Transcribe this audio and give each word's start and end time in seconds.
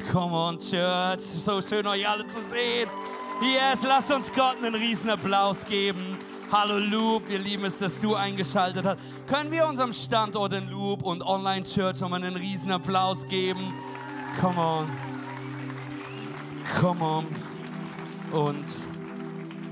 Come 0.00 0.32
on, 0.32 0.58
Church. 0.58 1.20
So 1.20 1.60
schön, 1.60 1.86
euch 1.86 2.08
alle 2.08 2.26
zu 2.26 2.40
sehen. 2.40 2.88
Yes, 3.42 3.82
lasst 3.82 4.10
uns 4.10 4.32
Gott 4.32 4.56
einen 4.56 4.74
riesen 4.74 5.10
Applaus 5.10 5.66
geben. 5.66 6.16
Hallo 6.50 6.78
Loop, 6.78 7.28
wir 7.28 7.38
lieben 7.38 7.66
es, 7.66 7.76
dass 7.76 8.00
du 8.00 8.14
eingeschaltet 8.14 8.86
hast. 8.86 8.98
Können 9.26 9.50
wir 9.50 9.66
unserem 9.66 9.92
Standort 9.92 10.54
in 10.54 10.70
Loop 10.70 11.02
und 11.02 11.20
Online 11.22 11.64
Church 11.64 12.00
nochmal 12.00 12.24
einen 12.24 12.36
riesen 12.36 12.72
Applaus 12.72 13.26
geben? 13.26 13.74
Come 14.40 14.58
on. 14.58 14.88
Come 16.80 17.04
on. 17.04 17.26
Und 18.32 18.64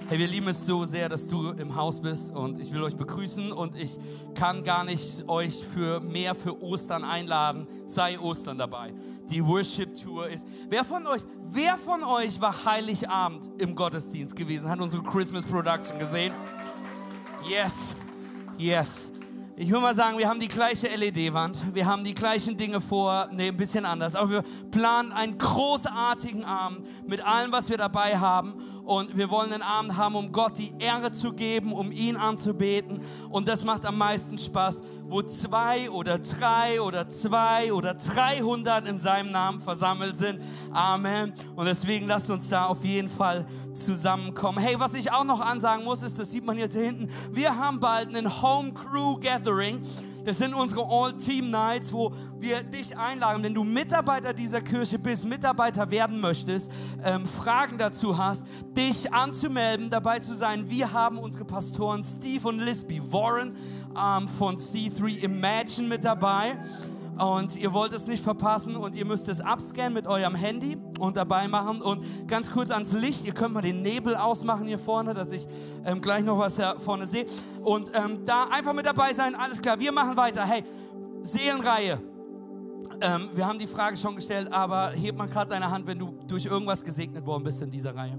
hey, 0.09 0.19
wir 0.19 0.27
lieben 0.27 0.49
es 0.49 0.67
so 0.67 0.85
sehr, 0.85 1.09
dass 1.09 1.29
du 1.29 1.53
im 1.53 1.75
Haus 1.77 1.99
bist 1.99 2.37
und 2.37 2.61
ich 2.61 2.71
will 2.73 2.83
euch 2.83 2.97
begrüßen 2.97 3.53
und 3.53 3.75
ich 3.75 3.99
kann 4.35 4.65
gar 4.65 4.85
nicht 4.85 5.27
euch 5.29 5.65
für 5.65 6.01
mehr 6.01 6.35
für 6.35 6.63
Ostern 6.63 7.05
einladen. 7.05 7.67
Sei 7.87 8.21
Ostern 8.21 8.59
dabei 8.59 8.93
die 9.31 9.45
Worship 9.45 9.95
Tour 9.95 10.29
ist. 10.29 10.47
Wer 10.69 10.85
von 10.85 11.07
euch, 11.07 11.23
wer 11.49 11.77
von 11.77 12.03
euch 12.03 12.41
war 12.41 12.65
Heiligabend 12.65 13.49
im 13.59 13.75
Gottesdienst 13.75 14.35
gewesen? 14.35 14.69
Hat 14.69 14.81
unsere 14.81 15.03
Christmas 15.03 15.45
Production 15.45 15.99
gesehen? 15.99 16.33
Yes, 17.49 17.95
yes. 18.59 19.11
Ich 19.57 19.69
würde 19.69 19.83
mal 19.83 19.95
sagen, 19.95 20.17
wir 20.17 20.27
haben 20.27 20.41
die 20.41 20.49
gleiche 20.49 20.87
LED-Wand, 20.89 21.75
wir 21.75 21.85
haben 21.85 22.03
die 22.03 22.15
gleichen 22.15 22.57
Dinge 22.57 22.81
vor, 22.81 23.29
ne, 23.31 23.49
ein 23.49 23.57
bisschen 23.59 23.85
anders, 23.85 24.15
aber 24.15 24.31
wir 24.31 24.45
planen 24.71 25.13
einen 25.13 25.37
großartigen 25.37 26.45
Abend 26.45 26.87
mit 27.07 27.23
allem, 27.23 27.53
was 27.53 27.69
wir 27.69 27.77
dabei 27.77 28.17
haben 28.17 28.55
und 28.85 29.17
wir 29.17 29.31
wollen 29.31 29.53
einen 29.53 29.63
Abend 29.63 29.97
haben, 29.97 30.15
um 30.15 30.33
Gott 30.33 30.59
die 30.59 30.73
Ehre 30.79 31.13
zu 31.13 31.33
geben, 31.33 31.73
um 31.73 31.93
ihn 31.93 32.17
anzubeten. 32.17 33.01
Und 33.31 33.49
das 33.49 33.65
macht 33.65 33.85
am 33.87 33.99
meisten 33.99 34.39
Spaß, 34.39 34.83
wo 35.05 35.23
zwei 35.23 35.91
oder 35.91 36.19
drei 36.19 36.81
oder 36.81 37.09
zwei 37.09 37.73
oder 37.73 37.95
300 37.95 38.87
in 38.89 38.99
seinem 38.99 39.33
Namen 39.33 39.61
versammelt 39.61 40.17
sind. 40.17 40.41
Amen. 40.73 41.33
Und 41.57 41.67
deswegen 41.67 42.07
lasst 42.07 42.31
uns 42.31 42.49
da 42.49 42.67
auf 42.67 42.85
jeden 42.85 43.09
Fall 43.09 43.47
zusammenkommen. 43.75 44.59
Hey, 44.59 44.79
was 44.79 44.95
ich 44.95 45.13
auch 45.13 45.25
noch 45.25 45.41
ansagen 45.41 45.85
muss, 45.85 46.03
ist, 46.03 46.19
das 46.19 46.31
sieht 46.31 46.45
man 46.45 46.57
jetzt 46.57 46.75
hier 46.75 46.85
hinten, 46.85 47.09
wir 47.33 47.57
haben 47.57 47.81
bald 47.81 48.09
einen 48.09 48.43
Home 48.43 48.73
Crew 48.73 49.17
Gathering. 49.19 49.83
Das 50.25 50.39
sind 50.39 50.55
unsere 50.55 50.87
All-Team-Nights, 50.87 51.93
wo 51.93 52.13
wir 52.39 52.63
dich 52.63 52.97
einladen, 52.97 53.43
wenn 53.43 53.55
du 53.55 53.65
Mitarbeiter 53.65 54.33
dieser 54.33 54.61
Kirche 54.61 54.99
bist, 54.99 55.25
Mitarbeiter 55.25 55.91
werden 55.91 56.21
möchtest, 56.21 56.71
ähm, 57.03 57.27
Fragen 57.27 57.79
dazu 57.79 58.17
hast, 58.17 58.47
dich 58.77 59.13
anzumelden, 59.13 59.91
dabei 59.91 60.19
zu 60.19 60.35
sein. 60.35 60.69
Wir 60.69 60.93
haben 60.93 61.19
unsere 61.19 61.45
Pastoren 61.45 62.03
Steve 62.03 62.47
und 62.49 62.59
Lisby 62.59 63.01
Warren 63.13 63.57
ähm, 63.97 64.29
von 64.29 64.57
C3 64.57 65.19
Imagine 65.19 65.89
mit 65.89 66.05
dabei 66.05 66.57
und 67.21 67.57
ihr 67.57 67.73
wollt 67.73 67.93
es 67.93 68.07
nicht 68.07 68.23
verpassen 68.23 68.77
und 68.77 68.97
ihr 68.97 69.05
müsst 69.05 69.29
es 69.29 69.41
abscannen 69.41 69.93
mit 69.93 70.07
eurem 70.07 70.35
Handy 70.35 70.79
und 70.99 71.17
dabei 71.17 71.49
machen. 71.49 71.83
Und 71.83 72.27
ganz 72.27 72.51
kurz 72.51 72.71
ans 72.71 72.93
Licht, 72.93 73.27
ihr 73.27 73.33
könnt 73.33 73.55
mal 73.55 73.61
den 73.61 73.83
Nebel 73.83 74.17
ausmachen 74.17 74.67
hier 74.67 74.79
vorne, 74.79 75.13
dass 75.13 75.31
ich 75.33 75.47
ähm, 75.85 76.01
gleich 76.01 76.25
noch 76.25 76.39
was 76.39 76.57
hier 76.57 76.77
vorne 76.79 77.07
sehe. 77.07 77.27
Und 77.63 77.93
ähm, 77.95 78.25
da 78.25 78.45
einfach 78.45 78.73
mit 78.73 78.87
dabei 78.87 79.13
sein, 79.13 79.35
alles 79.35 79.61
klar, 79.61 79.79
wir 79.79 79.93
machen 79.93 80.17
weiter, 80.17 80.45
hey, 80.45 80.65
Seelenreihe, 81.23 82.01
ähm, 83.03 83.31
wir 83.35 83.47
haben 83.47 83.59
die 83.59 83.67
Frage 83.67 83.97
schon 83.97 84.17
gestellt, 84.17 84.51
aber 84.53 84.91
heb 84.91 85.17
mal 85.17 85.29
gerade 85.29 85.51
deine 85.51 85.71
Hand, 85.71 85.87
wenn 85.87 85.99
du 85.99 86.15
durch 86.27 86.47
irgendwas 86.47 86.83
gesegnet 86.83 87.27
worden 87.27 87.45
bist 87.45 87.61
in 87.61 87.71
dieser 87.71 87.95
Reihe. 87.95 88.19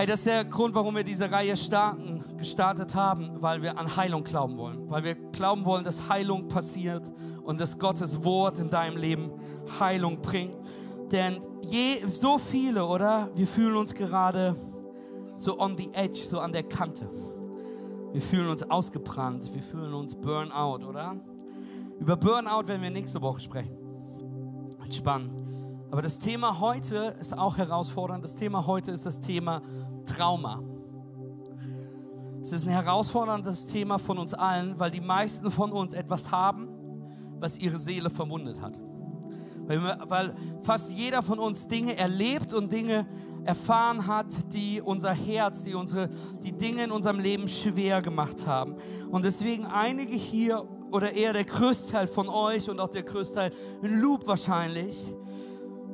Hey, 0.00 0.06
das 0.06 0.20
ist 0.20 0.28
der 0.28 0.46
Grund, 0.46 0.74
warum 0.74 0.96
wir 0.96 1.04
diese 1.04 1.30
Reihe 1.30 1.54
starten, 1.58 2.24
gestartet 2.38 2.94
haben, 2.94 3.42
weil 3.42 3.60
wir 3.60 3.76
an 3.76 3.98
Heilung 3.98 4.24
glauben 4.24 4.56
wollen. 4.56 4.88
Weil 4.88 5.04
wir 5.04 5.14
glauben 5.14 5.66
wollen, 5.66 5.84
dass 5.84 6.08
Heilung 6.08 6.48
passiert 6.48 7.02
und 7.42 7.60
dass 7.60 7.78
Gottes 7.78 8.24
Wort 8.24 8.58
in 8.58 8.70
deinem 8.70 8.96
Leben 8.96 9.30
Heilung 9.78 10.22
bringt. 10.22 10.56
Denn 11.12 11.42
je, 11.60 12.06
so 12.06 12.38
viele, 12.38 12.86
oder? 12.86 13.28
Wir 13.34 13.46
fühlen 13.46 13.76
uns 13.76 13.92
gerade 13.92 14.56
so 15.36 15.60
on 15.60 15.76
the 15.76 15.90
edge, 15.92 16.20
so 16.24 16.38
an 16.40 16.52
der 16.52 16.62
Kante. 16.62 17.06
Wir 18.12 18.22
fühlen 18.22 18.48
uns 18.48 18.62
ausgebrannt, 18.70 19.52
wir 19.52 19.62
fühlen 19.62 19.92
uns 19.92 20.14
Burnout, 20.14 20.82
oder? 20.82 21.14
Über 21.98 22.16
Burnout 22.16 22.66
werden 22.68 22.80
wir 22.80 22.90
nächste 22.90 23.20
Woche 23.20 23.40
sprechen. 23.40 23.76
Spannend. 24.90 25.34
Aber 25.90 26.02
das 26.02 26.18
Thema 26.18 26.60
heute 26.60 27.16
ist 27.18 27.36
auch 27.36 27.56
herausfordernd. 27.56 28.22
Das 28.22 28.36
Thema 28.36 28.66
heute 28.66 28.92
ist 28.92 29.06
das 29.06 29.20
Thema 29.20 29.60
Trauma. 30.14 30.62
Es 32.42 32.52
ist 32.52 32.66
ein 32.66 32.72
herausforderndes 32.72 33.66
Thema 33.66 33.98
von 33.98 34.18
uns 34.18 34.34
allen, 34.34 34.78
weil 34.78 34.90
die 34.90 35.00
meisten 35.00 35.50
von 35.50 35.72
uns 35.72 35.92
etwas 35.92 36.30
haben, 36.30 36.68
was 37.38 37.58
ihre 37.58 37.78
Seele 37.78 38.10
verwundet 38.10 38.60
hat. 38.60 38.78
Weil, 39.66 39.80
weil 40.08 40.34
fast 40.62 40.90
jeder 40.90 41.22
von 41.22 41.38
uns 41.38 41.68
Dinge 41.68 41.96
erlebt 41.96 42.54
und 42.54 42.72
Dinge 42.72 43.06
erfahren 43.44 44.06
hat, 44.06 44.26
die 44.52 44.80
unser 44.80 45.12
Herz, 45.12 45.64
die, 45.64 45.74
unsere, 45.74 46.08
die 46.42 46.52
Dinge 46.52 46.84
in 46.84 46.90
unserem 46.90 47.20
Leben 47.20 47.46
schwer 47.48 48.02
gemacht 48.02 48.46
haben. 48.46 48.76
Und 49.10 49.24
deswegen 49.24 49.66
einige 49.66 50.14
hier 50.14 50.66
oder 50.90 51.12
eher 51.12 51.32
der 51.32 51.44
Größteil 51.44 52.06
von 52.06 52.28
euch 52.28 52.68
und 52.68 52.80
auch 52.80 52.88
der 52.88 53.02
Größteil 53.02 53.52
in 53.82 54.00
Loop 54.00 54.26
wahrscheinlich, 54.26 55.14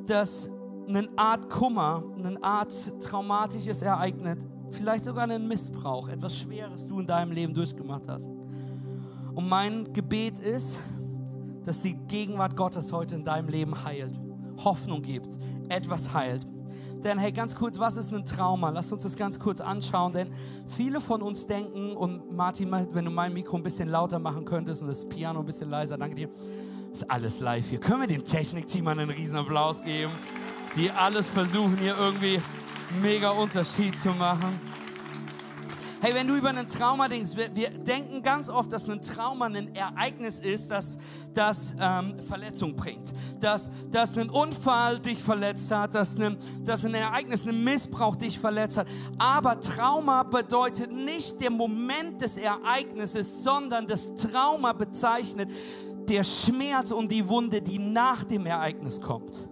dass 0.07 0.49
eine 0.87 1.09
Art 1.15 1.49
Kummer, 1.49 2.03
eine 2.17 2.41
Art 2.41 2.73
traumatisches 3.01 3.81
Ereignis, 3.81 4.39
vielleicht 4.71 5.03
sogar 5.03 5.23
einen 5.23 5.47
Missbrauch, 5.47 6.07
etwas 6.09 6.37
Schweres 6.37 6.87
du 6.87 6.99
in 6.99 7.07
deinem 7.07 7.31
Leben 7.31 7.53
durchgemacht 7.53 8.07
hast. 8.07 8.27
Und 9.35 9.47
mein 9.47 9.91
Gebet 9.93 10.39
ist, 10.39 10.79
dass 11.63 11.81
die 11.81 11.93
Gegenwart 11.93 12.55
Gottes 12.55 12.91
heute 12.91 13.15
in 13.15 13.23
deinem 13.23 13.49
Leben 13.49 13.83
heilt, 13.83 14.17
Hoffnung 14.63 15.01
gibt, 15.01 15.37
etwas 15.69 16.13
heilt. 16.13 16.47
Denn 17.03 17.19
hey, 17.19 17.31
ganz 17.31 17.53
kurz, 17.53 17.77
was 17.77 17.95
ist 17.97 18.11
ein 18.11 18.25
Trauma? 18.25 18.69
Lass 18.69 18.91
uns 18.91 19.03
das 19.03 19.15
ganz 19.15 19.37
kurz 19.37 19.61
anschauen, 19.61 20.13
denn 20.13 20.29
viele 20.67 20.99
von 20.99 21.21
uns 21.21 21.45
denken, 21.45 21.95
und 21.95 22.31
Martin, 22.35 22.71
wenn 22.71 23.05
du 23.05 23.11
mein 23.11 23.33
Mikro 23.33 23.57
ein 23.57 23.63
bisschen 23.63 23.89
lauter 23.89 24.17
machen 24.17 24.45
könntest 24.45 24.81
und 24.81 24.87
das 24.87 25.07
Piano 25.07 25.39
ein 25.39 25.45
bisschen 25.45 25.69
leiser, 25.69 25.97
danke 25.97 26.15
dir. 26.15 26.29
Ist 26.91 27.09
alles 27.11 27.39
live 27.39 27.69
hier. 27.69 27.79
Können 27.79 28.01
wir 28.01 28.07
dem 28.07 28.23
Technikteam 28.23 28.87
einen 28.87 29.09
riesen 29.09 29.37
Applaus 29.37 29.83
geben? 29.83 30.11
Die 30.75 30.91
alles 30.91 31.29
versuchen, 31.29 31.77
hier 31.77 31.97
irgendwie 31.97 32.41
mega 33.01 33.29
Unterschied 33.29 33.97
zu 33.97 34.09
machen. 34.09 34.59
Hey, 35.99 36.13
wenn 36.13 36.27
du 36.27 36.35
über 36.35 36.49
ein 36.49 36.67
Trauma 36.67 37.07
denkst, 37.07 37.35
wir, 37.35 37.55
wir, 37.55 37.69
denken 37.71 38.21
ganz 38.21 38.49
oft, 38.49 38.71
dass 38.71 38.87
ein 38.87 39.01
Trauma 39.01 39.47
ein 39.47 39.73
Ereignis 39.73 40.37
ist, 40.37 40.69
das, 40.69 40.95
das 41.33 41.75
ähm, 41.79 42.19
Verletzung 42.19 42.75
bringt. 42.75 43.11
Dass, 43.39 43.67
dass 43.89 44.15
ein 44.15 44.29
Unfall 44.29 44.99
dich 44.99 45.17
verletzt 45.17 45.71
hat, 45.71 45.95
dass 45.95 46.19
ein, 46.19 46.37
dass 46.63 46.85
ein 46.85 46.93
Ereignis, 46.93 47.47
ein 47.47 47.63
Missbrauch 47.63 48.15
dich 48.15 48.37
verletzt 48.37 48.77
hat. 48.77 48.87
Aber 49.17 49.59
Trauma 49.59 50.21
bedeutet 50.21 50.91
nicht 50.91 51.41
der 51.41 51.49
Moment 51.49 52.21
des 52.21 52.37
Ereignisses, 52.37 53.41
sondern 53.41 53.87
das 53.87 54.15
Trauma 54.17 54.73
bezeichnet 54.73 55.49
der 56.07 56.23
Schmerz 56.23 56.91
und 56.91 57.11
die 57.11 57.27
Wunde, 57.27 57.59
die 57.59 57.79
nach 57.79 58.23
dem 58.23 58.45
Ereignis 58.45 59.01
kommt. 59.01 59.46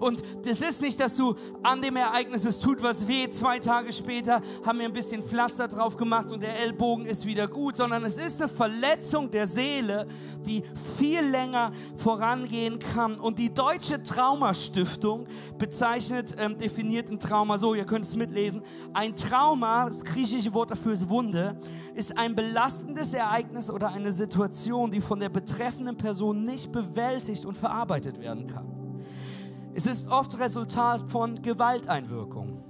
Und 0.00 0.22
das 0.44 0.60
ist 0.60 0.82
nicht, 0.82 0.98
dass 1.00 1.16
du 1.16 1.34
an 1.62 1.82
dem 1.82 1.96
Ereignis, 1.96 2.44
es 2.44 2.60
tut 2.60 2.82
was 2.82 3.06
weh, 3.06 3.28
zwei 3.30 3.58
Tage 3.58 3.92
später 3.92 4.42
haben 4.64 4.78
wir 4.78 4.86
ein 4.86 4.92
bisschen 4.92 5.22
Pflaster 5.22 5.68
drauf 5.68 5.96
gemacht 5.96 6.32
und 6.32 6.42
der 6.42 6.58
Ellbogen 6.58 7.06
ist 7.06 7.26
wieder 7.26 7.48
gut, 7.48 7.76
sondern 7.76 8.04
es 8.04 8.16
ist 8.16 8.40
eine 8.40 8.48
Verletzung 8.48 9.30
der 9.30 9.46
Seele, 9.46 10.06
die 10.46 10.62
viel 10.98 11.20
länger 11.20 11.72
vorangehen 11.96 12.78
kann. 12.78 13.18
Und 13.18 13.38
die 13.38 13.52
Deutsche 13.52 14.02
Traumastiftung 14.02 15.26
bezeichnet, 15.58 16.34
ähm, 16.38 16.56
definiert 16.56 17.10
ein 17.10 17.18
Trauma 17.18 17.58
so, 17.58 17.74
ihr 17.74 17.84
könnt 17.84 18.04
es 18.04 18.16
mitlesen. 18.16 18.62
Ein 18.92 19.14
Trauma, 19.16 19.86
das 19.86 20.04
griechische 20.04 20.52
Wort 20.54 20.70
dafür 20.70 20.92
ist 20.92 21.08
Wunde, 21.08 21.58
ist 21.94 22.16
ein 22.16 22.34
belastendes 22.34 23.12
Ereignis 23.12 23.70
oder 23.70 23.88
eine 23.88 24.12
Situation, 24.12 24.90
die 24.90 25.00
von 25.00 25.20
der 25.20 25.28
betreffenden 25.28 25.96
Person 25.96 26.44
nicht 26.44 26.72
bewältigt 26.72 27.44
und 27.44 27.56
verarbeitet 27.56 28.20
werden 28.20 28.46
kann. 28.46 28.79
Es 29.72 29.86
ist 29.86 30.08
oft 30.08 30.38
Resultat 30.40 31.10
von 31.10 31.40
Gewalteinwirkung, 31.42 32.64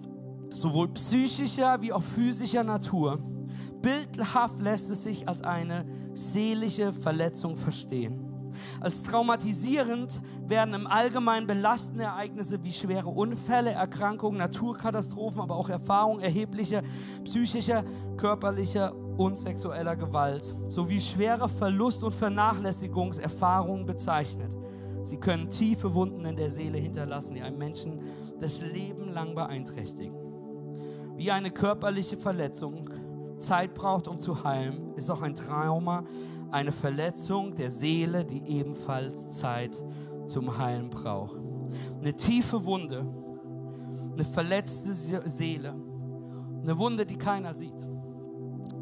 sowohl 0.51 0.89
psychischer 0.89 1.81
wie 1.81 1.93
auch 1.93 2.03
physischer 2.03 2.63
Natur. 2.63 3.19
Bildhaft 3.81 4.61
lässt 4.61 4.91
es 4.91 5.05
sich 5.05 5.27
als 5.27 5.43
eine 5.43 5.87
seelische 6.13 6.93
Verletzung 6.93 7.57
verstehen. 7.57 8.27
Als 8.81 9.03
traumatisierend 9.03 10.21
werden 10.47 10.75
im 10.75 10.87
Allgemeinen 10.87 11.47
belastende 11.47 12.05
Ereignisse 12.05 12.63
wie 12.63 12.73
schwere 12.73 13.09
Unfälle, 13.09 13.71
Erkrankungen, 13.71 14.39
Naturkatastrophen, 14.39 15.41
aber 15.41 15.57
auch 15.57 15.71
Erfahrungen 15.71 16.21
erheblicher 16.21 16.83
psychischer, 17.25 17.85
körperlicher 18.19 18.95
und 19.17 19.39
sexueller 19.39 19.97
Gewalt 19.97 20.55
sowie 20.67 21.01
schwere 21.01 21.49
Verlust- 21.49 22.03
und 22.03 22.13
Vernachlässigungserfahrungen 22.13 23.87
bezeichnet. 23.87 24.60
Sie 25.11 25.17
können 25.17 25.51
tiefe 25.51 25.93
Wunden 25.93 26.25
in 26.25 26.37
der 26.37 26.53
Seele 26.53 26.79
hinterlassen, 26.79 27.35
die 27.35 27.43
einen 27.43 27.59
Menschen 27.59 27.99
das 28.41 28.63
Leben 28.63 29.09
lang 29.11 29.35
beeinträchtigen. 29.35 30.15
Wie 31.17 31.33
eine 31.33 31.51
körperliche 31.51 32.17
Verletzung 32.17 32.89
Zeit 33.41 33.75
braucht, 33.75 34.07
um 34.07 34.21
zu 34.21 34.45
heilen, 34.45 34.95
ist 34.95 35.11
auch 35.11 35.21
ein 35.23 35.35
Trauma 35.35 36.05
eine 36.53 36.71
Verletzung 36.71 37.57
der 37.57 37.71
Seele, 37.71 38.25
die 38.25 38.45
ebenfalls 38.47 39.31
Zeit 39.31 39.83
zum 40.27 40.59
Heilen 40.59 40.91
braucht. 40.91 41.41
Eine 41.99 42.15
tiefe 42.15 42.65
Wunde, 42.65 43.05
eine 44.13 44.25
verletzte 44.25 44.95
Seele, 44.95 45.75
eine 46.63 46.79
Wunde, 46.79 47.05
die 47.05 47.17
keiner 47.17 47.53
sieht. 47.53 47.85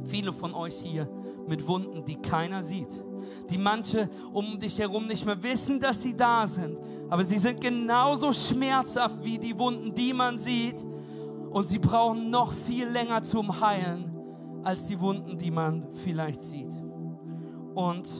Viele 0.02 0.34
von 0.34 0.52
euch 0.52 0.74
hier 0.74 1.08
mit 1.48 1.66
Wunden, 1.66 2.04
die 2.04 2.16
keiner 2.16 2.62
sieht. 2.62 3.02
Die 3.50 3.58
manche 3.58 4.08
um 4.32 4.58
dich 4.58 4.78
herum 4.78 5.06
nicht 5.06 5.24
mehr 5.24 5.42
wissen, 5.42 5.80
dass 5.80 6.02
sie 6.02 6.16
da 6.16 6.46
sind. 6.46 6.76
Aber 7.10 7.24
sie 7.24 7.38
sind 7.38 7.60
genauso 7.60 8.32
schmerzhaft 8.32 9.24
wie 9.24 9.38
die 9.38 9.58
Wunden, 9.58 9.94
die 9.94 10.12
man 10.12 10.38
sieht. 10.38 10.84
Und 11.50 11.66
sie 11.66 11.78
brauchen 11.78 12.30
noch 12.30 12.52
viel 12.52 12.86
länger 12.86 13.22
zum 13.22 13.60
Heilen 13.60 14.14
als 14.64 14.86
die 14.86 15.00
Wunden, 15.00 15.38
die 15.38 15.50
man 15.50 15.86
vielleicht 15.94 16.42
sieht. 16.42 16.70
Und 17.74 18.10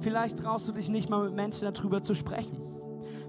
vielleicht 0.00 0.38
traust 0.38 0.68
du 0.68 0.72
dich 0.72 0.88
nicht 0.88 1.08
mal 1.08 1.24
mit 1.24 1.34
Menschen 1.34 1.70
darüber 1.72 2.02
zu 2.02 2.14
sprechen. 2.14 2.65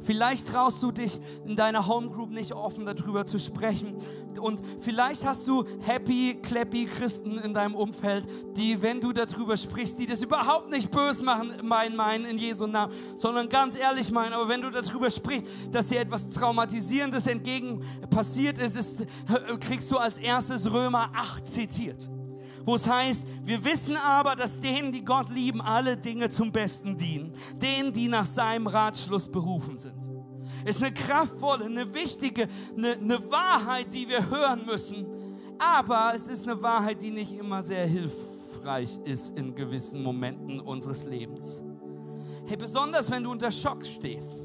Vielleicht 0.01 0.47
traust 0.47 0.81
du 0.83 0.91
dich 0.91 1.19
in 1.45 1.55
deiner 1.55 1.88
Homegroup 1.88 2.29
nicht 2.29 2.53
offen 2.53 2.85
darüber 2.85 3.25
zu 3.25 3.39
sprechen. 3.39 3.95
Und 4.39 4.61
vielleicht 4.79 5.25
hast 5.25 5.47
du 5.47 5.65
happy, 5.81 6.39
clappy 6.41 6.85
Christen 6.85 7.39
in 7.39 7.53
deinem 7.53 7.75
Umfeld, 7.75 8.27
die, 8.55 8.81
wenn 8.81 9.01
du 9.01 9.11
darüber 9.11 9.57
sprichst, 9.57 9.97
die 9.99 10.05
das 10.05 10.21
überhaupt 10.21 10.69
nicht 10.69 10.91
böse 10.91 11.23
machen, 11.23 11.53
meinen, 11.63 11.95
meinen 11.95 12.25
in 12.25 12.38
Jesu 12.38 12.67
Namen, 12.67 12.94
sondern 13.15 13.49
ganz 13.49 13.77
ehrlich 13.77 14.11
meinen. 14.11 14.33
Aber 14.33 14.47
wenn 14.47 14.61
du 14.61 14.69
darüber 14.69 15.09
sprichst, 15.09 15.47
dass 15.71 15.88
dir 15.88 15.99
etwas 15.99 16.29
Traumatisierendes 16.29 17.27
entgegen 17.27 17.83
passiert 18.09 18.59
ist, 18.59 18.75
ist 18.75 19.05
kriegst 19.59 19.89
du 19.91 19.97
als 19.97 20.17
erstes 20.17 20.71
Römer 20.71 21.09
8 21.13 21.47
zitiert 21.47 22.09
wo 22.67 22.75
es 22.75 22.85
heißt, 22.85 23.25
wir 23.45 23.63
wissen 23.63 23.95
aber, 23.95 24.35
dass 24.35 24.59
denen, 24.59 24.91
die 24.91 25.05
Gott 25.05 25.29
lieben, 25.29 25.61
alle 25.61 25.95
Dinge 25.95 26.29
zum 26.29 26.51
Besten 26.51 26.97
dienen. 26.97 27.33
Denen, 27.55 27.93
die 27.93 28.09
nach 28.09 28.25
seinem 28.25 28.67
Ratschluss 28.67 29.31
berufen 29.31 29.77
sind. 29.77 29.95
Ist 30.65 30.83
eine 30.83 30.93
kraftvolle, 30.93 31.63
eine 31.63 31.93
wichtige, 31.93 32.49
eine, 32.75 32.91
eine 32.91 33.31
Wahrheit, 33.31 33.93
die 33.93 34.09
wir 34.09 34.29
hören 34.29 34.65
müssen. 34.65 35.05
Aber 35.57 36.11
es 36.13 36.27
ist 36.27 36.45
eine 36.45 36.61
Wahrheit, 36.61 37.01
die 37.01 37.11
nicht 37.11 37.31
immer 37.31 37.61
sehr 37.61 37.87
hilfreich 37.87 38.99
ist 39.05 39.37
in 39.37 39.55
gewissen 39.55 40.03
Momenten 40.03 40.59
unseres 40.59 41.05
Lebens. 41.05 41.61
Hey, 42.47 42.57
besonders 42.57 43.09
wenn 43.09 43.23
du 43.23 43.31
unter 43.31 43.49
Schock 43.49 43.85
stehst 43.85 44.43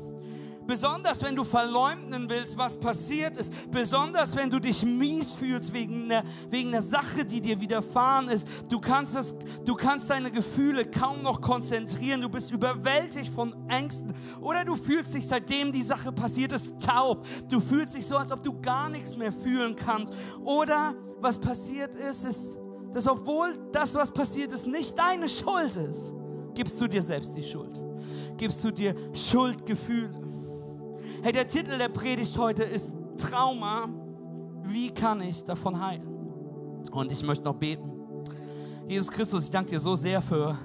Besonders 0.67 1.23
wenn 1.23 1.37
du 1.37 1.45
verleumden 1.45 2.29
willst, 2.29 2.57
was 2.57 2.79
passiert 2.79 3.37
ist. 3.37 3.53
Besonders 3.71 4.37
wenn 4.37 4.51
du 4.51 4.59
dich 4.59 4.85
mies 4.85 5.33
fühlst 5.33 5.73
wegen 5.73 6.05
einer, 6.05 6.25
wegen 6.51 6.81
Sache, 6.83 7.25
die 7.25 7.41
dir 7.41 7.61
widerfahren 7.61 8.29
ist. 8.29 8.47
Du 8.69 8.81
kannst, 8.81 9.17
das, 9.17 9.35
du 9.65 9.75
kannst 9.75 10.11
deine 10.11 10.31
Gefühle 10.31 10.85
kaum 10.85 11.23
noch 11.23 11.41
konzentrieren. 11.41 12.21
Du 12.21 12.29
bist 12.29 12.51
überwältigt 12.51 13.33
von 13.33 13.55
Ängsten. 13.69 14.15
Oder 14.41 14.65
du 14.65 14.77
fühlst 14.77 15.15
dich, 15.15 15.27
seitdem 15.27 15.73
die 15.73 15.83
Sache 15.83 16.13
passiert 16.13 16.53
ist, 16.53 16.81
taub. 16.81 17.27
Du 17.49 17.61
fühlst 17.61 17.95
dich 17.95 18.07
so, 18.07 18.17
als 18.17 18.33
ob 18.33 18.43
du 18.43 18.61
gar 18.61 18.89
nichts 18.89 19.17
mehr 19.17 19.33
fühlen 19.33 19.77
kannst. 19.77 20.13
Oder 20.45 20.95
was 21.21 21.39
passiert 21.39 21.95
ist, 21.95 22.25
ist, 22.25 22.59
dass 22.93 23.07
obwohl 23.07 23.59
das, 23.73 23.95
was 23.95 24.11
passiert 24.11 24.53
ist, 24.53 24.67
nicht 24.67 24.99
deine 24.99 25.29
Schuld 25.29 25.77
ist, 25.77 26.13
gibst 26.55 26.81
du 26.81 26.87
dir 26.87 27.03
selbst 27.03 27.37
die 27.37 27.43
Schuld. 27.43 27.81
Gibst 28.37 28.63
du 28.65 28.71
dir 28.71 28.95
Schuldgefühle. 29.15 30.22
Hey, 31.25 31.31
der 31.31 31.47
Titel 31.47 31.79
der 31.79 31.89
Predigt 31.89 32.37
heute 32.37 32.65
ist 32.65 32.93
Trauma. 33.17 33.89
Wie 34.65 34.91
kann 34.91 35.21
ich 35.21 35.45
davon 35.45 35.81
heilen? 35.81 36.09
Und 36.91 37.13
ich 37.13 37.23
möchte 37.23 37.45
noch 37.45 37.55
beten. 37.55 37.93
Jesus 38.89 39.09
Christus, 39.09 39.45
ich 39.45 39.51
danke 39.53 39.71
dir 39.71 39.79
so 39.79 39.95
sehr 39.95 40.21
für 40.21 40.59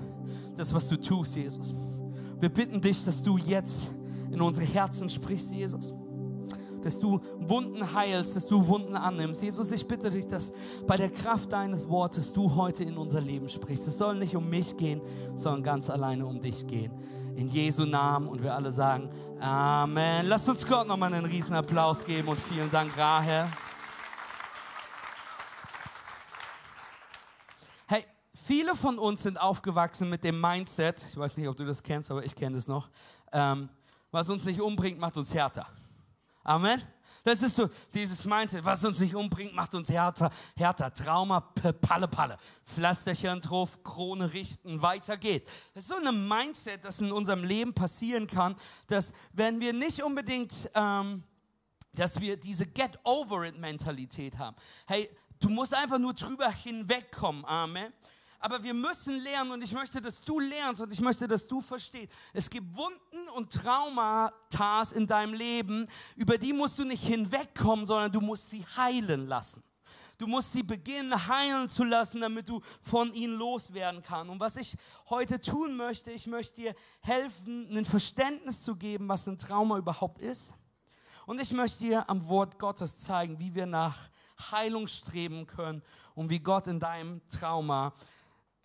das, 0.56 0.74
was 0.74 0.88
du 0.88 1.00
tust, 1.00 1.36
Jesus. 1.36 1.76
Wir 2.40 2.50
bitten 2.50 2.82
dich, 2.82 3.06
dass 3.06 3.22
du 3.22 3.38
jetzt 3.38 3.92
in 4.32 4.42
unsere 4.42 4.66
Herzen 4.66 5.08
sprichst, 5.10 5.52
Jesus. 5.52 5.94
Dass 6.82 6.98
du 6.98 7.20
Wunden 7.38 7.94
heilst, 7.94 8.36
dass 8.36 8.48
du 8.48 8.68
Wunden 8.68 8.96
annimmst. 8.96 9.44
Jesus, 9.44 9.72
ich 9.72 9.88
bitte 9.88 10.10
dich, 10.10 10.26
dass 10.26 10.52
bei 10.88 10.96
der 10.96 11.12
Kraft 11.12 11.52
deines 11.52 11.88
Wortes 11.88 12.34
du 12.34 12.56
heute 12.56 12.84
in 12.84 12.98
unser 12.98 13.22
Leben 13.22 13.48
sprichst. 13.48 13.88
Es 13.88 14.00
soll 14.00 14.18
nicht 14.18 14.36
um 14.36 14.50
mich 14.50 14.76
gehen, 14.76 15.02
sondern 15.36 15.62
ganz 15.62 15.88
alleine 15.92 16.26
um 16.26 16.42
dich 16.42 16.66
gehen. 16.66 16.94
In 17.38 17.48
Jesu 17.50 17.86
Namen 17.86 18.28
und 18.28 18.42
wir 18.42 18.56
alle 18.56 18.72
sagen 18.72 19.12
Amen. 19.40 20.26
Lasst 20.26 20.50
uns 20.50 20.66
Gott 20.66 20.88
nochmal 20.88 21.14
einen 21.14 21.24
riesen 21.24 21.56
Applaus 21.56 22.04
geben 22.04 22.30
und 22.30 22.40
vielen 22.40 22.72
Dank, 22.72 22.98
Rahel. 22.98 23.48
Hey, 27.86 28.06
viele 28.34 28.76
von 28.76 28.98
uns 28.98 29.22
sind 29.22 29.40
aufgewachsen 29.40 30.10
mit 30.10 30.24
dem 30.24 30.42
Mindset, 30.42 31.06
ich 31.12 31.16
weiß 31.16 31.38
nicht, 31.38 31.48
ob 31.48 31.56
du 31.56 31.64
das 31.64 31.84
kennst, 31.84 32.10
aber 32.10 32.26
ich 32.26 32.34
kenne 32.34 32.58
es 32.58 32.68
noch, 32.68 32.90
ähm, 33.32 33.70
was 34.10 34.30
uns 34.30 34.44
nicht 34.44 34.60
umbringt, 34.60 34.98
macht 34.98 35.16
uns 35.16 35.32
härter. 35.32 35.68
Amen. 36.44 36.82
Das 37.28 37.44
ist 37.44 37.58
so 37.58 37.70
dieses 37.94 38.24
Mindset, 38.24 38.64
was 38.64 38.86
uns 38.86 39.02
nicht 39.02 39.14
umbringt, 39.14 39.54
macht 39.54 39.76
uns 39.76 39.90
härter. 39.90 40.32
Härter, 40.56 40.94
Trauma, 40.94 41.42
Palle, 41.82 42.08
Palle. 42.08 42.38
Pflasterchen 42.64 43.42
drauf, 43.42 43.84
Krone 43.84 44.32
richten, 44.32 44.82
weiter 44.82 45.18
geht. 45.18 45.46
Das 45.74 45.84
ist 45.84 45.90
so 45.90 45.98
ein 45.98 46.28
Mindset, 46.30 46.86
das 46.86 47.02
in 47.02 47.12
unserem 47.12 47.44
Leben 47.44 47.74
passieren 47.74 48.28
kann, 48.28 48.56
dass 48.88 49.12
wenn 49.34 49.60
wir 49.60 49.74
nicht 49.74 50.02
unbedingt, 50.02 50.72
ähm, 50.74 51.22
dass 51.96 52.22
wir 52.22 52.38
diese 52.38 52.66
Get-Over-It-Mentalität 52.66 54.38
haben. 54.38 54.56
Hey, 54.86 55.10
du 55.42 55.50
musst 55.50 55.74
einfach 55.74 56.00
nur 56.00 56.14
drüber 56.14 56.50
hinwegkommen. 56.50 57.44
Amen. 57.44 57.92
Aber 58.40 58.64
wir 58.64 58.74
müssen 58.74 59.22
lernen 59.24 59.52
und 59.52 59.64
ich 59.64 59.72
möchte, 59.72 60.00
dass 60.00 60.22
du 60.22 60.40
lernst 60.40 60.82
und 60.82 60.92
ich 60.92 61.02
möchte, 61.02 61.28
dass 61.28 61.48
du 61.48 61.60
verstehst. 61.60 62.12
Es 62.34 62.50
gibt 62.50 62.76
Wunden 62.76 63.30
und 63.36 63.52
Traumata 63.52 64.84
in 64.94 65.08
deinem 65.08 65.34
Leben, 65.34 65.88
über 66.16 66.38
die 66.38 66.54
musst 66.54 66.78
du 66.78 66.84
nicht 66.84 67.04
hinwegkommen, 67.04 67.86
sondern 67.86 68.12
du 68.12 68.22
musst 68.22 68.50
sie 68.50 68.64
heilen 68.76 69.28
lassen. 69.28 69.64
Du 70.20 70.26
musst 70.26 70.54
sie 70.54 70.64
beginnen 70.64 71.28
heilen 71.28 71.70
zu 71.70 71.84
lassen, 71.84 72.22
damit 72.22 72.50
du 72.50 72.62
von 72.82 73.14
ihnen 73.14 73.38
loswerden 73.38 74.02
kannst. 74.02 74.32
Und 74.32 74.40
was 74.40 74.58
ich 74.58 74.76
heute 75.10 75.40
tun 75.40 75.78
möchte, 75.78 76.12
ich 76.12 76.26
möchte 76.26 76.62
dir 76.62 76.76
helfen, 77.02 77.68
ein 77.76 77.86
Verständnis 77.86 78.64
zu 78.64 78.76
geben, 78.76 79.08
was 79.08 79.28
ein 79.28 79.38
Trauma 79.38 79.78
überhaupt 79.78 80.20
ist. 80.20 80.56
Und 81.28 81.40
ich 81.40 81.52
möchte 81.54 81.80
dir 81.80 82.10
am 82.10 82.28
Wort 82.28 82.58
Gottes 82.58 83.00
zeigen, 83.00 83.38
wie 83.38 83.54
wir 83.54 83.68
nach 83.68 84.10
Heilung 84.52 84.88
streben 84.88 85.46
können 85.46 85.84
und 86.16 86.30
wie 86.30 86.40
Gott 86.40 86.68
in 86.68 86.80
deinem 86.80 87.22
Trauma 87.28 87.94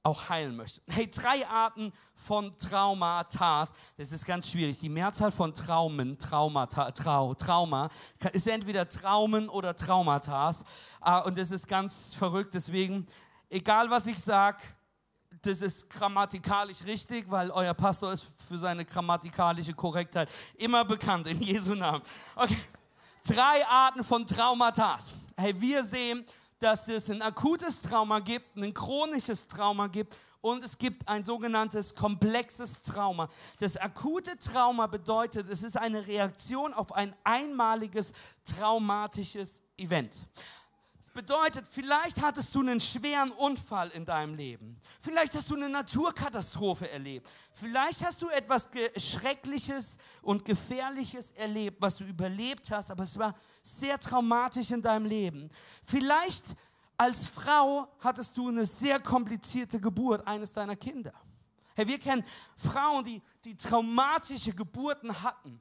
auch 0.03 0.29
heilen 0.29 0.57
möchte. 0.57 0.81
Hey, 0.91 1.09
drei 1.09 1.47
Arten 1.47 1.93
von 2.15 2.53
Traumata. 2.53 3.69
Das 3.97 4.13
ist 4.13 4.25
ganz 4.25 4.49
schwierig. 4.49 4.79
Die 4.81 4.89
Mehrzahl 4.89 5.31
von 5.31 5.55
Traumen, 5.55 6.19
Traumata, 6.19 6.91
Trau, 6.91 7.35
Trauma, 7.35 7.89
ist 8.33 8.47
entweder 8.47 8.89
Traumen 8.89 9.49
oder 9.49 9.75
Traumata. 9.75 10.55
Ah, 11.01 11.21
und 11.21 11.39
das 11.39 11.51
ist 11.51 11.67
ganz 11.69 12.15
verrückt. 12.15 12.55
Deswegen, 12.55 13.07
egal 13.49 13.91
was 13.91 14.07
ich 14.07 14.19
sage, 14.19 14.63
das 15.43 15.63
ist 15.63 15.89
grammatikalisch 15.89 16.85
richtig, 16.85 17.31
weil 17.31 17.51
euer 17.51 17.75
Pastor 17.75 18.13
ist 18.13 18.27
für 18.47 18.59
seine 18.59 18.85
grammatikalische 18.85 19.73
Korrektheit 19.73 20.29
immer 20.57 20.85
bekannt 20.85 21.27
in 21.27 21.41
Jesu 21.41 21.75
Namen. 21.75 22.03
Okay. 22.37 22.57
Drei 23.25 23.67
Arten 23.67 24.05
von 24.05 24.27
Traumata. 24.27 24.99
Hey, 25.37 25.59
wir 25.61 25.83
sehen, 25.83 26.25
dass 26.63 26.87
es 26.87 27.11
ein 27.11 27.23
akutes 27.23 27.83
Trauma 27.83 28.21
gibt, 28.21 28.57
ein 28.57 28.73
chronisches 28.73 29.49
Trauma 29.49 29.89
gibt 29.89 30.17
und 30.41 30.65
es 30.65 30.79
gibt 30.79 31.09
ein 31.09 31.25
sogenanntes 31.25 31.95
komplexes 31.95 32.83
Trauma. 32.83 33.29
Das 33.59 33.77
akute 33.77 34.39
Trauma 34.39 34.87
bedeutet, 34.87 35.49
es 35.49 35.63
ist 35.63 35.77
eine 35.77 36.07
Reaktion 36.07 36.73
auf 36.73 36.93
ein 36.93 37.15
einmaliges 37.25 38.13
traumatisches 38.45 39.61
Event. 39.77 40.15
Bedeutet, 41.15 41.67
vielleicht 41.69 42.23
hattest 42.23 42.55
du 42.55 42.61
einen 42.61 42.81
schweren 42.81 43.33
Unfall 43.33 43.91
in 43.91 44.07
deinem 44.07 44.35
Leben. 44.35 44.81
Vielleicht 45.01 45.35
hast 45.35 45.51
du 45.51 45.57
eine 45.57 45.69
Naturkatastrophe 45.69 46.91
erlebt. 46.91 47.29
Vielleicht 47.53 48.03
hast 48.03 48.23
du 48.23 48.29
etwas 48.31 48.71
Schreckliches 48.97 49.99
und 50.23 50.47
Gefährliches 50.47 51.33
erlebt, 51.33 51.83
was 51.83 51.97
du 51.97 52.05
überlebt 52.05 52.71
hast, 52.71 52.91
aber 52.91 53.03
es 53.03 53.19
war 53.19 53.35
sehr 53.63 53.99
traumatisch 53.99 54.71
in 54.71 54.81
deinem 54.81 55.05
Leben. 55.05 55.51
Vielleicht 55.85 56.45
als 56.97 57.27
Frau 57.27 57.89
hattest 58.01 58.35
du 58.39 58.49
eine 58.49 58.65
sehr 58.65 58.99
komplizierte 58.99 59.79
Geburt 59.79 60.27
eines 60.27 60.55
deiner 60.55 60.77
Kinder. 60.77 61.13
Hey, 61.75 61.87
wir 61.87 61.99
kennen 61.99 62.25
Frauen, 62.57 63.05
die, 63.05 63.21
die 63.45 63.57
traumatische 63.57 64.55
Geburten 64.55 65.23
hatten 65.23 65.61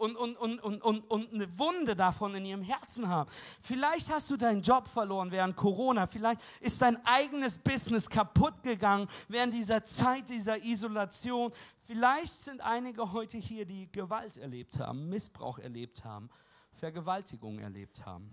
und, 0.00 0.16
und, 0.16 0.36
und, 0.36 0.62
und, 0.62 0.82
und, 0.82 1.10
und 1.10 1.34
eine 1.34 1.58
Wunde 1.58 1.94
davon 1.94 2.34
in 2.34 2.46
ihrem 2.46 2.62
Herzen 2.62 3.08
haben. 3.08 3.30
Vielleicht 3.60 4.10
hast 4.10 4.30
du 4.30 4.36
deinen 4.36 4.62
Job 4.62 4.88
verloren 4.88 5.30
während 5.30 5.56
Corona. 5.56 6.06
Vielleicht 6.06 6.40
ist 6.60 6.80
dein 6.80 7.04
eigenes 7.04 7.58
Business 7.58 8.08
kaputt 8.08 8.62
gegangen 8.62 9.08
während 9.28 9.52
dieser 9.52 9.84
Zeit 9.84 10.28
dieser 10.28 10.62
Isolation. 10.64 11.52
Vielleicht 11.82 12.34
sind 12.34 12.60
einige 12.60 13.12
heute 13.12 13.38
hier, 13.38 13.66
die 13.66 13.90
Gewalt 13.92 14.36
erlebt 14.36 14.78
haben, 14.78 15.08
Missbrauch 15.08 15.58
erlebt 15.58 16.04
haben. 16.04 16.30
Vergewaltigung 16.72 17.58
erlebt 17.58 18.04
haben. 18.06 18.30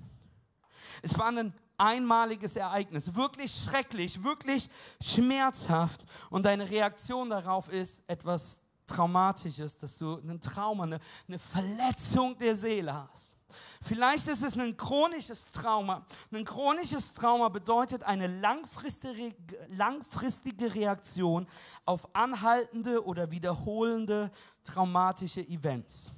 Es 1.02 1.18
war 1.20 1.28
ein 1.28 1.54
einmaliges 1.78 2.56
Ereignis, 2.56 3.14
wirklich 3.14 3.52
schrecklich, 3.54 4.24
wirklich 4.24 4.70
schmerzhaft 5.02 6.06
und 6.30 6.46
deine 6.46 6.70
Reaktion 6.70 7.30
darauf 7.30 7.70
ist, 7.70 8.04
etwas 8.08 8.60
Traumatisches, 8.88 9.78
dass 9.78 9.98
du 9.98 10.16
ein 10.16 10.42
Trauma, 10.42 10.84
eine, 10.84 11.00
eine 11.28 11.38
Verletzung 11.38 12.38
der 12.38 12.56
Seele 12.56 12.94
hast. 12.94 13.38
Vielleicht 13.82 14.28
ist 14.28 14.44
es 14.44 14.58
ein 14.58 14.76
chronisches 14.76 15.46
Trauma. 15.46 16.06
Ein 16.32 16.44
chronisches 16.44 17.14
Trauma 17.14 17.50
bedeutet 17.50 18.04
eine 18.04 18.28
langfristige, 18.28 19.36
langfristige 19.70 20.74
Reaktion 20.74 21.48
auf 21.86 22.14
anhaltende 22.16 23.06
oder 23.06 23.32
wiederholende 23.32 24.32
traumatische 24.64 25.42
Events. 25.42 26.12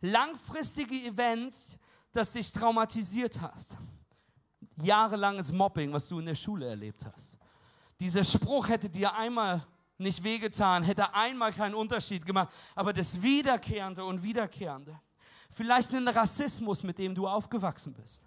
Langfristige 0.00 0.94
Events, 0.94 1.78
das 2.12 2.32
dich 2.32 2.50
traumatisiert 2.50 3.40
hast. 3.40 3.76
Jahrelanges 4.76 5.52
Mobbing, 5.52 5.92
was 5.92 6.08
du 6.08 6.18
in 6.18 6.26
der 6.26 6.34
Schule 6.34 6.66
erlebt 6.66 7.04
hast. 7.04 7.36
Dieser 8.00 8.24
Spruch 8.24 8.68
hätte 8.68 8.88
dir 8.88 9.14
einmal 9.14 9.64
nicht 10.02 10.22
wehgetan, 10.24 10.82
hätte 10.82 11.14
einmal 11.14 11.52
keinen 11.52 11.74
Unterschied 11.74 12.26
gemacht, 12.26 12.52
aber 12.74 12.92
das 12.92 13.22
Wiederkehrende 13.22 14.04
und 14.04 14.22
Wiederkehrende. 14.22 14.98
Vielleicht 15.50 15.94
einen 15.94 16.08
Rassismus, 16.08 16.82
mit 16.82 16.98
dem 16.98 17.14
du 17.14 17.28
aufgewachsen 17.28 17.92
bist. 17.92 18.22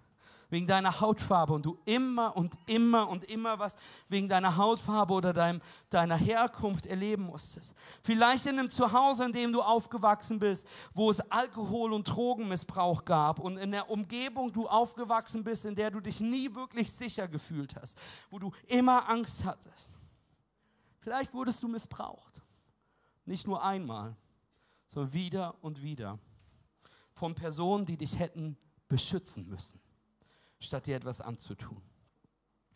Wegen 0.48 0.68
deiner 0.68 1.00
Hautfarbe 1.00 1.54
und 1.54 1.66
du 1.66 1.76
immer 1.86 2.36
und 2.36 2.56
immer 2.66 3.08
und 3.08 3.24
immer 3.24 3.58
was 3.58 3.74
wegen 4.08 4.28
deiner 4.28 4.56
Hautfarbe 4.56 5.12
oder 5.12 5.32
dein, 5.32 5.60
deiner 5.90 6.16
Herkunft 6.16 6.86
erleben 6.86 7.24
musstest. 7.24 7.74
Vielleicht 8.04 8.46
in 8.46 8.56
einem 8.56 8.70
Zuhause, 8.70 9.24
in 9.24 9.32
dem 9.32 9.52
du 9.52 9.60
aufgewachsen 9.60 10.38
bist, 10.38 10.68
wo 10.94 11.10
es 11.10 11.18
Alkohol- 11.32 11.92
und 11.92 12.04
Drogenmissbrauch 12.04 13.04
gab 13.04 13.40
und 13.40 13.56
in 13.56 13.72
der 13.72 13.90
Umgebung 13.90 14.52
du 14.52 14.68
aufgewachsen 14.68 15.42
bist, 15.42 15.64
in 15.64 15.74
der 15.74 15.90
du 15.90 15.98
dich 15.98 16.20
nie 16.20 16.54
wirklich 16.54 16.92
sicher 16.92 17.26
gefühlt 17.26 17.74
hast, 17.74 17.98
wo 18.30 18.38
du 18.38 18.52
immer 18.68 19.08
Angst 19.08 19.44
hattest. 19.44 19.95
Vielleicht 21.06 21.34
wurdest 21.34 21.62
du 21.62 21.68
missbraucht. 21.68 22.42
Nicht 23.26 23.46
nur 23.46 23.62
einmal, 23.62 24.16
sondern 24.88 25.12
wieder 25.12 25.54
und 25.62 25.80
wieder 25.80 26.18
von 27.12 27.36
Personen, 27.36 27.84
die 27.84 27.96
dich 27.96 28.18
hätten 28.18 28.56
beschützen 28.88 29.48
müssen, 29.48 29.78
statt 30.58 30.88
dir 30.88 30.96
etwas 30.96 31.20
anzutun. 31.20 31.80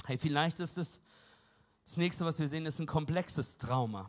Hey, 0.05 0.17
vielleicht 0.17 0.61
ist 0.61 0.79
es 0.79 1.01
das 1.85 1.97
nächste, 1.97 2.25
was 2.25 2.39
wir 2.39 2.47
sehen, 2.47 2.67
ist 2.67 2.79
ein 2.79 2.87
komplexes 2.87 3.59
Trauma. 3.59 4.09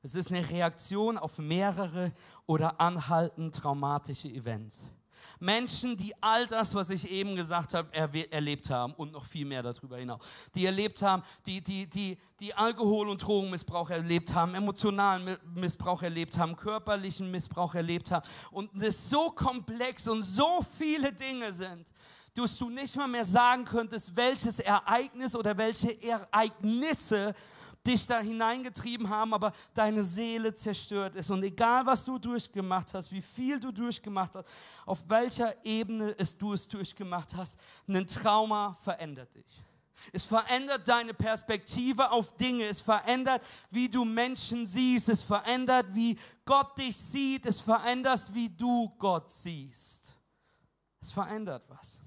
Es 0.00 0.14
ist 0.14 0.30
eine 0.30 0.48
Reaktion 0.48 1.18
auf 1.18 1.38
mehrere 1.38 2.12
oder 2.46 2.80
anhaltend 2.80 3.52
traumatische 3.56 4.28
Events. 4.28 4.88
Menschen, 5.40 5.96
die 5.96 6.14
all 6.22 6.46
das, 6.46 6.74
was 6.74 6.90
ich 6.90 7.10
eben 7.10 7.36
gesagt 7.36 7.74
habe, 7.74 7.94
erlebt 7.94 8.70
haben 8.70 8.94
und 8.94 9.12
noch 9.12 9.24
viel 9.24 9.44
mehr 9.44 9.62
darüber 9.62 9.98
hinaus. 9.98 10.20
Die 10.54 10.66
erlebt 10.66 11.02
haben, 11.02 11.22
die, 11.46 11.60
die, 11.60 11.88
die, 11.88 12.18
die 12.40 12.54
Alkohol- 12.54 13.08
und 13.08 13.22
Drogenmissbrauch 13.22 13.90
erlebt 13.90 14.34
haben, 14.34 14.54
emotionalen 14.54 15.36
Missbrauch 15.54 16.02
erlebt 16.02 16.36
haben, 16.38 16.56
körperlichen 16.56 17.30
Missbrauch 17.30 17.74
erlebt 17.74 18.10
haben. 18.10 18.26
Und 18.50 18.70
es 18.82 19.08
so 19.08 19.30
komplex 19.30 20.08
und 20.08 20.22
so 20.22 20.64
viele 20.78 21.12
Dinge 21.12 21.52
sind, 21.52 21.86
dass 22.34 22.58
du 22.58 22.68
nicht 22.68 22.96
mal 22.96 23.06
mehr 23.06 23.24
sagen 23.24 23.64
könntest, 23.64 24.16
welches 24.16 24.58
Ereignis 24.58 25.36
oder 25.36 25.56
welche 25.56 26.02
Ereignisse 26.02 27.34
dich 27.86 28.06
da 28.06 28.20
hineingetrieben 28.20 29.08
haben, 29.08 29.34
aber 29.34 29.52
deine 29.74 30.02
Seele 30.02 30.54
zerstört 30.54 31.16
ist. 31.16 31.30
Und 31.30 31.42
egal, 31.42 31.84
was 31.86 32.04
du 32.04 32.18
durchgemacht 32.18 32.94
hast, 32.94 33.12
wie 33.12 33.22
viel 33.22 33.60
du 33.60 33.72
durchgemacht 33.72 34.36
hast, 34.36 34.48
auf 34.86 35.08
welcher 35.08 35.64
Ebene 35.64 36.14
es 36.18 36.36
du 36.36 36.52
es 36.52 36.66
durchgemacht 36.66 37.34
hast, 37.34 37.58
ein 37.86 38.06
Trauma 38.06 38.76
verändert 38.80 39.34
dich. 39.34 39.64
Es 40.12 40.24
verändert 40.24 40.86
deine 40.88 41.14
Perspektive 41.14 42.10
auf 42.10 42.36
Dinge. 42.36 42.66
Es 42.66 42.80
verändert, 42.80 43.42
wie 43.70 43.88
du 43.88 44.04
Menschen 44.04 44.66
siehst. 44.66 45.08
Es 45.08 45.22
verändert, 45.22 45.86
wie 45.92 46.18
Gott 46.44 46.76
dich 46.78 46.96
sieht. 46.96 47.46
Es 47.46 47.60
verändert, 47.60 48.22
wie 48.32 48.48
du 48.48 48.88
Gott 48.98 49.30
siehst. 49.30 50.16
Es 51.00 51.12
verändert 51.12 51.64
was. 51.68 52.00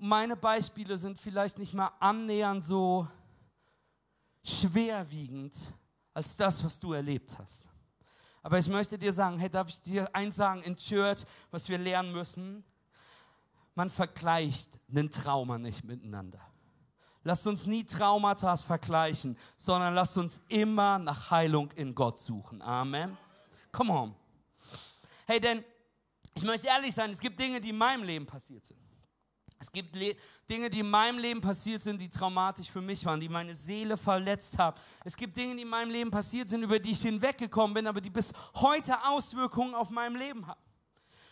Meine 0.00 0.36
Beispiele 0.36 0.96
sind 0.96 1.18
vielleicht 1.18 1.58
nicht 1.58 1.74
mal 1.74 1.90
annähernd 1.98 2.62
so 2.62 3.08
schwerwiegend 4.44 5.54
als 6.14 6.36
das, 6.36 6.62
was 6.64 6.78
du 6.78 6.92
erlebt 6.92 7.36
hast. 7.38 7.64
Aber 8.42 8.58
ich 8.58 8.68
möchte 8.68 8.98
dir 8.98 9.12
sagen, 9.12 9.38
hey, 9.38 9.50
darf 9.50 9.68
ich 9.68 9.80
dir 9.80 10.08
eins 10.14 10.36
sagen 10.36 10.62
in 10.62 10.76
Church, 10.76 11.24
was 11.50 11.68
wir 11.68 11.78
lernen 11.78 12.12
müssen? 12.12 12.64
Man 13.74 13.90
vergleicht 13.90 14.80
einen 14.88 15.10
Trauma 15.10 15.58
nicht 15.58 15.84
miteinander. 15.84 16.40
Lasst 17.24 17.46
uns 17.46 17.66
nie 17.66 17.84
Traumata 17.84 18.56
vergleichen, 18.56 19.36
sondern 19.56 19.94
lasst 19.94 20.16
uns 20.16 20.40
immer 20.48 20.98
nach 20.98 21.30
Heilung 21.30 21.70
in 21.72 21.94
Gott 21.94 22.18
suchen. 22.18 22.62
Amen. 22.62 23.16
Come 23.70 23.92
on. 23.92 24.14
Hey, 25.26 25.38
denn 25.38 25.62
ich 26.34 26.42
möchte 26.42 26.68
ehrlich 26.68 26.94
sein, 26.94 27.10
es 27.10 27.20
gibt 27.20 27.38
Dinge, 27.38 27.60
die 27.60 27.70
in 27.70 27.76
meinem 27.76 28.02
Leben 28.02 28.24
passiert 28.24 28.64
sind. 28.64 28.80
Es 29.60 29.72
gibt 29.72 29.96
Le 29.96 30.14
Dinge, 30.48 30.70
die 30.70 30.80
in 30.80 30.88
meinem 30.88 31.18
Leben 31.18 31.40
passiert 31.40 31.82
sind, 31.82 32.00
die 32.00 32.08
traumatisch 32.08 32.70
für 32.70 32.80
mich 32.80 33.04
waren, 33.04 33.20
die 33.20 33.28
meine 33.28 33.54
Seele 33.54 33.96
verletzt 33.96 34.56
haben. 34.56 34.78
Es 35.04 35.16
gibt 35.16 35.36
Dinge, 35.36 35.56
die 35.56 35.62
in 35.62 35.68
meinem 35.68 35.90
Leben 35.90 36.10
passiert 36.10 36.48
sind, 36.48 36.62
über 36.62 36.78
die 36.78 36.92
ich 36.92 37.02
hinweggekommen 37.02 37.74
bin, 37.74 37.86
aber 37.86 38.00
die 38.00 38.10
bis 38.10 38.32
heute 38.54 39.04
Auswirkungen 39.04 39.74
auf 39.74 39.90
meinem 39.90 40.16
Leben 40.16 40.46
haben. 40.46 40.60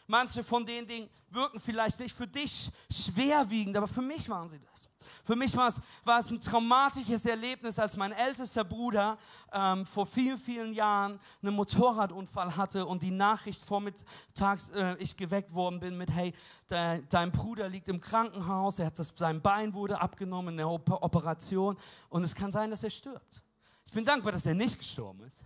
Manche 0.06 0.44
von 0.44 0.64
den 0.64 0.86
Dingen 0.86 1.08
wirken 1.30 1.58
vielleicht 1.58 1.98
nicht 1.98 2.14
für 2.14 2.26
dich 2.26 2.70
schwerwiegend, 2.92 3.76
aber 3.76 3.88
für 3.88 4.02
mich 4.02 4.28
waren 4.28 4.48
sie 4.48 4.60
das. 4.60 4.88
Für 5.24 5.36
mich 5.36 5.56
war 5.56 5.68
es, 5.68 5.80
war 6.04 6.18
es 6.18 6.30
ein 6.30 6.40
traumatisches 6.40 7.24
Erlebnis, 7.24 7.78
als 7.78 7.96
mein 7.96 8.12
ältester 8.12 8.64
Bruder 8.64 9.18
ähm, 9.52 9.86
vor 9.86 10.06
vielen, 10.06 10.38
vielen 10.38 10.72
Jahren 10.72 11.18
einen 11.42 11.54
Motorradunfall 11.54 12.56
hatte 12.56 12.86
und 12.86 13.02
die 13.02 13.10
Nachricht 13.10 13.64
vormittags 13.64 14.70
äh, 14.70 14.96
ich 14.98 15.16
geweckt 15.16 15.54
worden 15.54 15.80
bin 15.80 15.96
mit, 15.96 16.10
hey, 16.10 16.34
de, 16.70 17.02
dein 17.08 17.32
Bruder 17.32 17.68
liegt 17.68 17.88
im 17.88 18.00
Krankenhaus, 18.00 18.78
er 18.78 18.86
hat 18.86 18.98
das, 18.98 19.12
sein 19.16 19.40
Bein 19.40 19.74
wurde 19.74 20.00
abgenommen 20.00 20.50
in 20.50 20.56
der 20.58 20.68
Operation 20.68 21.76
und 22.08 22.22
es 22.22 22.34
kann 22.34 22.52
sein, 22.52 22.70
dass 22.70 22.82
er 22.82 22.90
stirbt. 22.90 23.42
Ich 23.84 23.92
bin 23.92 24.04
dankbar, 24.04 24.32
dass 24.32 24.46
er 24.46 24.54
nicht 24.54 24.78
gestorben 24.78 25.24
ist 25.24 25.42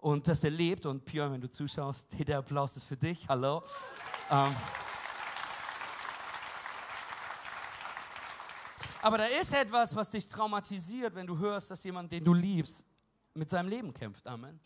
und 0.00 0.26
dass 0.26 0.42
er 0.44 0.50
lebt. 0.50 0.86
Und 0.86 1.04
Björn, 1.04 1.32
wenn 1.32 1.40
du 1.40 1.50
zuschaust, 1.50 2.06
der 2.26 2.38
Applaus 2.38 2.76
ist 2.76 2.86
für 2.86 2.96
dich. 2.96 3.28
Hallo. 3.28 3.62
Ähm, 4.30 4.54
Aber 9.02 9.18
da 9.18 9.24
ist 9.24 9.54
etwas, 9.54 9.94
was 9.94 10.10
dich 10.10 10.28
traumatisiert, 10.28 11.14
wenn 11.14 11.26
du 11.26 11.38
hörst, 11.38 11.70
dass 11.70 11.82
jemand, 11.84 12.12
den 12.12 12.24
du 12.24 12.34
liebst, 12.34 12.84
mit 13.34 13.48
seinem 13.48 13.68
Leben 13.68 13.94
kämpft. 13.94 14.26
Amen. 14.26 14.60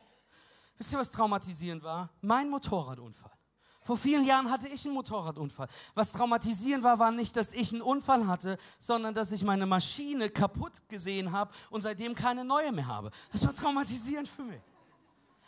Wisst 0.76 0.92
ihr, 0.92 0.98
was 0.98 1.10
traumatisierend 1.10 1.82
war? 1.82 2.10
Mein 2.20 2.48
Motorradunfall. 2.50 3.30
Vor 3.82 3.98
vielen 3.98 4.24
Jahren 4.24 4.50
hatte 4.50 4.66
ich 4.66 4.84
einen 4.86 4.94
Motorradunfall. 4.94 5.68
Was 5.94 6.12
traumatisierend 6.12 6.82
war, 6.82 6.98
war 6.98 7.10
nicht, 7.10 7.36
dass 7.36 7.52
ich 7.52 7.70
einen 7.70 7.82
Unfall 7.82 8.26
hatte, 8.26 8.56
sondern 8.78 9.12
dass 9.12 9.30
ich 9.30 9.44
meine 9.44 9.66
Maschine 9.66 10.30
kaputt 10.30 10.72
gesehen 10.88 11.32
habe 11.32 11.52
und 11.68 11.82
seitdem 11.82 12.14
keine 12.14 12.44
neue 12.44 12.72
mehr 12.72 12.86
habe. 12.86 13.10
Das 13.30 13.46
war 13.46 13.52
traumatisierend 13.52 14.26
für 14.26 14.42
mich. 14.42 14.62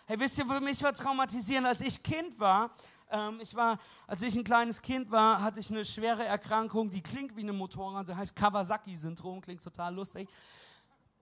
Hey, 0.05 0.21
wisst 0.21 0.37
ihr, 0.38 0.45
für 0.47 0.61
mich 0.61 0.83
war 0.83 0.93
traumatisierend, 0.93 1.66
als 1.66 1.81
ich 1.81 2.00
Kind 2.02 2.38
war, 2.38 2.71
ähm, 3.10 3.38
ich 3.40 3.54
war, 3.54 3.78
als 4.06 4.22
ich 4.22 4.34
ein 4.36 4.44
kleines 4.44 4.82
Kind 4.82 5.10
war, 5.10 5.42
hatte 5.42 5.60
ich 5.60 5.70
eine 5.70 5.84
schwere 5.84 6.25
Erkrankung, 6.25 6.90
die 6.90 7.02
klingt 7.02 7.36
wie 7.36 7.42
eine 7.42 7.52
Motorrad, 7.52 8.08
das 8.08 8.16
heißt 8.16 8.36
Kawasaki-Syndrom, 8.36 9.40
klingt 9.40 9.62
total 9.62 9.94
lustig. 9.94 10.28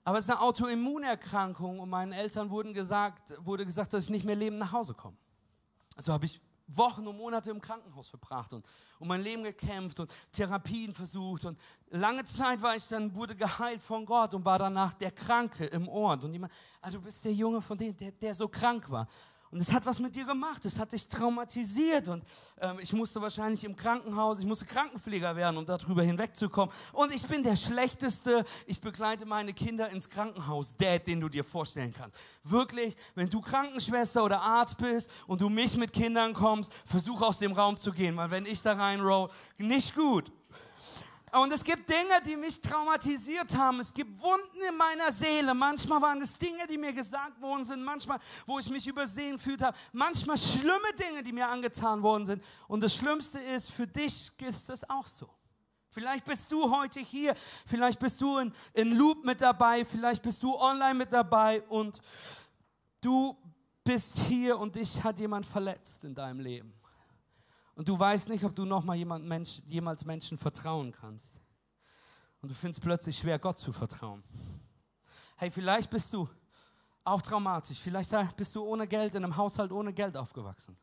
Aber 0.04 0.18
es 0.18 0.24
ist 0.26 0.30
eine 0.30 0.40
Autoimmunerkrankung 0.40 1.80
und 1.80 1.88
meinen 1.88 2.12
Eltern 2.12 2.50
wurden 2.50 2.74
gesagt, 2.74 3.32
wurde 3.44 3.64
gesagt, 3.64 3.92
dass 3.94 4.04
ich 4.04 4.10
nicht 4.10 4.24
mehr 4.24 4.36
lebend 4.36 4.58
nach 4.58 4.72
Hause 4.72 4.94
komme. 4.94 5.16
Also 5.96 6.12
habe 6.12 6.26
ich 6.26 6.40
Wochen 6.66 7.06
und 7.06 7.16
Monate 7.16 7.50
im 7.50 7.60
Krankenhaus 7.60 8.08
verbracht 8.08 8.52
und 8.54 8.66
um 8.98 9.08
mein 9.08 9.22
Leben 9.22 9.44
gekämpft 9.44 10.00
und 10.00 10.10
Therapien 10.32 10.94
versucht 10.94 11.44
und 11.44 11.58
lange 11.90 12.24
Zeit 12.24 12.62
war 12.62 12.74
ich 12.74 12.88
dann, 12.88 13.14
wurde 13.14 13.34
geheilt 13.34 13.82
von 13.82 14.06
Gott 14.06 14.32
und 14.32 14.44
war 14.44 14.58
danach 14.58 14.94
der 14.94 15.10
Kranke 15.10 15.66
im 15.66 15.88
Ort 15.88 16.24
und 16.24 16.32
jemand, 16.32 16.52
also 16.80 16.98
du 16.98 17.04
bist 17.04 17.24
der 17.24 17.34
Junge 17.34 17.60
von 17.60 17.76
dem, 17.76 17.94
der, 17.96 18.12
der 18.12 18.34
so 18.34 18.48
krank 18.48 18.90
war. 18.90 19.06
Und 19.54 19.60
es 19.60 19.72
hat 19.72 19.86
was 19.86 20.00
mit 20.00 20.16
dir 20.16 20.24
gemacht, 20.24 20.64
es 20.64 20.80
hat 20.80 20.90
dich 20.90 21.06
traumatisiert. 21.06 22.08
Und 22.08 22.24
ähm, 22.60 22.80
ich 22.80 22.92
musste 22.92 23.22
wahrscheinlich 23.22 23.62
im 23.62 23.76
Krankenhaus, 23.76 24.40
ich 24.40 24.44
musste 24.44 24.64
Krankenpfleger 24.64 25.36
werden, 25.36 25.58
um 25.58 25.64
darüber 25.64 26.02
hinwegzukommen. 26.02 26.74
Und 26.92 27.14
ich 27.14 27.22
bin 27.22 27.44
der 27.44 27.54
Schlechteste, 27.54 28.44
ich 28.66 28.80
begleite 28.80 29.24
meine 29.26 29.52
Kinder 29.52 29.88
ins 29.90 30.10
Krankenhaus, 30.10 30.74
Dad, 30.76 31.06
den 31.06 31.20
du 31.20 31.28
dir 31.28 31.44
vorstellen 31.44 31.94
kannst. 31.96 32.18
Wirklich, 32.42 32.96
wenn 33.14 33.30
du 33.30 33.40
Krankenschwester 33.40 34.24
oder 34.24 34.40
Arzt 34.40 34.76
bist 34.78 35.08
und 35.28 35.40
du 35.40 35.48
mich 35.48 35.76
mit 35.76 35.92
Kindern 35.92 36.34
kommst, 36.34 36.72
versuch 36.84 37.22
aus 37.22 37.38
dem 37.38 37.52
Raum 37.52 37.76
zu 37.76 37.92
gehen, 37.92 38.16
weil 38.16 38.32
wenn 38.32 38.46
ich 38.46 38.60
da 38.60 38.72
reinroll, 38.72 39.30
nicht 39.56 39.94
gut. 39.94 40.32
Und 41.34 41.52
es 41.52 41.64
gibt 41.64 41.90
Dinge, 41.90 42.22
die 42.24 42.36
mich 42.36 42.60
traumatisiert 42.60 43.56
haben. 43.56 43.80
Es 43.80 43.92
gibt 43.92 44.20
Wunden 44.22 44.62
in 44.68 44.76
meiner 44.76 45.10
Seele. 45.10 45.52
Manchmal 45.52 46.00
waren 46.00 46.22
es 46.22 46.38
Dinge, 46.38 46.66
die 46.66 46.78
mir 46.78 46.92
gesagt 46.92 47.40
worden 47.40 47.64
sind. 47.64 47.82
Manchmal, 47.82 48.20
wo 48.46 48.58
ich 48.58 48.70
mich 48.70 48.86
übersehen 48.86 49.38
fühlt 49.38 49.60
habe. 49.60 49.76
Manchmal 49.92 50.38
schlimme 50.38 50.92
Dinge, 50.98 51.22
die 51.22 51.32
mir 51.32 51.48
angetan 51.48 52.02
worden 52.02 52.26
sind. 52.26 52.44
Und 52.68 52.82
das 52.82 52.94
Schlimmste 52.94 53.40
ist, 53.40 53.72
für 53.72 53.86
dich 53.86 54.30
ist 54.40 54.70
es 54.70 54.88
auch 54.88 55.06
so. 55.06 55.28
Vielleicht 55.88 56.24
bist 56.24 56.50
du 56.50 56.70
heute 56.70 56.98
hier, 57.00 57.34
vielleicht 57.66 58.00
bist 58.00 58.20
du 58.20 58.38
in, 58.38 58.52
in 58.72 58.96
Loop 58.96 59.24
mit 59.24 59.40
dabei, 59.40 59.84
vielleicht 59.84 60.22
bist 60.22 60.42
du 60.42 60.52
online 60.56 60.94
mit 60.94 61.12
dabei 61.12 61.62
und 61.68 62.00
du 63.00 63.36
bist 63.84 64.18
hier 64.18 64.58
und 64.58 64.74
dich 64.74 65.04
hat 65.04 65.20
jemand 65.20 65.46
verletzt 65.46 66.02
in 66.02 66.12
deinem 66.12 66.40
Leben. 66.40 66.74
Und 67.74 67.88
du 67.88 67.98
weißt 67.98 68.28
nicht, 68.28 68.44
ob 68.44 68.54
du 68.54 68.64
nochmal 68.64 68.96
jemand 68.96 69.24
Mensch, 69.24 69.60
jemals 69.66 70.04
Menschen 70.04 70.38
vertrauen 70.38 70.92
kannst. 70.92 71.40
Und 72.40 72.50
du 72.50 72.54
findest 72.54 72.82
plötzlich 72.82 73.18
schwer, 73.18 73.38
Gott 73.38 73.58
zu 73.58 73.72
vertrauen. 73.72 74.22
Hey, 75.36 75.50
vielleicht 75.50 75.90
bist 75.90 76.12
du 76.12 76.28
auch 77.02 77.20
traumatisch. 77.20 77.78
Vielleicht 77.78 78.12
bist 78.36 78.54
du 78.54 78.64
ohne 78.64 78.86
Geld 78.86 79.14
in 79.14 79.24
einem 79.24 79.36
Haushalt 79.36 79.72
ohne 79.72 79.92
Geld 79.92 80.16
aufgewachsen. 80.16 80.76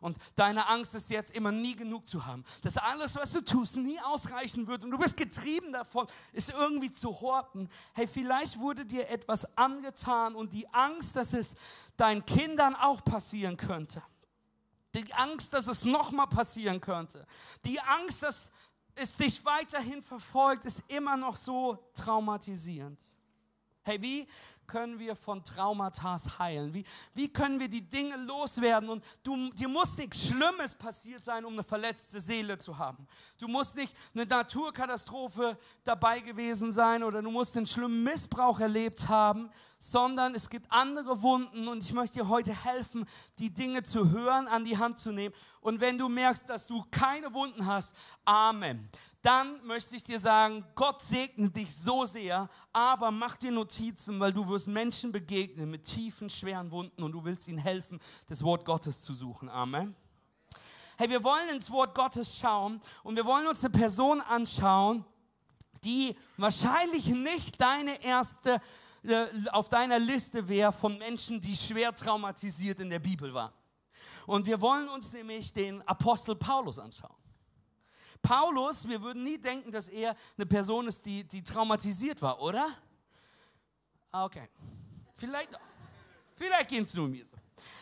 Und 0.00 0.18
deine 0.34 0.68
Angst 0.68 0.94
ist 0.94 1.10
jetzt 1.10 1.34
immer 1.34 1.50
nie 1.50 1.74
genug 1.74 2.06
zu 2.06 2.24
haben. 2.26 2.44
Dass 2.62 2.76
alles, 2.76 3.16
was 3.16 3.32
du 3.32 3.40
tust, 3.40 3.76
nie 3.76 3.98
ausreichen 4.00 4.66
wird. 4.66 4.84
Und 4.84 4.90
du 4.90 4.98
bist 4.98 5.16
getrieben 5.16 5.72
davon, 5.72 6.06
es 6.32 6.48
irgendwie 6.48 6.92
zu 6.92 7.20
horten. 7.20 7.70
Hey, 7.94 8.06
vielleicht 8.06 8.58
wurde 8.58 8.84
dir 8.84 9.08
etwas 9.08 9.56
angetan 9.56 10.34
und 10.34 10.52
die 10.52 10.68
Angst, 10.72 11.16
dass 11.16 11.32
es 11.32 11.54
deinen 11.96 12.24
Kindern 12.26 12.74
auch 12.74 13.02
passieren 13.04 13.56
könnte. 13.56 14.02
Die 14.96 15.12
Angst, 15.12 15.52
dass 15.52 15.66
es 15.66 15.84
nochmal 15.84 16.26
passieren 16.26 16.80
könnte. 16.80 17.26
Die 17.64 17.78
Angst, 17.80 18.22
dass 18.22 18.50
es 18.94 19.16
dich 19.16 19.44
weiterhin 19.44 20.02
verfolgt, 20.02 20.64
ist 20.64 20.82
immer 20.88 21.16
noch 21.16 21.36
so 21.36 21.78
traumatisierend. 21.94 22.98
Hey, 23.82 24.00
wie 24.00 24.26
können 24.66 24.98
wir 24.98 25.16
von 25.16 25.44
Traumata 25.44 26.16
heilen? 26.38 26.72
Wie, 26.74 26.84
wie 27.14 27.28
können 27.28 27.60
wir 27.60 27.68
die 27.68 27.80
Dinge 27.80 28.16
loswerden? 28.16 28.88
Und 28.88 29.04
du, 29.22 29.50
dir 29.52 29.68
muss 29.68 29.96
nichts 29.96 30.28
Schlimmes 30.28 30.74
passiert 30.74 31.24
sein, 31.24 31.44
um 31.44 31.52
eine 31.52 31.62
verletzte 31.62 32.20
Seele 32.20 32.58
zu 32.58 32.76
haben. 32.78 33.06
Du 33.38 33.48
musst 33.48 33.76
nicht 33.76 33.94
eine 34.14 34.26
Naturkatastrophe 34.26 35.58
dabei 35.84 36.20
gewesen 36.20 36.72
sein 36.72 37.02
oder 37.02 37.22
du 37.22 37.30
musst 37.30 37.56
einen 37.56 37.66
schlimmen 37.66 38.04
Missbrauch 38.04 38.60
erlebt 38.60 39.08
haben, 39.08 39.50
sondern 39.78 40.34
es 40.34 40.48
gibt 40.48 40.70
andere 40.72 41.22
Wunden 41.22 41.68
und 41.68 41.82
ich 41.82 41.92
möchte 41.92 42.20
dir 42.20 42.28
heute 42.28 42.52
helfen, 42.64 43.06
die 43.38 43.52
Dinge 43.52 43.82
zu 43.82 44.10
hören, 44.10 44.48
an 44.48 44.64
die 44.64 44.78
Hand 44.78 44.98
zu 44.98 45.12
nehmen. 45.12 45.34
Und 45.60 45.80
wenn 45.80 45.98
du 45.98 46.08
merkst, 46.08 46.48
dass 46.48 46.66
du 46.66 46.84
keine 46.90 47.32
Wunden 47.34 47.66
hast, 47.66 47.94
Amen 48.24 48.88
dann 49.26 49.58
möchte 49.66 49.96
ich 49.96 50.04
dir 50.04 50.20
sagen, 50.20 50.64
Gott 50.76 51.02
segne 51.02 51.50
dich 51.50 51.74
so 51.74 52.04
sehr, 52.04 52.48
aber 52.72 53.10
mach 53.10 53.36
dir 53.36 53.50
Notizen, 53.50 54.20
weil 54.20 54.32
du 54.32 54.46
wirst 54.46 54.55
Menschen 54.66 55.12
begegnen 55.12 55.70
mit 55.70 55.84
tiefen, 55.84 56.30
schweren 56.30 56.70
Wunden 56.70 57.02
und 57.02 57.12
du 57.12 57.24
willst 57.24 57.46
ihnen 57.48 57.58
helfen, 57.58 58.00
das 58.28 58.42
Wort 58.42 58.64
Gottes 58.64 59.02
zu 59.02 59.12
suchen. 59.12 59.50
Amen. 59.50 59.94
Hey, 60.96 61.10
wir 61.10 61.22
wollen 61.22 61.50
ins 61.50 61.70
Wort 61.70 61.94
Gottes 61.94 62.38
schauen 62.38 62.80
und 63.02 63.16
wir 63.16 63.26
wollen 63.26 63.46
uns 63.46 63.62
eine 63.62 63.72
Person 63.72 64.22
anschauen, 64.22 65.04
die 65.84 66.16
wahrscheinlich 66.38 67.06
nicht 67.06 67.60
deine 67.60 68.02
erste 68.02 68.62
äh, 69.02 69.26
auf 69.50 69.68
deiner 69.68 69.98
Liste 69.98 70.48
wäre 70.48 70.72
von 70.72 70.98
Menschen, 70.98 71.40
die 71.40 71.56
schwer 71.56 71.94
traumatisiert 71.94 72.80
in 72.80 72.90
der 72.90 72.98
Bibel 72.98 73.32
waren. 73.34 73.52
Und 74.26 74.46
wir 74.46 74.60
wollen 74.60 74.88
uns 74.88 75.12
nämlich 75.12 75.52
den 75.52 75.86
Apostel 75.86 76.34
Paulus 76.34 76.78
anschauen. 76.78 77.14
Paulus, 78.22 78.88
wir 78.88 79.00
würden 79.02 79.22
nie 79.22 79.38
denken, 79.38 79.70
dass 79.70 79.88
er 79.88 80.16
eine 80.36 80.46
Person 80.46 80.88
ist, 80.88 81.04
die, 81.04 81.22
die 81.24 81.44
traumatisiert 81.44 82.20
war, 82.22 82.40
oder? 82.40 82.66
Okay. 84.24 84.48
Vielleicht, 85.14 85.50
vielleicht 86.36 86.70
geht 86.70 86.86
es 86.86 86.94
nur 86.94 87.08
mir 87.08 87.26
so. 87.26 87.36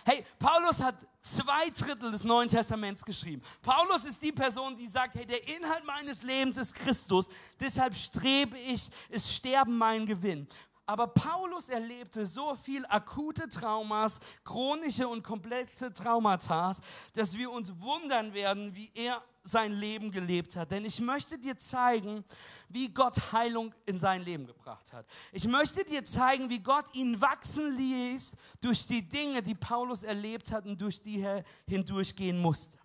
Hey, 0.05 0.25
Paulus 0.39 0.81
hat 0.81 1.07
zwei 1.23 1.71
Drittel 1.71 2.11
des 2.11 2.25
Neuen 2.25 2.49
Testaments 2.49 3.05
geschrieben. 3.05 3.43
Paulus 3.63 4.05
ist 4.05 4.21
die 4.23 4.33
Person, 4.33 4.77
die 4.77 4.87
sagt, 4.87 5.15
hey, 5.15 5.27
der 5.27 5.43
Inhalt 5.57 5.85
meines 5.85 6.23
Lebens 6.23 6.57
ist 6.57 6.75
Christus, 6.75 7.29
deshalb 7.59 7.95
strebe 7.95 8.59
ich, 8.59 8.91
ist 9.09 9.33
Sterben 9.33 9.79
mein 9.79 10.07
Gewinn. 10.07 10.47
Aber 10.87 11.07
Paulus 11.07 11.71
erlebte 11.71 12.27
so 12.27 12.55
viel 12.55 12.85
akute 12.87 13.49
Traumas, 13.49 14.21
chronische 14.45 15.09
und 15.09 15.23
komplexe 15.23 15.93
Traumata, 15.93 16.77
dass 17.15 17.39
wir 17.39 17.51
uns 17.51 17.73
wundern 17.81 18.35
werden, 18.35 18.75
wie 18.75 18.91
er 18.95 19.23
sein 19.45 19.73
Leben 19.73 20.11
gelebt 20.11 20.57
hat. 20.57 20.71
Denn 20.71 20.85
ich 20.85 21.01
möchte 21.01 21.39
dir 21.39 21.57
zeigen, 21.59 22.25
wie 22.69 22.89
Gott 22.89 23.33
Heilung 23.33 23.75
in 23.87 23.99
sein 23.99 24.23
Leben 24.23 24.47
gebracht 24.47 24.93
hat. 24.93 25.07
Ich 25.33 25.47
möchte 25.47 25.85
dir 25.85 26.05
zeigen, 26.05 26.49
wie 26.49 26.59
Gott 26.59 26.95
ihn 26.95 27.21
wachsen 27.21 27.77
ließ 27.77 28.37
durch 28.61 28.87
die 28.87 29.07
Dinge, 29.09 29.43
die 29.43 29.55
Paulus 29.55 30.03
erlebt 30.03 30.51
hat 30.51 30.65
und 30.65 30.81
durch 30.81 31.01
die 31.03 31.21
er 31.21 31.45
hindurchgehen 31.69 32.41
musste. 32.41 32.79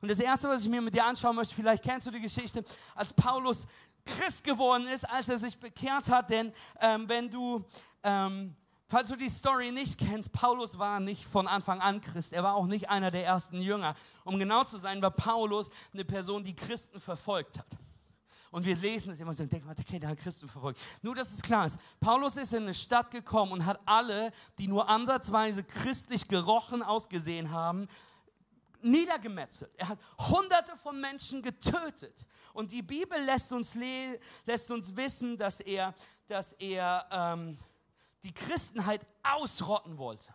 Und 0.00 0.10
das 0.10 0.18
Erste, 0.18 0.48
was 0.48 0.62
ich 0.62 0.68
mir 0.68 0.80
mit 0.80 0.94
dir 0.94 1.04
anschauen 1.04 1.36
möchte, 1.36 1.54
vielleicht 1.54 1.82
kennst 1.82 2.06
du 2.06 2.10
die 2.10 2.22
Geschichte, 2.22 2.64
als 2.94 3.12
Paulus 3.12 3.66
Christ 4.06 4.42
geworden 4.44 4.86
ist, 4.86 5.08
als 5.08 5.28
er 5.28 5.36
sich 5.36 5.58
bekehrt 5.58 6.08
hat. 6.08 6.30
Denn 6.30 6.52
ähm, 6.80 7.06
wenn 7.06 7.30
du 7.30 7.62
ähm, 8.02 8.56
Falls 8.90 9.06
du 9.06 9.14
die 9.14 9.28
Story 9.28 9.70
nicht 9.70 9.98
kennst, 9.98 10.32
Paulus 10.32 10.76
war 10.76 10.98
nicht 10.98 11.24
von 11.24 11.46
Anfang 11.46 11.80
an 11.80 12.00
Christ. 12.00 12.32
Er 12.32 12.42
war 12.42 12.56
auch 12.56 12.66
nicht 12.66 12.88
einer 12.88 13.12
der 13.12 13.24
ersten 13.24 13.62
Jünger. 13.62 13.94
Um 14.24 14.36
genau 14.36 14.64
zu 14.64 14.78
sein, 14.78 15.00
war 15.00 15.12
Paulus 15.12 15.70
eine 15.94 16.04
Person, 16.04 16.42
die 16.42 16.56
Christen 16.56 16.98
verfolgt 16.98 17.60
hat. 17.60 17.68
Und 18.50 18.64
wir 18.64 18.74
lesen 18.74 19.12
es 19.12 19.20
immer 19.20 19.32
so 19.32 19.44
und 19.44 19.52
denken, 19.52 19.70
okay, 19.70 20.00
der 20.00 20.08
hat 20.08 20.18
Christen 20.18 20.48
verfolgt. 20.48 20.80
Nur, 21.02 21.14
dass 21.14 21.30
es 21.30 21.40
klar 21.40 21.66
ist, 21.66 21.78
Paulus 22.00 22.36
ist 22.36 22.52
in 22.52 22.64
eine 22.64 22.74
Stadt 22.74 23.12
gekommen 23.12 23.52
und 23.52 23.64
hat 23.64 23.78
alle, 23.86 24.32
die 24.58 24.66
nur 24.66 24.88
ansatzweise 24.88 25.62
christlich 25.62 26.26
gerochen 26.26 26.82
ausgesehen 26.82 27.52
haben, 27.52 27.86
niedergemetzelt. 28.82 29.70
Er 29.76 29.90
hat 29.90 30.00
hunderte 30.18 30.74
von 30.74 31.00
Menschen 31.00 31.42
getötet. 31.42 32.26
Und 32.52 32.72
die 32.72 32.82
Bibel 32.82 33.22
lässt 33.22 33.52
uns, 33.52 33.76
lässt 34.46 34.68
uns 34.68 34.96
wissen, 34.96 35.36
dass 35.36 35.60
er, 35.60 35.94
dass 36.26 36.54
er 36.54 37.06
ähm, 37.12 37.56
die 38.22 38.32
Christenheit 38.32 39.06
ausrotten 39.22 39.98
wollte. 39.98 40.34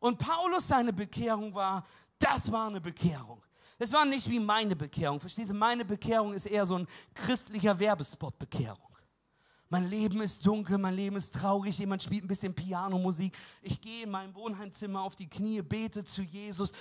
Und 0.00 0.18
Paulus 0.18 0.68
seine 0.68 0.92
Bekehrung 0.92 1.54
war, 1.54 1.86
das 2.18 2.50
war 2.50 2.66
eine 2.66 2.80
Bekehrung. 2.80 3.42
Es 3.78 3.92
war 3.92 4.04
nicht 4.04 4.28
wie 4.28 4.38
meine 4.38 4.76
Bekehrung. 4.76 5.18
Verstehst 5.18 5.50
du, 5.50 5.54
meine 5.54 5.84
Bekehrung 5.84 6.34
ist 6.34 6.46
eher 6.46 6.66
so 6.66 6.76
ein 6.78 6.86
christlicher 7.14 7.78
Werbespot-Bekehrung. 7.78 8.91
Mein 9.72 9.88
Leben 9.88 10.20
ist 10.20 10.44
dunkel, 10.44 10.76
mein 10.76 10.92
Leben 10.92 11.16
ist 11.16 11.34
traurig, 11.34 11.78
jemand 11.78 12.02
spielt 12.02 12.24
ein 12.24 12.28
bisschen 12.28 12.52
Pianomusik. 12.52 13.34
Ich 13.62 13.80
gehe 13.80 14.02
in 14.02 14.10
meinem 14.10 14.34
Wohnheimzimmer 14.34 15.00
auf 15.00 15.16
die 15.16 15.30
Knie, 15.30 15.62
bete 15.62 16.04
zu 16.04 16.20
Jesus, 16.20 16.72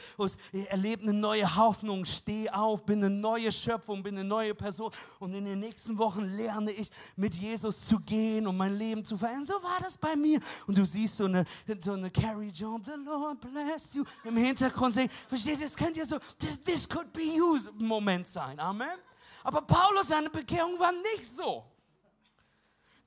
erlebe 0.67 1.03
eine 1.03 1.13
neue 1.13 1.55
Hoffnung, 1.55 2.03
stehe 2.03 2.53
auf, 2.53 2.85
bin 2.85 3.01
eine 3.01 3.09
neue 3.09 3.49
Schöpfung, 3.49 4.03
bin 4.03 4.17
eine 4.17 4.27
neue 4.27 4.53
Person. 4.53 4.91
Und 5.19 5.33
in 5.33 5.45
den 5.45 5.61
nächsten 5.61 5.97
Wochen 5.97 6.25
lerne 6.25 6.71
ich, 6.71 6.91
mit 7.15 7.33
Jesus 7.33 7.79
zu 7.79 7.97
gehen 8.01 8.45
und 8.45 8.57
mein 8.57 8.77
Leben 8.77 9.05
zu 9.05 9.17
verändern. 9.17 9.45
So 9.45 9.63
war 9.63 9.79
das 9.79 9.97
bei 9.97 10.17
mir. 10.17 10.41
Und 10.67 10.77
du 10.77 10.85
siehst 10.85 11.15
so 11.15 11.23
eine, 11.23 11.45
so 11.79 11.93
eine 11.93 12.11
Carrie 12.11 12.51
Jump, 12.53 12.87
the 12.87 13.01
Lord 13.05 13.39
bless 13.39 13.93
you, 13.93 14.03
im 14.25 14.35
Hintergrund 14.35 14.95
singen. 14.95 15.11
Versteht 15.29 15.59
ihr, 15.59 15.65
das 15.65 15.77
könnte 15.77 15.99
ja 15.99 16.05
so, 16.05 16.17
this 16.65 16.89
could 16.89 17.13
be 17.13 17.23
you 17.23 17.57
Moment 17.79 18.27
sein. 18.27 18.59
Amen. 18.59 18.99
Aber 19.45 19.61
Paulus, 19.61 20.09
seine 20.09 20.29
Bekehrung 20.29 20.77
war 20.77 20.91
nicht 20.91 21.23
so. 21.23 21.70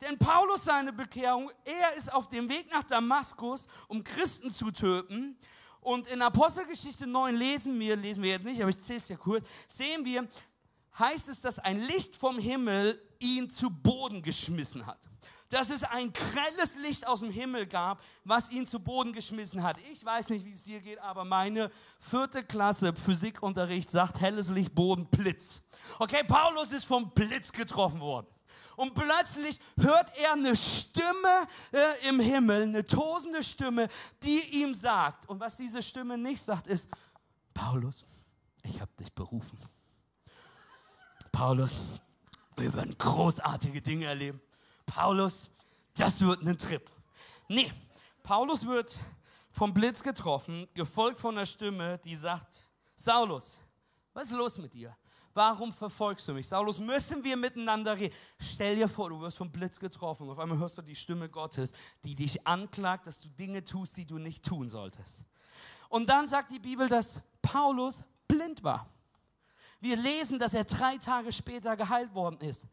Denn 0.05 0.19
Paulus 0.19 0.65
seine 0.65 0.93
Bekehrung, 0.93 1.51
er 1.65 1.95
ist 1.95 2.13
auf 2.13 2.29
dem 2.29 2.47
Weg 2.51 2.71
nach 2.71 2.83
Damaskus, 2.83 3.67
um 3.89 4.05
Christen 4.05 4.51
zu 4.51 4.71
töten. 4.71 5.39
Und 5.81 6.07
in 6.09 6.21
Apostelgeschichte 6.21 7.07
9 7.07 7.35
lesen 7.35 7.81
wir, 7.81 7.97
lesen 7.97 8.23
wir 8.23 8.33
jetzt 8.33 8.45
nicht, 8.45 8.61
aber 8.61 8.69
ich 8.69 8.81
zähle 8.83 8.99
es 8.99 9.09
ja 9.09 9.17
kurz, 9.17 9.47
sehen 9.67 10.05
wir, 10.05 10.29
heißt 10.99 11.29
es, 11.29 11.41
dass 11.41 11.59
ein 11.59 11.81
Licht 11.81 12.17
vom 12.17 12.39
Himmel 12.39 13.01
ihn 13.19 13.51
zu 13.51 13.71
Boden 13.71 14.23
geschmissen 14.23 14.87
hat. 14.87 15.01
Dass 15.49 15.71
es 15.71 15.85
ein 15.85 16.13
grelles 16.13 16.77
Licht 16.77 17.07
aus 17.07 17.21
dem 17.21 17.31
Himmel 17.31 17.67
gab, 17.67 18.03
was 18.25 18.51
ihn 18.51 18.67
zu 18.67 18.81
Boden 18.81 19.13
geschmissen 19.15 19.63
hat. 19.63 19.79
Ich 19.91 20.05
weiß 20.05 20.29
nicht, 20.31 20.45
wie 20.45 20.53
es 20.53 20.65
dir 20.65 20.83
geht, 20.83 20.99
aber 20.99 21.25
meine 21.25 21.71
vierte 21.99 22.45
Klasse 22.45 22.93
Physikunterricht 22.95 23.91
sagt 23.91 24.21
helles 24.21 24.51
Licht, 24.51 24.75
Boden, 24.75 25.07
Blitz. 25.07 25.63
Okay, 25.99 26.25
Paulus 26.25 26.73
ist 26.73 26.85
vom 26.85 27.11
Blitz 27.11 27.53
getroffen 27.53 28.01
worden 28.01 28.34
und 28.77 28.95
plötzlich 28.95 29.61
hört 29.79 30.17
er 30.19 30.33
eine 30.33 30.57
Stimme 30.57 31.49
äh, 31.73 32.09
im 32.09 32.21
Himmel, 32.21 32.63
eine 32.63 32.85
tosende 32.85 33.43
Stimme, 33.43 33.89
die 34.23 34.63
ihm 34.63 34.75
sagt. 34.75 35.29
Und 35.29 35.41
was 35.41 35.57
diese 35.57 35.83
Stimme 35.83 36.19
nicht 36.19 36.43
sagt, 36.43 36.67
ist, 36.67 36.89
Paulus, 37.53 38.05
ich 38.63 38.81
habe 38.81 38.91
dich 38.99 39.13
berufen. 39.13 39.59
Paulus, 41.31 41.81
wir 42.57 42.73
werden 42.75 42.97
großartige 42.97 43.83
Dinge 43.83 44.07
erleben. 44.07 44.41
Paulus, 44.87 45.51
das 45.95 46.21
wird 46.21 46.43
ein 46.43 46.57
Trip. 46.59 46.89
Nee, 47.49 47.71
Paulus 48.23 48.67
wird 48.67 48.97
vom 49.51 49.73
Blitz 49.73 50.03
getroffen, 50.03 50.69
gefolgt 50.75 51.21
von 51.21 51.37
einer 51.37 51.47
Stimme, 51.47 51.99
die 51.99 52.17
sagt, 52.17 52.67
Saulus, 52.97 53.59
was 54.13 54.29
ist 54.29 54.33
los 54.33 54.59
mit 54.59 54.73
dir? 54.73 54.97
Warum 55.35 55.73
verfolgst 55.73 56.29
du 56.29 56.33
mich? 56.33 56.47
Saulus, 56.47 56.79
müssen 56.79 57.25
wir 57.25 57.37
miteinander 57.37 57.99
reden? 57.99 58.15
Stell 58.39 58.77
dir 58.77 58.89
vor, 58.89 59.11
du 59.11 59.21
wirst 59.21 59.37
vom 59.37 59.51
Blitz 59.51 59.81
getroffen 59.81 60.31
auf 60.31 60.39
einmal 60.39 60.59
hörst 60.59 60.79
du 60.79 60.83
die 60.83 60.95
Stimme 60.95 61.29
Gottes, 61.29 61.73
die 62.05 62.15
dich 62.15 62.47
anklagt, 62.47 63.09
dass 63.09 63.21
du 63.21 63.29
Dinge 63.31 63.65
tust, 63.65 63.97
die 63.97 64.07
du 64.07 64.19
nicht 64.19 64.45
tun 64.45 64.69
solltest. 64.69 65.25
Und 65.89 66.09
dann 66.09 66.29
sagt 66.29 66.53
die 66.53 66.61
Bibel, 66.61 66.89
dass 66.89 67.21
Paulus 67.43 68.03
blind 68.29 68.63
war. 68.63 68.89
Wir 69.81 69.97
lesen, 69.97 70.39
dass 70.39 70.55
er 70.55 70.65
drei 70.65 70.99
Tage 70.99 71.33
später 71.33 71.77
geheilt 71.77 72.15
worden 72.15 72.41
ist. 72.41 72.65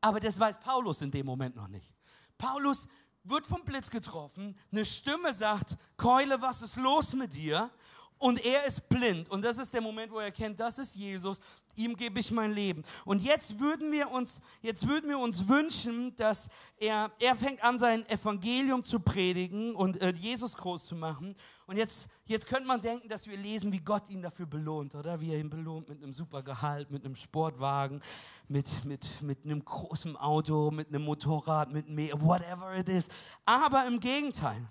Aber 0.00 0.20
das 0.20 0.38
weiß 0.38 0.60
Paulus 0.60 1.00
in 1.00 1.10
dem 1.10 1.26
Moment 1.26 1.56
noch 1.56 1.68
nicht. 1.68 1.94
Paulus 2.36 2.86
wird 3.24 3.46
vom 3.46 3.64
Blitz 3.64 3.88
getroffen, 3.88 4.56
eine 4.70 4.84
Stimme 4.84 5.32
sagt, 5.32 5.76
Keule, 5.96 6.42
was 6.42 6.60
ist 6.60 6.76
los 6.76 7.14
mit 7.14 7.34
dir? 7.34 7.70
Und 8.22 8.44
er 8.44 8.64
ist 8.64 8.88
blind. 8.88 9.28
Und 9.30 9.42
das 9.42 9.58
ist 9.58 9.74
der 9.74 9.80
Moment, 9.80 10.12
wo 10.12 10.20
er 10.20 10.26
erkennt, 10.26 10.60
das 10.60 10.78
ist 10.78 10.94
Jesus, 10.94 11.40
ihm 11.74 11.96
gebe 11.96 12.20
ich 12.20 12.30
mein 12.30 12.52
Leben. 12.52 12.84
Und 13.04 13.20
jetzt 13.20 13.58
würden 13.58 13.90
wir 13.90 14.12
uns, 14.12 14.40
jetzt 14.60 14.86
würden 14.86 15.10
wir 15.10 15.18
uns 15.18 15.48
wünschen, 15.48 16.14
dass 16.14 16.48
er, 16.76 17.10
er 17.18 17.34
fängt 17.34 17.64
an, 17.64 17.80
sein 17.80 18.08
Evangelium 18.08 18.84
zu 18.84 19.00
predigen 19.00 19.74
und 19.74 20.00
äh, 20.00 20.10
Jesus 20.14 20.56
groß 20.56 20.86
zu 20.86 20.94
machen. 20.94 21.34
Und 21.66 21.78
jetzt, 21.78 22.10
jetzt 22.26 22.46
könnte 22.46 22.68
man 22.68 22.80
denken, 22.80 23.08
dass 23.08 23.26
wir 23.26 23.36
lesen, 23.36 23.72
wie 23.72 23.80
Gott 23.80 24.08
ihn 24.08 24.22
dafür 24.22 24.46
belohnt, 24.46 24.94
oder? 24.94 25.20
Wie 25.20 25.32
er 25.32 25.40
ihn 25.40 25.50
belohnt 25.50 25.88
mit 25.88 26.00
einem 26.00 26.12
super 26.12 26.44
Gehalt, 26.44 26.92
mit 26.92 27.04
einem 27.04 27.16
Sportwagen, 27.16 28.00
mit, 28.46 28.84
mit, 28.84 29.20
mit 29.20 29.44
einem 29.44 29.64
großen 29.64 30.16
Auto, 30.16 30.70
mit 30.70 30.90
einem 30.90 31.02
Motorrad, 31.02 31.72
mit 31.72 31.88
mehr, 31.88 32.22
whatever 32.22 32.72
it 32.76 32.88
is. 32.88 33.08
Aber 33.44 33.84
im 33.84 33.98
Gegenteil. 33.98 34.68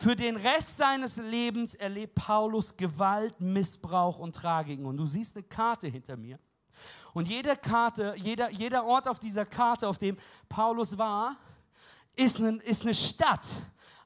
Für 0.00 0.16
den 0.16 0.36
Rest 0.36 0.78
seines 0.78 1.18
Lebens 1.18 1.74
erlebt 1.74 2.14
Paulus 2.14 2.74
Gewalt, 2.74 3.38
Missbrauch 3.38 4.18
und 4.18 4.34
Tragiken. 4.34 4.86
Und 4.86 4.96
du 4.96 5.04
siehst 5.04 5.36
eine 5.36 5.42
Karte 5.42 5.88
hinter 5.88 6.16
mir. 6.16 6.38
Und 7.12 7.28
jede 7.28 7.54
Karte, 7.54 8.14
jeder, 8.16 8.50
jeder 8.50 8.82
Ort 8.86 9.06
auf 9.06 9.20
dieser 9.20 9.44
Karte, 9.44 9.86
auf 9.86 9.98
dem 9.98 10.16
Paulus 10.48 10.96
war, 10.96 11.36
ist 12.16 12.38
eine, 12.38 12.56
ist 12.62 12.82
eine 12.84 12.94
Stadt, 12.94 13.46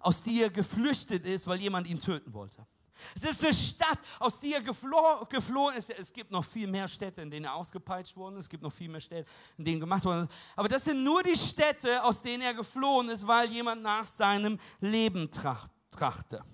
aus 0.00 0.20
der 0.24 0.46
er 0.46 0.50
geflüchtet 0.50 1.24
ist, 1.26 1.46
weil 1.46 1.60
jemand 1.60 1.86
ihn 1.86 2.00
töten 2.00 2.34
wollte. 2.34 2.66
Es 3.14 3.22
ist 3.22 3.44
eine 3.44 3.54
Stadt, 3.54 4.00
aus 4.18 4.40
der 4.40 4.56
er 4.56 4.62
gefloh, 4.62 5.24
geflohen 5.30 5.76
ist. 5.76 5.90
Es 5.90 6.12
gibt 6.12 6.32
noch 6.32 6.44
viel 6.44 6.66
mehr 6.66 6.88
Städte, 6.88 7.22
in 7.22 7.30
denen 7.30 7.44
er 7.44 7.54
ausgepeitscht 7.54 8.16
worden 8.16 8.38
ist. 8.38 8.46
Es 8.46 8.50
gibt 8.50 8.64
noch 8.64 8.72
viel 8.72 8.88
mehr 8.88 9.00
Städte, 9.00 9.30
in 9.58 9.64
denen 9.64 9.78
gemacht 9.78 10.04
worden 10.04 10.24
ist. 10.24 10.32
Aber 10.56 10.66
das 10.66 10.86
sind 10.86 11.04
nur 11.04 11.22
die 11.22 11.36
Städte, 11.36 12.02
aus 12.02 12.20
denen 12.20 12.42
er 12.42 12.54
geflohen 12.54 13.10
ist, 13.10 13.24
weil 13.24 13.48
jemand 13.48 13.82
nach 13.82 14.06
seinem 14.08 14.58
Leben 14.80 15.30
tracht 15.30 15.70
trachte. 15.94 16.44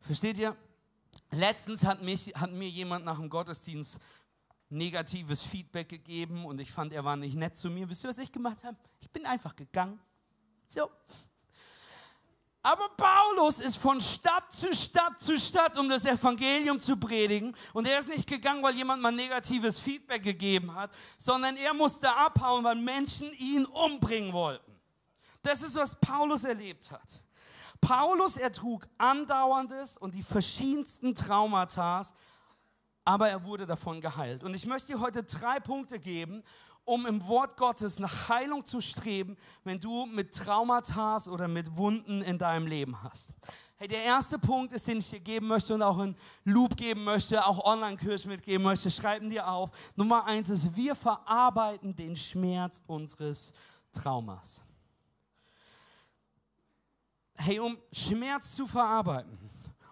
Versteht 0.00 0.38
ihr? 0.38 0.56
Letztens 1.30 1.84
hat, 1.84 2.02
mich, 2.02 2.32
hat 2.34 2.50
mir 2.52 2.68
jemand 2.68 3.04
nach 3.04 3.18
dem 3.18 3.28
Gottesdienst 3.28 3.98
negatives 4.68 5.42
Feedback 5.42 5.88
gegeben 5.88 6.44
und 6.44 6.60
ich 6.60 6.72
fand, 6.72 6.92
er 6.92 7.04
war 7.04 7.16
nicht 7.16 7.36
nett 7.36 7.56
zu 7.56 7.70
mir. 7.70 7.88
Wisst 7.88 8.04
ihr, 8.04 8.10
was 8.10 8.18
ich 8.18 8.32
gemacht 8.32 8.62
habe? 8.64 8.76
Ich 9.00 9.10
bin 9.10 9.24
einfach 9.26 9.54
gegangen. 9.54 10.00
So. 10.68 10.90
Aber 12.62 12.88
Paulus 12.96 13.60
ist 13.60 13.76
von 13.76 14.00
Stadt 14.00 14.50
zu 14.50 14.74
Stadt 14.74 15.20
zu 15.20 15.38
Stadt, 15.38 15.78
um 15.78 15.88
das 15.88 16.06
Evangelium 16.06 16.80
zu 16.80 16.96
predigen. 16.96 17.54
Und 17.74 17.86
er 17.86 17.98
ist 17.98 18.08
nicht 18.08 18.26
gegangen, 18.26 18.62
weil 18.62 18.74
jemand 18.74 19.02
mal 19.02 19.12
negatives 19.12 19.78
Feedback 19.78 20.22
gegeben 20.22 20.74
hat, 20.74 20.90
sondern 21.18 21.56
er 21.56 21.74
musste 21.74 22.14
abhauen, 22.14 22.64
weil 22.64 22.76
Menschen 22.76 23.30
ihn 23.38 23.66
umbringen 23.66 24.32
wollten. 24.32 24.72
Das 25.42 25.60
ist, 25.62 25.74
was 25.76 25.94
Paulus 26.00 26.44
erlebt 26.44 26.90
hat. 26.90 27.23
Paulus 27.84 28.38
ertrug 28.38 28.86
andauerndes 28.96 29.98
und 29.98 30.14
die 30.14 30.22
verschiedensten 30.22 31.14
Traumata, 31.14 32.00
aber 33.04 33.28
er 33.28 33.44
wurde 33.44 33.66
davon 33.66 34.00
geheilt. 34.00 34.42
Und 34.42 34.54
ich 34.54 34.64
möchte 34.64 34.94
dir 34.94 35.00
heute 35.00 35.22
drei 35.22 35.60
Punkte 35.60 35.98
geben, 35.98 36.42
um 36.86 37.04
im 37.04 37.26
Wort 37.28 37.58
Gottes 37.58 37.98
nach 37.98 38.30
Heilung 38.30 38.64
zu 38.64 38.80
streben, 38.80 39.36
wenn 39.64 39.80
du 39.80 40.06
mit 40.06 40.34
Traumata 40.34 41.18
oder 41.30 41.46
mit 41.46 41.76
Wunden 41.76 42.22
in 42.22 42.38
deinem 42.38 42.66
Leben 42.66 43.02
hast. 43.02 43.34
Hey, 43.76 43.88
der 43.88 44.02
erste 44.02 44.38
Punkt 44.38 44.72
ist, 44.72 44.86
den 44.86 44.98
ich 44.98 45.10
dir 45.10 45.20
geben 45.20 45.48
möchte 45.48 45.74
und 45.74 45.82
auch 45.82 45.98
in 45.98 46.16
Loop 46.44 46.78
geben 46.78 47.04
möchte, 47.04 47.44
auch 47.44 47.64
Online-Kurs 47.64 48.24
mitgeben 48.24 48.64
möchte, 48.64 48.90
schreiben 48.90 49.28
dir 49.28 49.46
auf. 49.46 49.70
Nummer 49.94 50.24
eins 50.24 50.48
ist, 50.48 50.74
wir 50.74 50.94
verarbeiten 50.94 51.94
den 51.94 52.16
Schmerz 52.16 52.80
unseres 52.86 53.52
Traumas 53.92 54.63
hey, 57.36 57.58
um 57.58 57.78
Schmerz 57.92 58.54
zu 58.54 58.66
verarbeiten, 58.66 59.38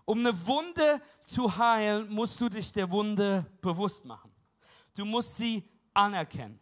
um 0.04 0.18
eine 0.18 0.46
Wunde 0.46 1.00
zu 1.24 1.56
heilen, 1.56 2.12
musst 2.12 2.40
du 2.40 2.48
dich 2.48 2.72
der 2.72 2.90
Wunde 2.90 3.46
bewusst 3.60 4.04
machen. 4.04 4.30
Du 4.94 5.04
musst 5.04 5.36
sie 5.36 5.68
anerkennen. 5.94 6.58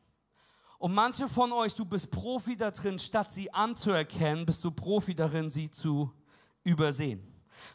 Und 0.79 0.95
manche 0.95 1.29
von 1.29 1.53
euch, 1.53 1.75
du 1.75 1.85
bist 1.85 2.11
Profi 2.11 2.57
da 2.57 2.71
drin, 2.71 2.99
statt 2.99 3.31
sie 3.31 3.53
anzuerkennen, 3.53 4.47
bist 4.47 4.64
du 4.64 4.71
Profi 4.71 5.14
darin, 5.14 5.51
sie 5.51 5.71
zu 5.71 6.11
übersehen. 6.64 7.23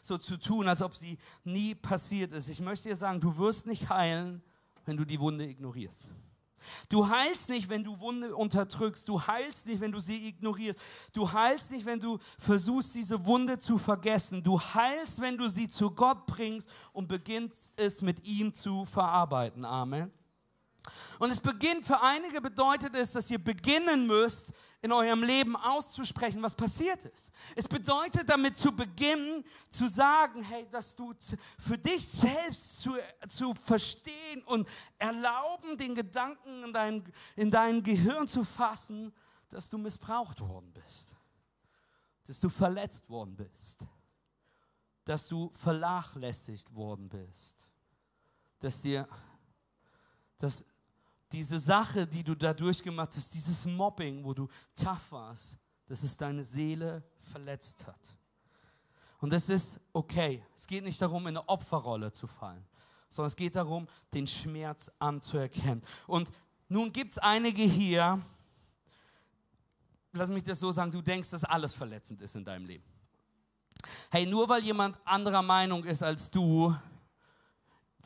So 0.02 0.18
zu 0.18 0.36
tun, 0.36 0.68
als 0.68 0.82
ob 0.82 0.96
sie 0.96 1.18
nie 1.44 1.74
passiert 1.74 2.32
ist. 2.32 2.48
Ich 2.48 2.60
möchte 2.60 2.88
dir 2.88 2.96
sagen, 2.96 3.20
du 3.20 3.36
wirst 3.38 3.66
nicht 3.66 3.88
heilen, 3.88 4.42
wenn 4.84 4.96
du 4.96 5.04
die 5.04 5.20
Wunde 5.20 5.46
ignorierst. 5.46 6.08
Du 6.88 7.08
heilst 7.08 7.48
nicht, 7.48 7.68
wenn 7.68 7.84
du 7.84 7.98
Wunde 8.00 8.34
unterdrückst. 8.34 9.08
Du 9.08 9.20
heilst 9.20 9.66
nicht, 9.66 9.80
wenn 9.80 9.92
du 9.92 10.00
sie 10.00 10.28
ignorierst. 10.28 10.80
Du 11.12 11.32
heilst 11.32 11.70
nicht, 11.70 11.86
wenn 11.86 12.00
du 12.00 12.18
versuchst, 12.38 12.94
diese 12.94 13.24
Wunde 13.26 13.58
zu 13.58 13.78
vergessen. 13.78 14.42
Du 14.42 14.60
heilst, 14.60 15.20
wenn 15.20 15.36
du 15.36 15.48
sie 15.48 15.68
zu 15.68 15.90
Gott 15.90 16.26
bringst 16.26 16.68
und 16.92 17.08
beginnst 17.08 17.72
es 17.76 18.02
mit 18.02 18.26
ihm 18.26 18.54
zu 18.54 18.84
verarbeiten. 18.84 19.64
Amen. 19.64 20.10
Und 21.18 21.30
es 21.30 21.40
beginnt, 21.40 21.84
für 21.84 22.00
einige 22.00 22.40
bedeutet 22.40 22.94
es, 22.94 23.12
dass 23.12 23.30
ihr 23.30 23.42
beginnen 23.42 24.06
müsst, 24.06 24.52
in 24.86 24.92
eurem 24.92 25.24
Leben 25.24 25.56
auszusprechen, 25.56 26.40
was 26.42 26.54
passiert 26.54 27.04
ist. 27.06 27.32
Es 27.56 27.66
bedeutet 27.66 28.30
damit 28.30 28.56
zu 28.56 28.70
beginnen, 28.70 29.44
zu 29.68 29.88
sagen, 29.88 30.42
hey, 30.42 30.64
dass 30.70 30.94
du 30.94 31.12
für 31.58 31.76
dich 31.76 32.06
selbst 32.06 32.80
zu, 32.80 32.96
zu 33.28 33.52
verstehen 33.64 34.44
und 34.44 34.68
erlauben, 34.96 35.76
den 35.76 35.96
Gedanken 35.96 36.62
in 36.62 36.72
dein, 36.72 37.12
in 37.34 37.50
dein 37.50 37.82
Gehirn 37.82 38.28
zu 38.28 38.44
fassen, 38.44 39.12
dass 39.48 39.68
du 39.68 39.76
missbraucht 39.76 40.40
worden 40.40 40.72
bist, 40.72 41.16
dass 42.24 42.38
du 42.38 42.48
verletzt 42.48 43.10
worden 43.10 43.34
bist, 43.34 43.80
dass 45.04 45.26
du 45.26 45.50
vernachlässigt 45.52 46.72
worden 46.72 47.08
bist, 47.08 47.68
dass 48.60 48.82
dir, 48.82 49.08
dass 50.38 50.64
diese 51.36 51.60
Sache, 51.60 52.06
die 52.06 52.24
du 52.24 52.34
da 52.34 52.54
durchgemacht 52.54 53.14
hast, 53.14 53.34
dieses 53.34 53.66
Mobbing, 53.66 54.24
wo 54.24 54.32
du 54.32 54.48
tough 54.74 55.12
warst, 55.12 55.58
dass 55.86 56.02
es 56.02 56.16
deine 56.16 56.42
Seele 56.42 57.02
verletzt 57.20 57.86
hat. 57.86 58.16
Und 59.18 59.34
das 59.34 59.50
ist 59.50 59.78
okay. 59.92 60.42
Es 60.56 60.66
geht 60.66 60.82
nicht 60.82 61.00
darum, 61.02 61.26
in 61.26 61.36
eine 61.36 61.46
Opferrolle 61.46 62.10
zu 62.10 62.26
fallen, 62.26 62.64
sondern 63.10 63.26
es 63.26 63.36
geht 63.36 63.54
darum, 63.54 63.86
den 64.14 64.26
Schmerz 64.26 64.90
anzuerkennen. 64.98 65.82
Und 66.06 66.32
nun 66.70 66.90
gibt 66.90 67.12
es 67.12 67.18
einige 67.18 67.64
hier, 67.64 68.18
lass 70.12 70.30
mich 70.30 70.42
das 70.42 70.58
so 70.58 70.72
sagen, 70.72 70.90
du 70.90 71.02
denkst, 71.02 71.28
dass 71.28 71.44
alles 71.44 71.74
verletzend 71.74 72.22
ist 72.22 72.34
in 72.34 72.46
deinem 72.46 72.64
Leben. 72.64 72.84
Hey, 74.10 74.24
nur 74.24 74.48
weil 74.48 74.62
jemand 74.64 74.98
anderer 75.04 75.42
Meinung 75.42 75.84
ist 75.84 76.02
als 76.02 76.30
du, 76.30 76.74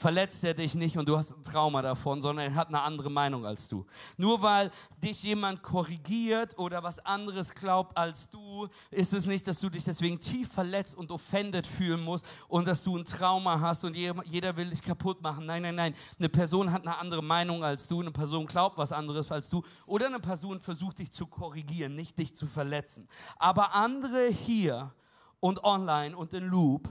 verletzt 0.00 0.42
er 0.44 0.54
dich 0.54 0.74
nicht 0.74 0.96
und 0.96 1.06
du 1.06 1.18
hast 1.18 1.36
ein 1.36 1.44
Trauma 1.44 1.82
davon, 1.82 2.22
sondern 2.22 2.46
er 2.46 2.54
hat 2.54 2.68
eine 2.68 2.80
andere 2.80 3.10
Meinung 3.10 3.44
als 3.44 3.68
du. 3.68 3.84
Nur 4.16 4.40
weil 4.40 4.70
dich 4.96 5.22
jemand 5.22 5.62
korrigiert 5.62 6.58
oder 6.58 6.82
was 6.82 7.04
anderes 7.04 7.54
glaubt 7.54 7.94
als 7.98 8.30
du, 8.30 8.66
ist 8.90 9.12
es 9.12 9.26
nicht, 9.26 9.46
dass 9.46 9.60
du 9.60 9.68
dich 9.68 9.84
deswegen 9.84 10.18
tief 10.18 10.50
verletzt 10.50 10.96
und 10.96 11.10
offended 11.10 11.66
fühlen 11.66 12.00
musst 12.00 12.24
und 12.48 12.66
dass 12.66 12.82
du 12.82 12.96
ein 12.96 13.04
Trauma 13.04 13.60
hast 13.60 13.84
und 13.84 13.94
jeder 13.94 14.56
will 14.56 14.70
dich 14.70 14.80
kaputt 14.80 15.20
machen. 15.20 15.44
Nein, 15.44 15.60
nein, 15.60 15.74
nein. 15.74 15.94
Eine 16.18 16.30
Person 16.30 16.72
hat 16.72 16.86
eine 16.86 16.96
andere 16.96 17.22
Meinung 17.22 17.62
als 17.62 17.86
du, 17.86 18.00
eine 18.00 18.10
Person 18.10 18.46
glaubt 18.46 18.78
was 18.78 18.92
anderes 18.92 19.30
als 19.30 19.50
du 19.50 19.62
oder 19.84 20.06
eine 20.06 20.20
Person 20.20 20.60
versucht 20.60 20.98
dich 20.98 21.12
zu 21.12 21.26
korrigieren, 21.26 21.94
nicht 21.94 22.18
dich 22.18 22.34
zu 22.34 22.46
verletzen. 22.46 23.06
Aber 23.38 23.74
andere 23.74 24.28
hier 24.28 24.94
und 25.40 25.62
online 25.62 26.16
und 26.16 26.32
in 26.32 26.46
Loop, 26.46 26.88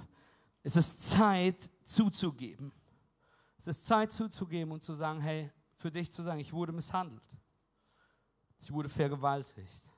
ist 0.62 0.76
es 0.76 1.00
Zeit 1.00 1.72
zuzugeben 1.84 2.72
es 3.60 3.68
ist 3.68 3.86
Zeit 3.86 4.12
zuzugeben 4.14 4.72
und 4.72 4.82
zu 4.82 4.94
sagen, 4.94 5.20
hey, 5.20 5.52
für 5.76 5.92
dich 5.92 6.12
zu 6.12 6.22
sagen, 6.22 6.40
ich 6.40 6.54
wurde 6.54 6.72
misshandelt. 6.72 7.28
Ich 8.62 8.72
wurde 8.72 8.88
vergewaltigt. 8.88 9.90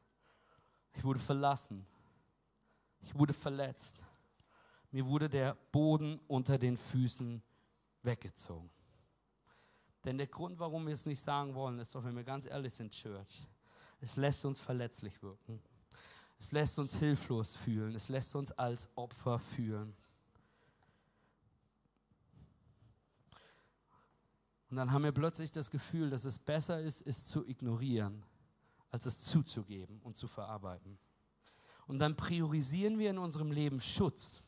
Ich 0.93 1.03
wurde 1.03 1.19
verlassen. 1.19 1.85
Ich 2.99 3.13
wurde 3.15 3.33
verletzt. 3.33 4.03
Mir 4.89 5.05
wurde 5.07 5.29
der 5.29 5.55
Boden 5.71 6.19
unter 6.27 6.57
den 6.57 6.75
Füßen 6.75 7.41
weggezogen. 8.01 8.69
Denn 10.03 10.17
der 10.17 10.27
Grund, 10.27 10.59
warum 10.59 10.87
wir 10.87 10.93
es 10.93 11.05
nicht 11.05 11.21
sagen 11.21 11.53
wollen, 11.53 11.77
ist 11.79 11.93
doch, 11.93 12.03
wenn 12.03 12.15
wir 12.15 12.23
ganz 12.23 12.47
ehrlich 12.47 12.73
sind, 12.73 12.91
Church, 12.91 13.47
es 13.99 14.15
lässt 14.15 14.43
uns 14.43 14.59
verletzlich 14.59 15.21
wirken. 15.21 15.61
Es 16.39 16.51
lässt 16.51 16.79
uns 16.79 16.95
hilflos 16.95 17.55
fühlen. 17.55 17.93
Es 17.93 18.09
lässt 18.09 18.35
uns 18.35 18.51
als 18.53 18.89
Opfer 18.95 19.37
fühlen. 19.37 19.95
Und 24.71 24.77
dann 24.77 24.93
haben 24.93 25.03
wir 25.03 25.11
plötzlich 25.11 25.51
das 25.51 25.69
Gefühl, 25.69 26.09
dass 26.09 26.23
es 26.23 26.39
besser 26.39 26.79
ist, 26.79 27.05
es 27.05 27.27
zu 27.27 27.45
ignorieren, 27.45 28.23
als 28.89 29.05
es 29.05 29.21
zuzugeben 29.21 29.99
und 30.01 30.15
zu 30.15 30.29
verarbeiten. 30.29 30.97
Und 31.87 31.99
dann 31.99 32.15
priorisieren 32.15 32.97
wir 32.97 33.09
in 33.09 33.17
unserem 33.17 33.51
Leben 33.51 33.81
Schutz. 33.81 34.41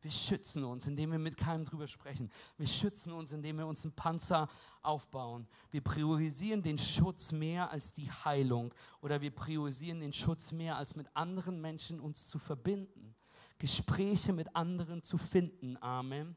Wir 0.00 0.12
schützen 0.12 0.62
uns, 0.62 0.86
indem 0.86 1.10
wir 1.10 1.18
mit 1.18 1.36
keinem 1.36 1.64
drüber 1.64 1.88
sprechen. 1.88 2.30
Wir 2.56 2.68
schützen 2.68 3.12
uns, 3.12 3.32
indem 3.32 3.58
wir 3.58 3.66
uns 3.66 3.84
einen 3.84 3.94
Panzer 3.94 4.48
aufbauen. 4.80 5.48
Wir 5.72 5.80
priorisieren 5.80 6.62
den 6.62 6.78
Schutz 6.78 7.32
mehr 7.32 7.70
als 7.72 7.92
die 7.92 8.08
Heilung 8.12 8.72
oder 9.00 9.22
wir 9.22 9.34
priorisieren 9.34 9.98
den 9.98 10.12
Schutz 10.12 10.52
mehr 10.52 10.76
als 10.76 10.94
mit 10.94 11.08
anderen 11.14 11.60
Menschen 11.60 11.98
uns 11.98 12.28
zu 12.28 12.38
verbinden. 12.38 13.16
Gespräche 13.58 14.32
mit 14.32 14.54
anderen 14.54 15.02
zu 15.02 15.18
finden. 15.18 15.76
Amen. 15.82 16.36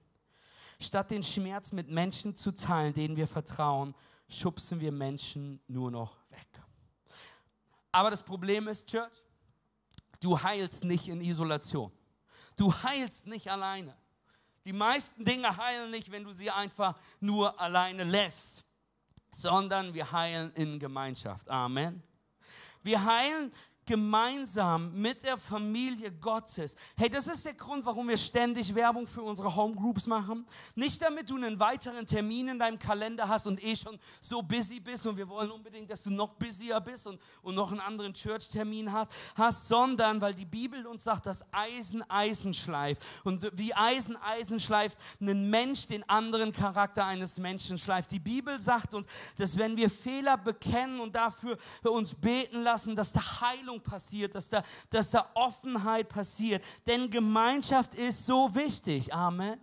Statt 0.79 1.11
den 1.11 1.23
Schmerz 1.23 1.71
mit 1.71 1.89
Menschen 1.89 2.35
zu 2.35 2.51
teilen, 2.51 2.93
denen 2.93 3.15
wir 3.15 3.27
vertrauen, 3.27 3.95
schubsen 4.29 4.79
wir 4.79 4.91
Menschen 4.91 5.59
nur 5.67 5.89
noch 5.89 6.17
weg. 6.29 6.47
Aber 7.91 8.11
das 8.11 8.21
Problem 8.21 8.67
ist, 8.67 8.87
Church, 8.87 9.11
du 10.19 10.41
heilst 10.41 10.83
nicht 10.83 11.07
in 11.07 11.21
Isolation. 11.21 11.91
Du 12.55 12.73
heilst 12.73 13.25
nicht 13.27 13.49
alleine. 13.49 13.95
Die 14.65 14.73
meisten 14.73 15.23
Dinge 15.23 15.55
heilen 15.55 15.91
nicht, 15.91 16.11
wenn 16.11 16.23
du 16.23 16.33
sie 16.33 16.51
einfach 16.51 16.99
nur 17.19 17.59
alleine 17.59 18.03
lässt, 18.03 18.65
sondern 19.31 19.93
wir 19.93 20.11
heilen 20.11 20.51
in 20.55 20.77
Gemeinschaft. 20.77 21.49
Amen. 21.49 22.03
Wir 22.83 23.03
heilen 23.03 23.53
gemeinsam 23.87 24.93
mit 24.93 25.23
der 25.23 25.37
Familie 25.37 26.11
Gottes. 26.11 26.75
Hey, 26.95 27.09
das 27.09 27.25
ist 27.25 27.45
der 27.45 27.53
Grund, 27.53 27.85
warum 27.85 28.07
wir 28.07 28.17
ständig 28.17 28.75
Werbung 28.75 29.07
für 29.07 29.23
unsere 29.23 29.55
Homegroups 29.55 30.05
machen. 30.05 30.45
Nicht 30.75 31.01
damit 31.01 31.29
du 31.29 31.35
einen 31.35 31.59
weiteren 31.59 32.05
Termin 32.05 32.49
in 32.49 32.59
deinem 32.59 32.77
Kalender 32.77 33.27
hast 33.27 33.47
und 33.47 33.63
eh 33.63 33.75
schon 33.75 33.97
so 34.19 34.41
busy 34.41 34.79
bist 34.79 35.07
und 35.07 35.17
wir 35.17 35.27
wollen 35.27 35.49
unbedingt, 35.49 35.89
dass 35.89 36.03
du 36.03 36.09
noch 36.11 36.33
busier 36.35 36.79
bist 36.81 37.07
und, 37.07 37.19
und 37.41 37.55
noch 37.55 37.71
einen 37.71 37.79
anderen 37.79 38.13
Church-Termin 38.13 38.91
hast, 38.91 39.11
hast, 39.35 39.67
sondern 39.67 40.21
weil 40.21 40.35
die 40.35 40.45
Bibel 40.45 40.85
uns 40.85 41.03
sagt, 41.03 41.25
dass 41.25 41.41
Eisen 41.53 42.03
Eisen 42.09 42.53
schleift. 42.53 43.01
Und 43.23 43.49
wie 43.57 43.73
Eisen 43.73 44.17
Eisen 44.17 44.59
schleift, 44.59 44.97
ein 45.21 45.49
Mensch 45.49 45.87
den 45.87 46.07
anderen 46.09 46.51
Charakter 46.51 47.05
eines 47.05 47.37
Menschen 47.37 47.77
schleift. 47.77 48.11
Die 48.11 48.19
Bibel 48.19 48.59
sagt 48.59 48.93
uns, 48.93 49.07
dass 49.37 49.57
wenn 49.57 49.77
wir 49.77 49.89
Fehler 49.89 50.37
bekennen 50.37 50.99
und 50.99 51.15
dafür 51.15 51.57
für 51.81 51.91
uns 51.91 52.13
beten 52.13 52.63
lassen, 52.63 52.95
dass 52.95 53.13
da 53.13 53.21
Heilung 53.41 53.76
Heilung 53.77 53.81
passiert, 53.81 54.35
dass 54.35 54.49
da, 54.49 54.63
dass 54.89 55.11
da 55.11 55.29
Offenheit 55.33 56.09
passiert. 56.09 56.63
Denn 56.85 57.09
Gemeinschaft 57.09 57.93
ist 57.93 58.25
so 58.25 58.53
wichtig. 58.53 59.13
Amen. 59.13 59.59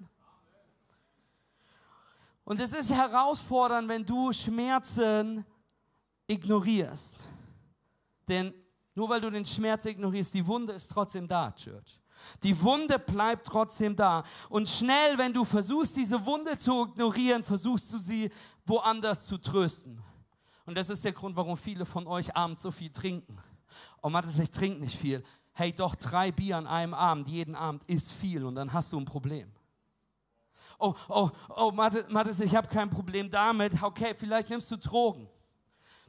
Und 2.45 2.61
es 2.61 2.73
ist 2.73 2.91
herausfordernd, 2.91 3.89
wenn 3.89 4.05
du 4.05 4.33
Schmerzen 4.33 5.45
ignorierst. 6.27 7.29
Denn 8.29 8.53
nur 8.95 9.09
weil 9.09 9.21
du 9.21 9.31
den 9.31 9.45
Schmerz 9.45 9.87
ignorierst, 9.87 10.35
die 10.35 10.47
Wunde 10.47 10.75
ist 10.75 10.91
trotzdem 10.91 11.27
da, 11.27 11.53
Church. 11.53 11.99
Die 12.43 12.59
Wunde 12.63 12.99
bleibt 12.99 13.47
trotzdem 13.47 13.97
da. 13.97 14.25
Und 14.49 14.69
schnell, 14.69 15.19
wenn 15.19 15.33
du 15.33 15.45
versuchst, 15.45 15.97
diese 15.97 16.25
Wunde 16.25 16.57
zu 16.57 16.87
ignorieren, 16.87 17.43
versuchst 17.43 17.93
du 17.93 17.99
sie 17.99 18.31
woanders 18.65 19.27
zu 19.27 19.37
trösten. 19.37 20.01
Und 20.65 20.77
das 20.77 20.89
ist 20.91 21.05
der 21.05 21.13
Grund, 21.13 21.37
warum 21.37 21.57
viele 21.57 21.85
von 21.85 22.07
euch 22.07 22.35
abends 22.35 22.63
so 22.63 22.71
viel 22.71 22.91
trinken. 22.91 23.39
Oh, 24.07 24.11
Mathis, 24.11 24.39
ich 24.39 24.51
trinke 24.51 24.81
nicht 24.81 24.99
viel. 24.99 25.25
Hey, 25.55 25.73
doch 25.73 25.95
drei 25.95 26.31
Bier 26.31 26.59
an 26.59 26.67
einem 26.67 26.93
Abend, 26.93 27.27
jeden 27.27 27.55
Abend 27.55 27.83
ist 27.87 28.13
viel 28.13 28.45
und 28.45 28.55
dann 28.55 28.71
hast 28.71 28.93
du 28.93 29.01
ein 29.01 29.07
Problem. 29.07 29.51
Oh, 30.79 30.93
oh, 31.09 31.31
oh, 31.57 31.71
Mathis, 31.71 32.41
ich 32.41 32.55
habe 32.55 32.69
kein 32.69 32.91
Problem 32.91 33.31
damit. 33.31 33.83
Okay, 33.83 34.15
vielleicht 34.15 34.51
nimmst 34.51 34.71
du 34.71 34.77
Drogen. 34.77 35.27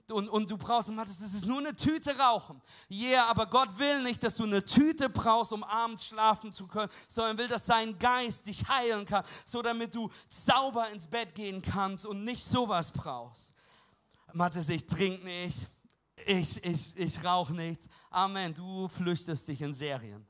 Und, 0.09 0.27
und 0.27 0.51
du 0.51 0.57
brauchst, 0.57 0.89
Mathis, 0.89 1.19
das 1.19 1.33
ist 1.33 1.45
nur 1.45 1.59
eine 1.59 1.73
Tüte 1.73 2.17
rauchen. 2.17 2.61
Yeah, 2.91 3.27
aber 3.27 3.45
Gott 3.45 3.69
will 3.79 4.03
nicht, 4.03 4.21
dass 4.21 4.35
du 4.35 4.43
eine 4.43 4.61
Tüte 4.61 5.07
brauchst, 5.07 5.53
um 5.53 5.63
abends 5.63 6.05
schlafen 6.05 6.51
zu 6.51 6.67
können, 6.67 6.91
sondern 7.07 7.37
will, 7.37 7.47
dass 7.47 7.65
sein 7.65 7.97
Geist 7.97 8.45
dich 8.45 8.67
heilen 8.67 9.05
kann, 9.05 9.23
so 9.45 9.61
damit 9.61 9.95
du 9.95 10.09
sauber 10.27 10.89
ins 10.89 11.07
Bett 11.07 11.33
gehen 11.33 11.61
kannst 11.61 12.05
und 12.05 12.25
nicht 12.25 12.43
sowas 12.43 12.91
brauchst. 12.91 13.53
Mathis, 14.33 14.67
ich 14.67 14.85
trinke 14.85 15.23
nicht 15.23 15.65
ich, 16.25 16.63
ich, 16.63 16.97
ich 16.97 17.23
rauche 17.23 17.53
nichts. 17.53 17.87
Amen. 18.09 18.53
Du 18.53 18.87
flüchtest 18.87 19.47
dich 19.47 19.61
in 19.61 19.73
Serien 19.73 20.25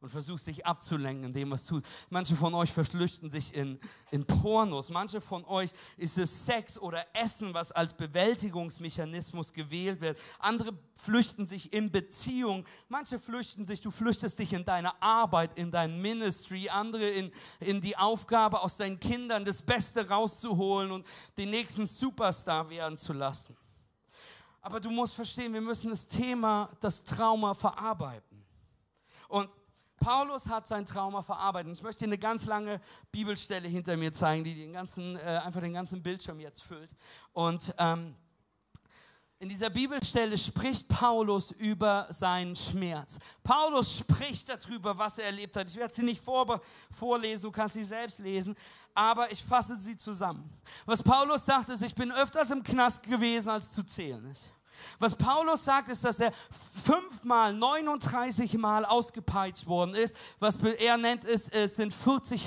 und 0.00 0.08
versuchst 0.08 0.46
dich 0.46 0.64
abzulenken 0.64 1.24
in 1.24 1.32
dem, 1.32 1.50
was 1.50 1.66
du 1.66 1.80
tust. 1.80 1.86
Manche 2.08 2.34
von 2.34 2.54
euch 2.54 2.72
verflüchten 2.72 3.30
sich 3.30 3.54
in, 3.54 3.78
in 4.10 4.24
Pornos. 4.24 4.88
Manche 4.88 5.20
von 5.20 5.44
euch 5.44 5.70
ist 5.98 6.16
es 6.16 6.46
Sex 6.46 6.78
oder 6.78 7.04
Essen, 7.14 7.52
was 7.52 7.70
als 7.70 7.92
Bewältigungsmechanismus 7.92 9.52
gewählt 9.52 10.00
wird. 10.00 10.18
Andere 10.38 10.72
flüchten 10.94 11.44
sich 11.44 11.72
in 11.74 11.90
Beziehung. 11.90 12.64
Manche 12.88 13.18
flüchten 13.18 13.66
sich, 13.66 13.82
du 13.82 13.90
flüchtest 13.90 14.38
dich 14.38 14.54
in 14.54 14.64
deine 14.64 15.00
Arbeit, 15.02 15.58
in 15.58 15.70
dein 15.70 16.00
Ministry. 16.00 16.70
Andere 16.70 17.10
in, 17.10 17.30
in 17.60 17.82
die 17.82 17.96
Aufgabe, 17.96 18.60
aus 18.62 18.78
deinen 18.78 18.98
Kindern 18.98 19.44
das 19.44 19.60
Beste 19.60 20.08
rauszuholen 20.08 20.92
und 20.92 21.06
den 21.36 21.50
nächsten 21.50 21.84
Superstar 21.84 22.70
werden 22.70 22.96
zu 22.96 23.12
lassen. 23.12 23.54
Aber 24.62 24.80
du 24.80 24.90
musst 24.90 25.14
verstehen, 25.14 25.52
wir 25.52 25.60
müssen 25.60 25.90
das 25.90 26.06
Thema, 26.06 26.70
das 26.80 27.04
Trauma 27.04 27.54
verarbeiten. 27.54 28.44
Und 29.28 29.50
Paulus 29.96 30.46
hat 30.46 30.66
sein 30.66 30.86
Trauma 30.86 31.22
verarbeitet. 31.22 31.72
Ich 31.74 31.82
möchte 31.82 32.00
dir 32.00 32.08
eine 32.08 32.18
ganz 32.18 32.46
lange 32.46 32.80
Bibelstelle 33.12 33.68
hinter 33.68 33.96
mir 33.96 34.12
zeigen, 34.12 34.44
die 34.44 34.54
den 34.54 34.72
ganzen, 34.72 35.16
äh, 35.16 35.40
einfach 35.44 35.60
den 35.60 35.74
ganzen 35.74 36.02
Bildschirm 36.02 36.40
jetzt 36.40 36.62
füllt. 36.62 36.94
Und 37.32 37.74
ähm, 37.78 38.16
in 39.40 39.48
dieser 39.48 39.70
Bibelstelle 39.70 40.36
spricht 40.36 40.86
Paulus 40.86 41.50
über 41.52 42.06
seinen 42.10 42.54
Schmerz. 42.54 43.18
Paulus 43.42 43.96
spricht 43.96 44.50
darüber, 44.50 44.96
was 44.98 45.16
er 45.16 45.24
erlebt 45.24 45.56
hat. 45.56 45.66
Ich 45.66 45.76
werde 45.76 45.94
sie 45.94 46.02
nicht 46.02 46.22
vor, 46.22 46.60
vorlesen, 46.90 47.44
du 47.44 47.50
kannst 47.50 47.72
sie 47.72 47.82
selbst 47.82 48.18
lesen, 48.18 48.54
aber 48.94 49.32
ich 49.32 49.42
fasse 49.42 49.80
sie 49.80 49.96
zusammen. 49.96 50.48
Was 50.84 51.02
Paulus 51.02 51.46
sagt, 51.46 51.70
ist, 51.70 51.82
ich 51.82 51.94
bin 51.94 52.12
öfters 52.12 52.50
im 52.50 52.62
Knast 52.62 53.02
gewesen, 53.02 53.48
als 53.48 53.72
zu 53.72 53.82
zählen 53.82 54.30
ist. 54.30 54.52
Was 54.98 55.16
Paulus 55.16 55.64
sagt, 55.64 55.88
ist, 55.88 56.04
dass 56.04 56.20
er 56.20 56.32
fünfmal, 56.84 57.52
39 57.54 58.58
Mal 58.58 58.84
ausgepeitscht 58.84 59.66
worden 59.66 59.94
ist. 59.94 60.16
Was 60.38 60.56
er 60.56 60.96
nennt, 60.96 61.24
ist, 61.24 61.52
es 61.52 61.76
sind 61.76 61.92
40 61.92 62.42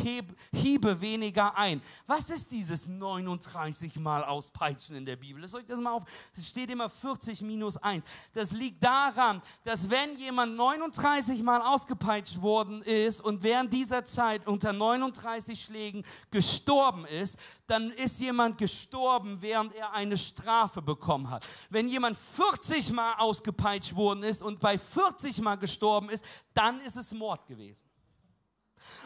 Hiebe 0.52 1.02
weniger 1.02 1.56
ein. 1.58 1.82
Was 2.08 2.30
ist 2.30 2.52
dieses 2.52 2.88
39 2.88 3.98
Mal 3.98 4.24
auspeitschen 4.24 4.96
in 4.96 5.06
der 5.06 5.16
Bibel? 5.16 5.42
Lasst 5.42 5.56
euch 5.56 5.66
das 5.66 5.80
mal 5.80 5.92
auf. 5.92 6.04
Es 6.36 6.48
steht 6.48 6.70
immer 6.70 6.90
40 6.90 7.42
minus 7.42 7.78
1. 7.78 8.04
Das 8.34 8.52
liegt 8.52 8.84
daran, 8.84 9.42
dass 9.64 9.90
wenn 9.90 10.18
jemand 10.18 10.56
39 10.56 11.44
Mal 11.44 11.62
ausgepeitscht 11.62 12.42
worden 12.42 12.82
ist 12.82 13.22
und 13.22 13.44
während 13.44 13.74
dieser 13.74 14.06
Zeit 14.06 14.48
unter 14.48 14.74
39 14.74 15.62
Schlägen 15.62 16.04
gestorben 16.32 17.06
ist, 17.06 17.38
dann 17.68 17.92
ist 17.92 18.20
jemand 18.20 18.58
gestorben, 18.58 19.38
während 19.42 19.74
er 19.74 19.94
eine 19.94 20.18
Strafe 20.18 20.82
bekommen 20.82 21.30
hat. 21.30 21.46
Wenn 21.70 21.88
jemand 21.88 22.18
40 22.36 22.92
Mal 22.92 23.16
ausgepeitscht 23.16 23.96
worden 23.96 24.24
ist 24.24 24.42
und 24.42 24.60
bei 24.60 24.78
40 24.78 25.42
Mal 25.42 25.56
gestorben 25.56 26.10
ist, 26.10 26.24
dann 26.54 26.80
ist 26.80 26.98
es 26.98 27.12
Mord 27.12 27.46
gewesen. 27.48 27.84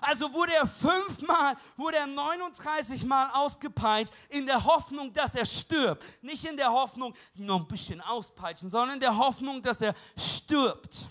Also 0.01 0.33
wurde 0.33 0.53
er 0.53 0.67
fünfmal, 0.67 1.55
wurde 1.75 1.97
er 1.97 2.07
39 2.07 3.03
Mal 3.05 3.29
ausgepeitscht 3.31 4.13
in 4.29 4.45
der 4.45 4.63
Hoffnung, 4.63 5.13
dass 5.13 5.35
er 5.35 5.45
stirbt. 5.45 6.05
Nicht 6.21 6.45
in 6.45 6.57
der 6.57 6.71
Hoffnung, 6.71 7.13
noch 7.35 7.59
ein 7.59 7.67
bisschen 7.67 8.01
auspeitschen, 8.01 8.69
sondern 8.69 8.95
in 8.95 8.99
der 8.99 9.17
Hoffnung, 9.17 9.61
dass 9.61 9.81
er 9.81 9.95
stirbt. 10.17 11.07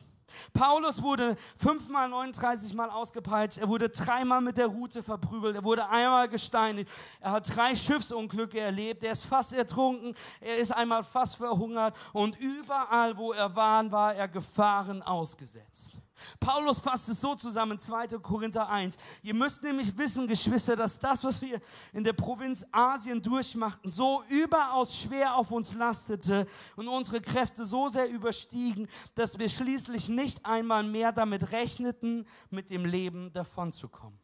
Paulus 0.52 1.02
wurde 1.02 1.36
fünfmal 1.56 2.08
39 2.08 2.74
Mal 2.74 2.90
ausgepeitscht, 2.90 3.58
er 3.58 3.68
wurde 3.68 3.88
dreimal 3.88 4.40
mit 4.40 4.58
der 4.58 4.66
Rute 4.66 5.02
verprügelt, 5.02 5.56
er 5.56 5.64
wurde 5.64 5.88
einmal 5.88 6.28
gesteinigt, 6.28 6.90
er 7.20 7.32
hat 7.32 7.56
drei 7.56 7.74
Schiffsunglücke 7.74 8.58
erlebt, 8.58 9.02
er 9.04 9.12
ist 9.12 9.24
fast 9.24 9.52
ertrunken, 9.52 10.14
er 10.40 10.56
ist 10.56 10.72
einmal 10.72 11.02
fast 11.02 11.36
verhungert. 11.36 11.96
Und 12.12 12.38
überall, 12.38 13.16
wo 13.16 13.32
er 13.32 13.54
war, 13.54 13.90
war 13.90 14.14
er 14.14 14.28
Gefahren 14.28 15.02
ausgesetzt. 15.02 15.96
Paulus 16.40 16.78
fasst 16.78 17.08
es 17.08 17.20
so 17.20 17.34
zusammen, 17.34 17.78
2. 17.78 18.18
Korinther 18.18 18.68
1. 18.68 18.96
Ihr 19.22 19.34
müsst 19.34 19.62
nämlich 19.62 19.96
wissen, 19.96 20.26
Geschwister, 20.26 20.76
dass 20.76 20.98
das, 20.98 21.22
was 21.24 21.40
wir 21.42 21.60
in 21.92 22.04
der 22.04 22.12
Provinz 22.12 22.64
Asien 22.72 23.22
durchmachten, 23.22 23.90
so 23.90 24.22
überaus 24.30 24.96
schwer 24.96 25.34
auf 25.36 25.50
uns 25.50 25.74
lastete 25.74 26.46
und 26.76 26.88
unsere 26.88 27.20
Kräfte 27.20 27.64
so 27.64 27.88
sehr 27.88 28.08
überstiegen, 28.08 28.88
dass 29.14 29.38
wir 29.38 29.48
schließlich 29.48 30.08
nicht 30.08 30.44
einmal 30.44 30.82
mehr 30.82 31.12
damit 31.12 31.52
rechneten, 31.52 32.26
mit 32.50 32.70
dem 32.70 32.84
Leben 32.84 33.32
davonzukommen. 33.32 34.18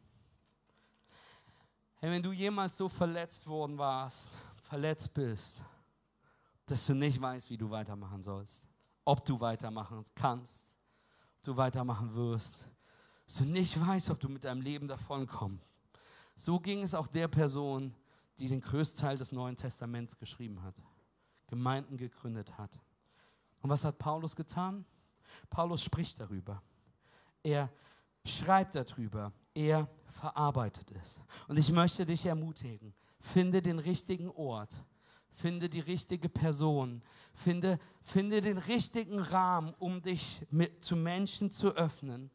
Hey, 1.97 2.11
wenn 2.11 2.23
du 2.23 2.31
jemals 2.31 2.75
so 2.75 2.89
verletzt 2.89 3.47
worden 3.47 3.77
warst, 3.77 4.37
verletzt 4.61 5.13
bist, 5.13 5.63
dass 6.65 6.85
du 6.85 6.93
nicht 6.93 7.21
weißt, 7.21 7.49
wie 7.49 7.57
du 7.57 7.69
weitermachen 7.69 8.21
sollst, 8.21 8.65
ob 9.05 9.23
du 9.23 9.39
weitermachen 9.39 10.03
kannst, 10.15 10.72
du 11.43 11.55
weitermachen 11.57 12.13
wirst, 12.15 12.67
dass 13.25 13.35
du 13.35 13.45
nicht 13.45 13.79
weißt, 13.79 14.09
ob 14.09 14.19
du 14.19 14.29
mit 14.29 14.43
deinem 14.43 14.61
Leben 14.61 14.87
davonkommst. 14.87 15.63
So 16.35 16.59
ging 16.59 16.81
es 16.81 16.95
auch 16.95 17.07
der 17.07 17.27
Person, 17.27 17.93
die 18.39 18.47
den 18.47 18.61
größten 18.61 19.01
Teil 19.01 19.17
des 19.17 19.31
Neuen 19.31 19.55
Testaments 19.55 20.17
geschrieben 20.17 20.61
hat, 20.63 20.75
Gemeinden 21.47 21.97
gegründet 21.97 22.57
hat. 22.57 22.79
Und 23.61 23.69
was 23.69 23.85
hat 23.85 23.97
Paulus 23.97 24.35
getan? 24.35 24.85
Paulus 25.49 25.83
spricht 25.83 26.19
darüber. 26.19 26.61
Er 27.43 27.69
schreibt 28.25 28.75
darüber. 28.75 29.31
er 29.53 29.87
verarbeitet 30.07 30.91
es. 30.91 31.19
Und 31.47 31.57
ich 31.57 31.71
möchte 31.71 32.05
dich 32.05 32.25
ermutigen, 32.25 32.93
finde 33.19 33.61
den 33.61 33.79
richtigen 33.79 34.29
Ort, 34.31 34.73
finde 35.35 35.69
die 35.69 35.79
richtige 35.79 36.29
Person, 36.29 37.01
finde, 37.33 37.79
finde 38.01 38.41
den 38.41 38.57
richtigen 38.57 39.19
Rahmen, 39.19 39.73
um 39.79 40.01
dich 40.01 40.45
mit, 40.49 40.83
zu 40.83 40.95
Menschen 40.95 41.51
zu 41.51 41.75
öffnen, 41.75 42.29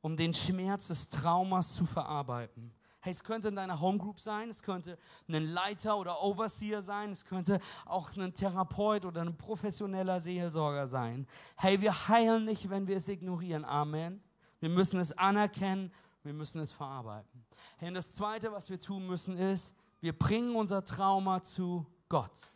um 0.00 0.16
den 0.16 0.32
Schmerz 0.32 0.88
des 0.88 1.10
Traumas 1.10 1.74
zu 1.74 1.86
verarbeiten. 1.86 2.72
Hey, 3.00 3.12
es 3.12 3.22
könnte 3.22 3.48
in 3.48 3.56
deiner 3.56 3.80
Homegroup 3.80 4.18
sein, 4.18 4.48
es 4.48 4.62
könnte 4.62 4.98
ein 5.28 5.46
Leiter 5.46 5.96
oder 5.98 6.20
Overseer 6.20 6.82
sein, 6.82 7.12
es 7.12 7.24
könnte 7.24 7.60
auch 7.86 8.16
ein 8.16 8.34
Therapeut 8.34 9.04
oder 9.04 9.20
ein 9.20 9.36
professioneller 9.36 10.18
Seelsorger 10.18 10.88
sein. 10.88 11.26
Hey, 11.56 11.80
wir 11.80 12.08
heilen 12.08 12.44
nicht, 12.44 12.68
wenn 12.70 12.88
wir 12.88 12.96
es 12.96 13.08
ignorieren. 13.08 13.64
Amen. 13.64 14.20
Wir 14.58 14.68
müssen 14.68 14.98
es 14.98 15.16
anerkennen, 15.16 15.92
wir 16.24 16.32
müssen 16.32 16.60
es 16.60 16.72
verarbeiten. 16.72 17.44
Hey, 17.76 17.88
und 17.88 17.94
das 17.94 18.14
Zweite, 18.14 18.50
was 18.50 18.68
wir 18.68 18.80
tun 18.80 19.06
müssen, 19.06 19.38
ist, 19.38 19.72
wir 20.00 20.16
bringen 20.16 20.56
unser 20.56 20.84
Trauma 20.84 21.42
zu 21.42 21.86
Gott. 22.08 22.48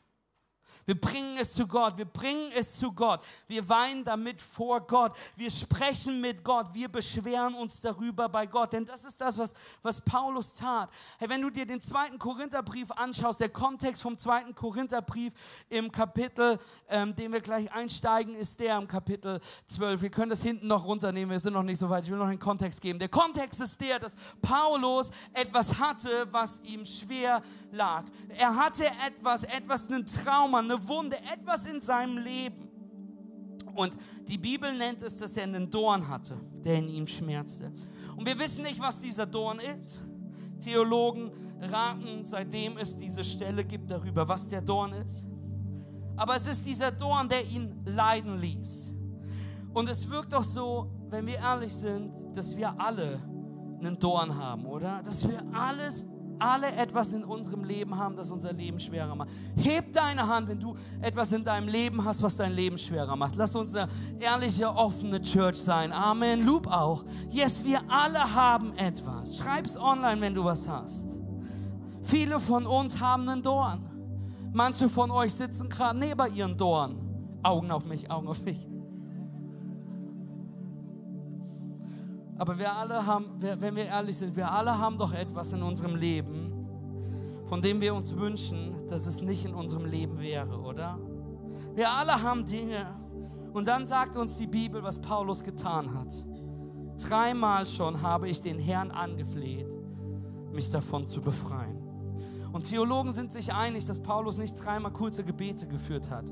Wir 0.87 1.01
bringen 1.01 1.37
es 1.39 1.53
zu 1.53 1.67
Gott, 1.67 1.97
wir 1.97 2.05
bringen 2.05 2.51
es 2.55 2.75
zu 2.75 2.93
Gott. 2.93 3.21
Wir 3.47 3.69
weinen 3.69 4.05
damit 4.05 4.41
vor 4.41 4.81
Gott, 4.87 5.17
wir 5.37 5.51
sprechen 5.51 6.21
mit 6.21 6.43
Gott, 6.43 6.73
wir 6.73 6.89
beschweren 6.89 7.55
uns 7.55 7.81
darüber 7.81 8.29
bei 8.29 8.47
Gott. 8.47 8.73
Denn 8.73 8.85
das 8.85 9.05
ist 9.05 9.21
das, 9.21 9.39
was, 9.39 9.55
was 9.83 10.01
Paulus 10.01 10.55
tat. 10.55 10.91
Hey, 11.19 11.29
wenn 11.29 11.43
du 11.43 11.51
dir 11.51 11.67
den 11.67 11.81
zweiten 11.81 12.19
Korintherbrief 12.19 12.91
anschaust, 12.91 13.41
der 13.41 13.49
Kontext 13.49 14.03
vom 14.03 14.19
zweiten 14.19 14.55
Korintherbrief 14.55 15.33
im 15.69 15.91
Kapitel, 15.91 16.59
ähm, 16.89 17.15
den 17.15 17.33
wir 17.33 17.41
gleich 17.41 17.73
einsteigen, 17.73 18.35
ist 18.35 18.59
der 18.61 18.79
im 18.79 18.89
Kapitel 18.89 19.41
12. 19.67 20.03
Wir 20.03 20.11
können 20.11 20.31
das 20.31 20.43
hinten 20.43 20.67
noch 20.67 20.85
runternehmen, 20.85 21.31
wir 21.31 21.39
sind 21.39 21.53
noch 21.53 21.63
nicht 21.63 21.79
so 21.79 21.89
weit, 21.91 22.05
ich 22.05 22.11
will 22.11 22.19
noch 22.19 22.27
einen 22.27 22.39
Kontext 22.39 22.81
geben. 22.81 22.99
Der 22.99 23.09
Kontext 23.09 23.61
ist 23.61 23.81
der, 23.81 23.99
dass 23.99 24.17
Paulus 24.41 25.11
etwas 25.33 25.79
hatte, 25.79 26.27
was 26.31 26.61
ihm 26.65 26.85
schwer 26.85 27.43
lag. 27.71 28.05
Er 28.37 28.55
hatte 28.55 28.85
etwas, 29.07 29.43
etwas, 29.45 29.91
ein 29.91 30.07
Trauma, 30.07 30.62
eine 30.65 30.89
Wunde, 30.89 31.17
etwas 31.33 31.67
in 31.67 31.81
seinem 31.81 32.19
Leben. 32.19 32.69
Und 33.75 33.97
die 34.29 34.39
Bibel 34.39 34.77
nennt 34.77 35.03
es, 35.03 35.19
dass 35.19 35.37
er 35.37 35.45
einen 35.45 35.71
Dorn 35.71 36.09
hatte, 36.09 36.39
der 36.65 36.77
in 36.77 36.89
ihm 36.89 37.07
schmerzte. 37.07 37.73
Und 38.17 38.27
wir 38.27 38.39
wissen 38.39 38.65
nicht, 38.65 38.81
was 38.81 38.99
dieser 38.99 39.27
Dorn 39.27 39.61
ist. 39.61 40.03
Theologen 40.61 41.31
raten, 41.61 42.25
seitdem 42.25 42.77
es 42.77 42.97
diese 42.97 43.25
Stelle 43.25 43.65
gibt, 43.65 43.91
darüber, 43.91 44.29
was 44.29 44.49
der 44.49 44.61
Dorn 44.61 44.93
ist. 44.93 45.27
Aber 46.17 46.37
es 46.37 46.47
ist 46.47 46.67
dieser 46.67 46.91
Dorn, 46.91 47.29
der 47.29 47.45
ihn 47.45 47.83
leiden 47.85 48.41
ließ. 48.41 48.93
Und 49.73 49.89
es 49.89 50.09
wirkt 50.11 50.33
doch 50.33 50.45
so, 50.45 50.91
wenn 51.09 51.27
wir 51.27 51.39
ehrlich 51.39 51.75
sind, 51.75 52.13
dass 52.35 52.55
wir 52.57 52.79
alle 52.79 53.21
einen 53.79 53.99
Dorn 53.99 54.37
haben, 54.37 54.67
oder? 54.67 55.03
Dass 55.03 55.27
wir 55.27 55.43
alles 55.53 56.05
alle 56.39 56.75
etwas 56.77 57.13
in 57.13 57.25
unserem 57.25 57.65
Leben 57.65 57.97
haben, 57.97 58.17
das 58.17 58.31
unser 58.31 58.53
Leben 58.53 58.79
schwerer 58.79 59.15
macht. 59.15 59.31
Heb 59.57 59.93
deine 59.93 60.27
Hand, 60.27 60.49
wenn 60.49 60.61
du 60.61 60.75
etwas 61.01 61.33
in 61.33 61.45
deinem 61.45 61.69
Leben 61.69 62.05
hast, 62.05 62.23
was 62.23 62.37
dein 62.37 62.53
Leben 62.53 62.79
schwerer 62.79 63.17
macht. 63.17 63.37
Lass 63.37 63.55
uns 63.55 63.75
eine 63.75 63.89
ehrliche, 64.19 64.69
offene 64.69 65.21
Church 65.21 65.57
sein. 65.57 65.93
Amen. 65.93 66.45
Loop 66.45 66.67
auch. 66.67 67.05
Yes, 67.31 67.65
wir 67.65 67.81
alle 67.89 68.35
haben 68.35 68.77
etwas. 68.77 69.37
Schreib's 69.37 69.77
online, 69.79 70.21
wenn 70.21 70.35
du 70.35 70.45
was 70.45 70.69
hast. 70.69 71.05
Viele 72.03 72.41
von 72.41 72.67
uns 72.67 72.99
haben 72.99 73.29
einen 73.29 73.43
Dorn. 73.43 73.89
Manche 74.53 74.89
von 74.89 75.11
euch 75.11 75.33
sitzen 75.33 75.69
gerade 75.69 75.99
neben 75.99 76.35
ihren 76.35 76.57
Dorn. 76.57 76.97
Augen 77.43 77.71
auf 77.71 77.85
mich, 77.85 78.11
Augen 78.11 78.29
auf 78.29 78.43
mich. 78.43 78.72
Aber 82.43 82.59
wir 82.59 82.73
alle 82.73 83.07
haben, 83.07 83.27
wenn 83.39 83.77
wir 83.77 83.85
ehrlich 83.85 84.19
sind, 84.19 84.35
wir 84.35 84.51
alle 84.51 84.77
haben 84.77 84.99
doch 84.99 85.13
etwas 85.13 85.53
in 85.53 85.63
unserem 85.63 85.95
Leben, 85.95 86.67
von 87.47 87.63
dem 87.63 87.81
wir 87.81 87.95
uns 87.95 88.17
wünschen, 88.17 88.75
dass 88.89 89.07
es 89.07 89.23
nicht 89.23 89.45
in 89.45 89.55
unserem 89.55 89.85
Leben 89.85 90.19
wäre, 90.19 90.59
oder? 90.59 90.99
Wir 91.77 91.93
alle 91.93 92.21
haben 92.21 92.45
Dinge. 92.45 92.85
Und 93.53 93.69
dann 93.69 93.87
sagt 93.87 94.17
uns 94.17 94.39
die 94.39 94.49
Bibel, 94.49 94.83
was 94.83 95.01
Paulus 95.01 95.45
getan 95.45 95.95
hat. 95.95 96.09
Dreimal 97.01 97.69
schon 97.69 98.03
habe 98.03 98.29
ich 98.29 98.41
den 98.41 98.59
Herrn 98.59 98.91
angefleht, 98.91 99.73
mich 100.53 100.69
davon 100.69 101.07
zu 101.07 101.21
befreien. 101.21 101.81
Und 102.53 102.65
Theologen 102.65 103.13
sind 103.13 103.31
sich 103.31 103.55
einig, 103.55 103.85
dass 103.85 104.03
Paulus 104.03 104.37
nicht 104.37 104.57
dreimal 104.57 104.93
kurze 104.93 105.23
Gebete 105.23 105.69
geführt 105.69 106.11
hat, 106.11 106.25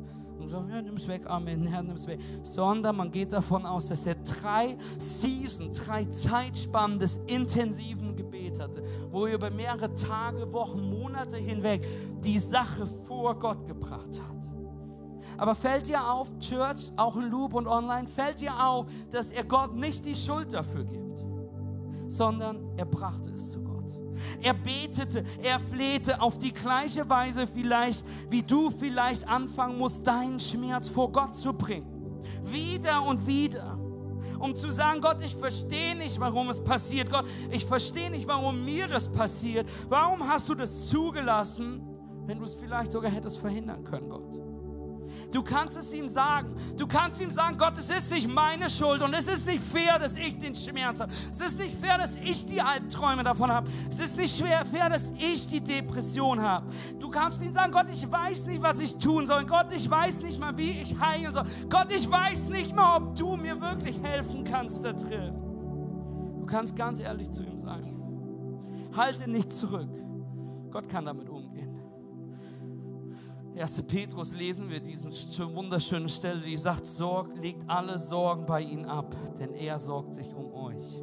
und 0.52 0.58
sagen, 0.58 0.68
Herr, 0.68 0.82
nimm 0.82 0.96
es 0.96 1.08
weg, 1.08 1.22
Amen, 1.26 1.66
Herr, 1.66 1.82
nimm 1.82 1.96
es 1.96 2.06
weg. 2.06 2.20
Sondern 2.42 2.96
man 2.96 3.10
geht 3.10 3.32
davon 3.32 3.64
aus, 3.66 3.88
dass 3.88 4.06
er 4.06 4.16
drei 4.16 4.76
Season, 4.98 5.72
drei 5.72 6.04
Zeitspannen 6.06 6.98
des 6.98 7.16
intensiven 7.26 8.16
Gebet 8.16 8.60
hatte, 8.60 8.82
wo 9.10 9.26
er 9.26 9.34
über 9.34 9.50
mehrere 9.50 9.94
Tage, 9.94 10.52
Wochen, 10.52 10.80
Monate 10.80 11.36
hinweg 11.36 11.86
die 12.22 12.38
Sache 12.38 12.86
vor 13.04 13.38
Gott 13.38 13.66
gebracht 13.66 14.20
hat. 14.20 14.40
Aber 15.38 15.54
fällt 15.54 15.88
dir 15.88 16.06
auf, 16.06 16.38
Church, 16.38 16.92
auch 16.96 17.16
in 17.16 17.30
Loop 17.30 17.54
und 17.54 17.66
online, 17.66 18.06
fällt 18.06 18.40
dir 18.40 18.52
auf, 18.62 18.86
dass 19.10 19.30
er 19.30 19.44
Gott 19.44 19.74
nicht 19.74 20.04
die 20.04 20.14
Schuld 20.14 20.52
dafür 20.52 20.84
gibt, 20.84 21.24
sondern 22.08 22.58
er 22.76 22.84
brachte 22.84 23.30
es 23.30 23.52
zu 23.52 23.62
Gott. 23.62 23.69
Er 24.42 24.54
betete, 24.54 25.24
er 25.42 25.58
flehte 25.58 26.20
auf 26.20 26.38
die 26.38 26.52
gleiche 26.52 27.08
Weise 27.08 27.46
vielleicht, 27.46 28.04
wie 28.28 28.42
du 28.42 28.70
vielleicht 28.70 29.28
anfangen 29.28 29.78
musst, 29.78 30.06
deinen 30.06 30.40
Schmerz 30.40 30.88
vor 30.88 31.12
Gott 31.12 31.34
zu 31.34 31.52
bringen. 31.52 31.86
Wieder 32.42 33.02
und 33.02 33.26
wieder. 33.26 33.78
Um 34.38 34.54
zu 34.54 34.72
sagen, 34.72 35.00
Gott, 35.00 35.20
ich 35.20 35.34
verstehe 35.34 35.94
nicht, 35.94 36.18
warum 36.18 36.48
es 36.48 36.62
passiert. 36.62 37.10
Gott, 37.10 37.26
ich 37.50 37.66
verstehe 37.66 38.10
nicht, 38.10 38.26
warum 38.26 38.64
mir 38.64 38.88
das 38.88 39.10
passiert. 39.10 39.68
Warum 39.88 40.26
hast 40.26 40.48
du 40.48 40.54
das 40.54 40.88
zugelassen, 40.88 41.82
wenn 42.26 42.38
du 42.38 42.44
es 42.44 42.54
vielleicht 42.54 42.92
sogar 42.92 43.10
hättest 43.10 43.38
verhindern 43.38 43.84
können, 43.84 44.08
Gott? 44.08 44.49
Du 45.32 45.42
kannst 45.42 45.76
es 45.76 45.92
ihm 45.92 46.08
sagen. 46.08 46.56
Du 46.76 46.86
kannst 46.86 47.20
ihm 47.20 47.30
sagen, 47.30 47.56
Gott, 47.56 47.78
es 47.78 47.88
ist 47.88 48.10
nicht 48.10 48.28
meine 48.28 48.68
Schuld 48.68 49.00
und 49.00 49.14
es 49.14 49.28
ist 49.28 49.46
nicht 49.46 49.62
fair, 49.62 49.98
dass 49.98 50.16
ich 50.16 50.38
den 50.38 50.54
Schmerz 50.54 51.00
habe. 51.00 51.12
Es 51.30 51.40
ist 51.40 51.58
nicht 51.58 51.74
fair, 51.76 51.98
dass 51.98 52.16
ich 52.16 52.46
die 52.46 52.60
Albträume 52.60 53.22
davon 53.22 53.50
habe. 53.50 53.68
Es 53.88 54.00
ist 54.00 54.16
nicht 54.16 54.36
schwer, 54.36 54.64
fair, 54.64 54.88
dass 54.88 55.12
ich 55.12 55.46
die 55.46 55.60
Depression 55.60 56.40
habe. 56.40 56.66
Du 56.98 57.10
kannst 57.10 57.42
ihm 57.42 57.52
sagen, 57.52 57.72
Gott, 57.72 57.86
ich 57.92 58.10
weiß 58.10 58.46
nicht, 58.46 58.60
was 58.60 58.80
ich 58.80 58.98
tun 58.98 59.26
soll. 59.26 59.46
Gott, 59.46 59.70
ich 59.72 59.88
weiß 59.88 60.22
nicht 60.22 60.40
mal, 60.40 60.56
wie 60.56 60.70
ich 60.70 60.98
heilen 60.98 61.32
soll. 61.32 61.44
Gott, 61.68 61.92
ich 61.92 62.10
weiß 62.10 62.48
nicht 62.48 62.74
mal, 62.74 62.96
ob 62.96 63.14
du 63.14 63.36
mir 63.36 63.60
wirklich 63.60 64.02
helfen 64.02 64.42
kannst 64.42 64.84
da 64.84 64.92
drin. 64.92 65.34
Du 66.40 66.46
kannst 66.46 66.74
ganz 66.74 66.98
ehrlich 66.98 67.30
zu 67.30 67.44
ihm 67.44 67.60
sein. 67.60 67.96
Halte 68.96 69.30
nicht 69.30 69.52
zurück. 69.52 69.88
Gott 70.72 70.88
kann 70.88 71.04
damit 71.04 71.28
umgehen. 71.28 71.39
1. 73.56 73.82
Petrus 73.82 74.32
lesen 74.32 74.70
wir 74.70 74.80
diese 74.80 75.10
wunderschöne 75.54 76.08
Stelle, 76.08 76.40
die 76.40 76.56
sagt, 76.56 76.86
Sorg, 76.86 77.36
legt 77.36 77.68
alle 77.68 77.98
Sorgen 77.98 78.46
bei 78.46 78.62
ihm 78.62 78.84
ab, 78.84 79.14
denn 79.38 79.54
er 79.54 79.78
sorgt 79.78 80.14
sich 80.14 80.32
um 80.34 80.52
euch. 80.54 81.02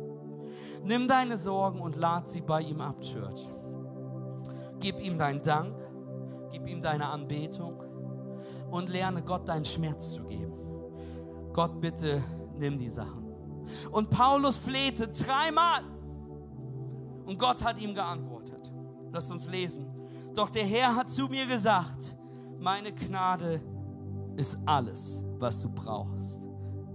Nimm 0.84 1.08
deine 1.08 1.38
Sorgen 1.38 1.82
und 1.82 1.98
lad 1.98 2.30
sie 2.30 2.42
bei 2.42 2.62
ihm 2.62 2.80
ab, 2.82 3.02
Church. 3.02 3.50
Gib 4.80 5.00
ihm 5.00 5.18
deinen 5.18 5.42
Dank, 5.44 5.76
gib 6.52 6.68
ihm 6.68 6.82
deine 6.82 7.08
Anbetung 7.08 7.84
und 8.72 8.90
lerne 8.90 9.22
Gott 9.24 9.48
deinen 9.48 9.66
Schmerz 9.66 10.12
zu 10.12 10.24
geben. 10.24 10.54
Gott, 11.54 11.82
bitte 11.82 12.24
nimm 12.58 12.78
die 12.78 12.90
Sachen. 12.90 13.26
Und 13.92 14.10
Paulus 14.10 14.58
flehte 14.58 15.08
dreimal 15.10 15.84
und 17.26 17.38
Gott 17.38 17.64
hat 17.64 17.80
ihm 17.80 17.94
geantwortet. 17.94 18.72
Lasst 19.12 19.32
uns 19.32 19.48
lesen. 19.48 19.86
Doch 20.34 20.50
der 20.50 20.66
Herr 20.66 20.96
hat 20.96 21.10
zu 21.10 21.28
mir 21.28 21.46
gesagt, 21.46 22.17
meine 22.68 22.92
Gnade 22.92 23.62
ist 24.36 24.58
alles, 24.66 25.26
was 25.40 25.62
du 25.62 25.70
brauchst. 25.70 26.42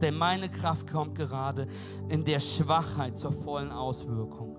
Denn 0.02 0.18
meine 0.18 0.50
Kraft 0.50 0.86
kommt 0.86 1.14
gerade 1.14 1.66
in 2.10 2.26
der 2.26 2.40
Schwachheit 2.40 3.16
zur 3.16 3.32
vollen 3.32 3.70
Auswirkung. 3.70 4.54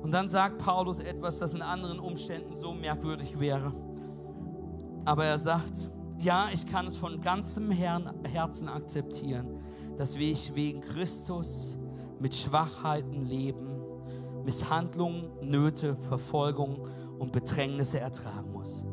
Und 0.00 0.12
dann 0.12 0.28
sagt 0.28 0.58
Paulus 0.58 1.00
etwas, 1.00 1.38
das 1.38 1.52
in 1.52 1.62
anderen 1.62 1.98
Umständen 1.98 2.54
so 2.54 2.72
merkwürdig 2.72 3.40
wäre. 3.40 3.72
Aber 5.04 5.24
er 5.24 5.36
sagt, 5.36 5.90
ja, 6.20 6.46
ich 6.54 6.64
kann 6.64 6.86
es 6.86 6.96
von 6.96 7.20
ganzem 7.20 7.72
Herzen 7.72 8.68
akzeptieren, 8.68 9.48
dass 9.96 10.14
ich 10.14 10.54
wegen 10.54 10.80
Christus 10.80 11.76
mit 12.20 12.36
Schwachheiten 12.36 13.24
leben, 13.24 13.82
Misshandlungen, 14.44 15.28
Nöte, 15.42 15.96
Verfolgung 15.96 16.86
und 17.18 17.32
Bedrängnisse 17.32 17.98
ertragen 17.98 18.52
muss. 18.52 18.84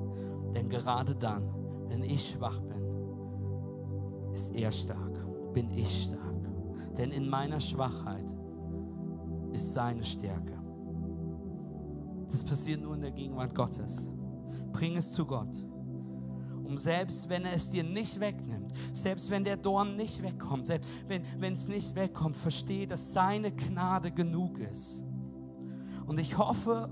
Denn 0.55 0.69
gerade 0.69 1.13
dann, 1.15 1.43
wenn 1.89 2.01
ich 2.01 2.31
schwach 2.31 2.59
bin, 2.61 4.33
ist 4.33 4.51
er 4.53 4.71
stark, 4.71 5.53
bin 5.53 5.69
ich 5.71 6.03
stark. 6.03 6.95
Denn 6.97 7.11
in 7.11 7.29
meiner 7.29 7.59
Schwachheit 7.59 8.33
ist 9.51 9.73
seine 9.73 10.03
Stärke. 10.03 10.57
Das 12.31 12.43
passiert 12.43 12.81
nur 12.81 12.95
in 12.95 13.01
der 13.01 13.11
Gegenwart 13.11 13.53
Gottes. 13.53 14.09
Bring 14.71 14.97
es 14.97 15.11
zu 15.11 15.25
Gott 15.25 15.55
um 16.65 16.77
selbst 16.77 17.29
wenn 17.29 17.45
er 17.45 17.53
es 17.53 17.69
dir 17.69 17.83
nicht 17.83 18.19
wegnimmt, 18.19 18.73
selbst 18.93 19.29
wenn 19.29 19.43
der 19.43 19.57
Dorn 19.57 19.95
nicht 19.95 20.21
wegkommt, 20.21 20.67
selbst 20.67 20.89
wenn 21.07 21.53
es 21.53 21.67
nicht 21.67 21.95
wegkommt, 21.95 22.35
verstehe, 22.35 22.87
dass 22.87 23.13
seine 23.13 23.51
Gnade 23.51 24.11
genug 24.11 24.59
ist. 24.59 25.03
Und 26.05 26.19
ich 26.19 26.37
hoffe, 26.37 26.89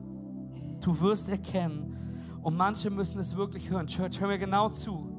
du 0.79 0.99
wirst 1.01 1.29
erkennen, 1.29 1.97
und 2.43 2.57
manche 2.57 2.89
müssen 2.89 3.19
es 3.19 3.35
wirklich 3.35 3.69
hören. 3.69 3.87
Church, 3.87 4.19
hör 4.19 4.27
mir 4.27 4.37
genau 4.37 4.69
zu. 4.69 5.09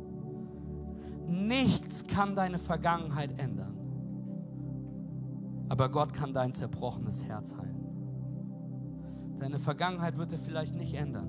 Nichts 1.27 2.07
kann 2.07 2.37
deine 2.37 2.59
Vergangenheit 2.59 3.39
ändern. 3.41 3.79
Aber 5.70 5.89
Gott 5.89 6.12
kann 6.12 6.35
dein 6.35 6.53
zerbrochenes 6.53 7.25
Herz 7.25 7.55
heilen. 7.57 7.75
Deine 9.41 9.59
Vergangenheit 9.59 10.18
wird 10.18 10.33
er 10.33 10.39
vielleicht 10.39 10.77
nicht 10.77 10.95
ändern. 10.95 11.29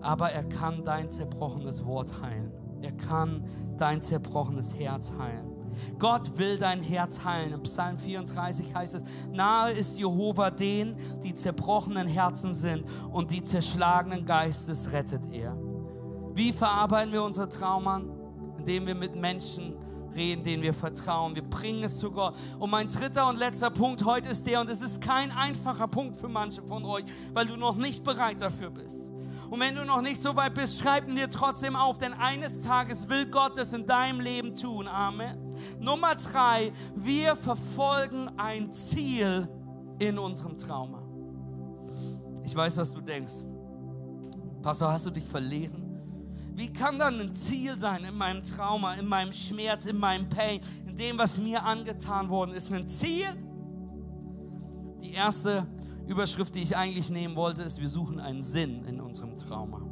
Aber 0.00 0.30
er 0.32 0.44
kann 0.44 0.84
dein 0.84 1.10
zerbrochenes 1.10 1.84
Wort 1.86 2.20
heilen. 2.20 2.52
Er 2.82 2.92
kann 2.92 3.44
dein 3.78 4.02
zerbrochenes 4.02 4.76
Herz 4.76 5.12
heilen. 5.16 5.55
Gott 5.98 6.38
will 6.38 6.58
dein 6.58 6.82
Herz 6.82 7.24
heilen. 7.24 7.52
Im 7.52 7.62
Psalm 7.62 7.98
34 7.98 8.74
heißt 8.74 8.94
es, 8.94 9.02
nahe 9.30 9.72
ist 9.72 9.98
Jehova 9.98 10.50
den, 10.50 10.96
die 11.22 11.34
zerbrochenen 11.34 12.06
Herzen 12.08 12.54
sind 12.54 12.84
und 13.12 13.30
die 13.30 13.42
zerschlagenen 13.42 14.24
Geistes 14.26 14.92
rettet 14.92 15.22
er. 15.32 15.56
Wie 16.34 16.52
verarbeiten 16.52 17.12
wir 17.12 17.22
unser 17.22 17.48
Trauma? 17.48 18.02
Indem 18.58 18.86
wir 18.86 18.94
mit 18.94 19.16
Menschen 19.16 19.74
reden, 20.16 20.42
denen 20.42 20.62
wir 20.62 20.74
vertrauen. 20.74 21.34
Wir 21.34 21.42
bringen 21.42 21.84
es 21.84 21.98
zu 21.98 22.10
Gott. 22.10 22.34
Und 22.58 22.70
mein 22.70 22.88
dritter 22.88 23.28
und 23.28 23.38
letzter 23.38 23.70
Punkt 23.70 24.04
heute 24.04 24.30
ist 24.30 24.46
der, 24.46 24.60
und 24.60 24.68
es 24.68 24.80
ist 24.80 25.00
kein 25.00 25.30
einfacher 25.30 25.86
Punkt 25.86 26.16
für 26.16 26.28
manche 26.28 26.62
von 26.62 26.84
euch, 26.84 27.04
weil 27.32 27.46
du 27.46 27.56
noch 27.56 27.76
nicht 27.76 28.02
bereit 28.02 28.40
dafür 28.40 28.70
bist. 28.70 29.06
Und 29.50 29.60
wenn 29.60 29.76
du 29.76 29.84
noch 29.84 30.02
nicht 30.02 30.20
so 30.20 30.34
weit 30.34 30.54
bist, 30.54 30.78
schreib 30.78 31.08
ihn 31.08 31.14
dir 31.14 31.30
trotzdem 31.30 31.76
auf, 31.76 31.98
denn 31.98 32.14
eines 32.14 32.58
Tages 32.60 33.08
will 33.08 33.26
Gott 33.26 33.58
es 33.58 33.72
in 33.72 33.86
deinem 33.86 34.20
Leben 34.20 34.56
tun. 34.56 34.88
Amen. 34.88 35.45
Nummer 35.80 36.14
drei, 36.14 36.72
wir 36.94 37.36
verfolgen 37.36 38.30
ein 38.36 38.72
Ziel 38.72 39.48
in 39.98 40.18
unserem 40.18 40.56
Trauma. 40.56 41.02
Ich 42.44 42.54
weiß, 42.54 42.76
was 42.76 42.92
du 42.92 43.00
denkst. 43.00 43.34
Pastor, 44.62 44.92
hast 44.92 45.06
du 45.06 45.10
dich 45.10 45.24
verlesen? 45.24 45.86
Wie 46.54 46.72
kann 46.72 46.98
dann 46.98 47.20
ein 47.20 47.36
Ziel 47.36 47.78
sein 47.78 48.04
in 48.04 48.16
meinem 48.16 48.42
Trauma, 48.42 48.94
in 48.94 49.06
meinem 49.06 49.32
Schmerz, 49.32 49.84
in 49.84 49.98
meinem 49.98 50.28
Pain, 50.28 50.60
in 50.86 50.96
dem, 50.96 51.18
was 51.18 51.38
mir 51.38 51.62
angetan 51.62 52.30
worden 52.30 52.52
ist? 52.52 52.72
Ein 52.72 52.88
Ziel? 52.88 53.26
Die 55.02 55.12
erste 55.12 55.66
Überschrift, 56.06 56.54
die 56.54 56.62
ich 56.62 56.76
eigentlich 56.76 57.10
nehmen 57.10 57.36
wollte, 57.36 57.62
ist, 57.62 57.80
wir 57.80 57.88
suchen 57.88 58.20
einen 58.20 58.42
Sinn 58.42 58.84
in 58.86 59.00
unserem 59.00 59.36
Trauma. 59.36 59.82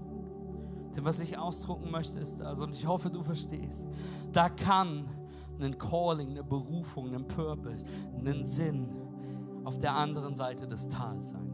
Denn 0.96 1.04
was 1.04 1.20
ich 1.20 1.36
ausdrucken 1.36 1.90
möchte, 1.90 2.18
ist 2.18 2.40
also, 2.40 2.64
und 2.64 2.72
ich 2.72 2.86
hoffe, 2.86 3.10
du 3.10 3.22
verstehst, 3.22 3.84
da 4.32 4.48
kann 4.48 5.06
ein 5.60 5.78
Calling, 5.78 6.30
eine 6.30 6.44
Berufung, 6.44 7.14
ein 7.14 7.26
Purpose, 7.26 7.84
einen 8.18 8.44
Sinn 8.44 8.88
auf 9.64 9.78
der 9.80 9.94
anderen 9.94 10.34
Seite 10.34 10.66
des 10.66 10.88
Tals 10.88 11.30
sein. 11.30 11.52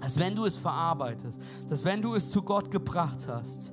Dass 0.00 0.18
wenn 0.18 0.34
du 0.34 0.46
es 0.46 0.56
verarbeitest, 0.56 1.40
dass 1.68 1.84
wenn 1.84 2.00
du 2.00 2.14
es 2.14 2.30
zu 2.30 2.42
Gott 2.42 2.70
gebracht 2.70 3.26
hast, 3.28 3.72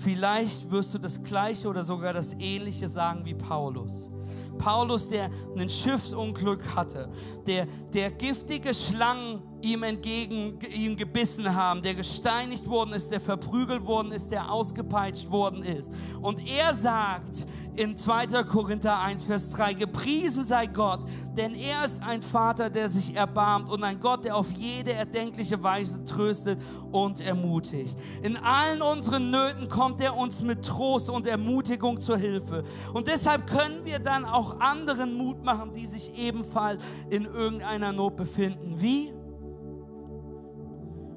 Vielleicht 0.00 0.70
wirst 0.70 0.94
du 0.94 0.98
das 0.98 1.22
Gleiche 1.22 1.68
oder 1.68 1.82
sogar 1.82 2.14
das 2.14 2.32
Ähnliche 2.38 2.88
sagen 2.88 3.24
wie 3.26 3.34
Paulus. 3.34 4.08
Paulus, 4.56 5.10
der 5.10 5.30
ein 5.56 5.68
Schiffsunglück 5.68 6.74
hatte, 6.74 7.10
der, 7.46 7.66
der 7.92 8.10
giftige 8.10 8.72
Schlangen 8.72 9.42
ihm 9.62 9.82
entgegen 9.82 10.58
ihm 10.74 10.96
gebissen 10.96 11.54
haben, 11.54 11.82
der 11.82 11.94
gesteinigt 11.94 12.68
worden 12.68 12.92
ist, 12.92 13.10
der 13.10 13.20
verprügelt 13.20 13.86
worden 13.86 14.12
ist, 14.12 14.30
der 14.30 14.50
ausgepeitscht 14.50 15.30
worden 15.30 15.62
ist. 15.62 15.90
Und 16.20 16.46
er 16.46 16.74
sagt 16.74 17.46
in 17.76 17.96
2. 17.96 18.44
Korinther 18.44 18.98
1, 18.98 19.22
Vers 19.22 19.50
3, 19.50 19.74
gepriesen 19.74 20.44
sei 20.44 20.66
Gott, 20.66 21.00
denn 21.36 21.54
er 21.54 21.84
ist 21.84 22.02
ein 22.02 22.20
Vater, 22.20 22.68
der 22.68 22.88
sich 22.88 23.14
erbarmt 23.14 23.70
und 23.70 23.84
ein 23.84 24.00
Gott, 24.00 24.24
der 24.24 24.36
auf 24.36 24.50
jede 24.52 24.92
erdenkliche 24.92 25.62
Weise 25.62 26.04
tröstet 26.04 26.60
und 26.90 27.20
ermutigt. 27.20 27.96
In 28.22 28.36
allen 28.36 28.82
unseren 28.82 29.30
Nöten 29.30 29.68
kommt 29.68 30.00
er 30.00 30.16
uns 30.16 30.42
mit 30.42 30.64
Trost 30.64 31.08
und 31.08 31.26
Ermutigung 31.26 32.00
zur 32.00 32.18
Hilfe. 32.18 32.64
Und 32.92 33.08
deshalb 33.08 33.46
können 33.46 33.84
wir 33.84 33.98
dann 33.98 34.24
auch 34.24 34.60
anderen 34.60 35.16
Mut 35.16 35.42
machen, 35.44 35.72
die 35.72 35.86
sich 35.86 36.18
ebenfalls 36.18 36.82
in 37.08 37.24
irgendeiner 37.24 37.92
Not 37.92 38.16
befinden. 38.16 38.74
Wie? 38.80 39.12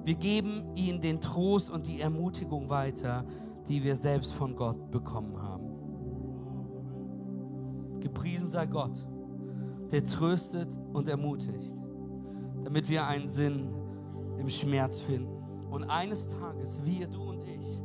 Wir 0.04 0.16
geben 0.16 0.76
ihnen 0.76 0.99
den 0.99 1.22
Trost 1.22 1.70
und 1.70 1.88
die 1.88 2.01
Ermutigung 2.01 2.70
weiter, 2.70 3.26
die 3.68 3.84
wir 3.84 3.95
selbst 3.95 4.34
von 4.34 4.56
Gott 4.56 4.91
bekommen 4.91 5.41
haben. 5.41 5.70
Gepriesen 8.01 8.49
sei 8.49 8.66
Gott, 8.66 9.06
der 9.91 10.06
tröstet 10.06 10.78
und 10.91 11.08
ermutigt, 11.08 11.74
damit 12.64 12.89
wir 12.89 13.06
einen 13.06 13.30
Sinn 13.30 13.70
im 14.38 14.49
Schmerz 14.49 14.99
finden. 14.99 15.32
Und 15.72 15.86
eines 15.86 16.28
Tages, 16.28 16.84
wir, 16.84 17.08
du 17.08 17.22
und 17.22 17.43
ich, 17.45 17.82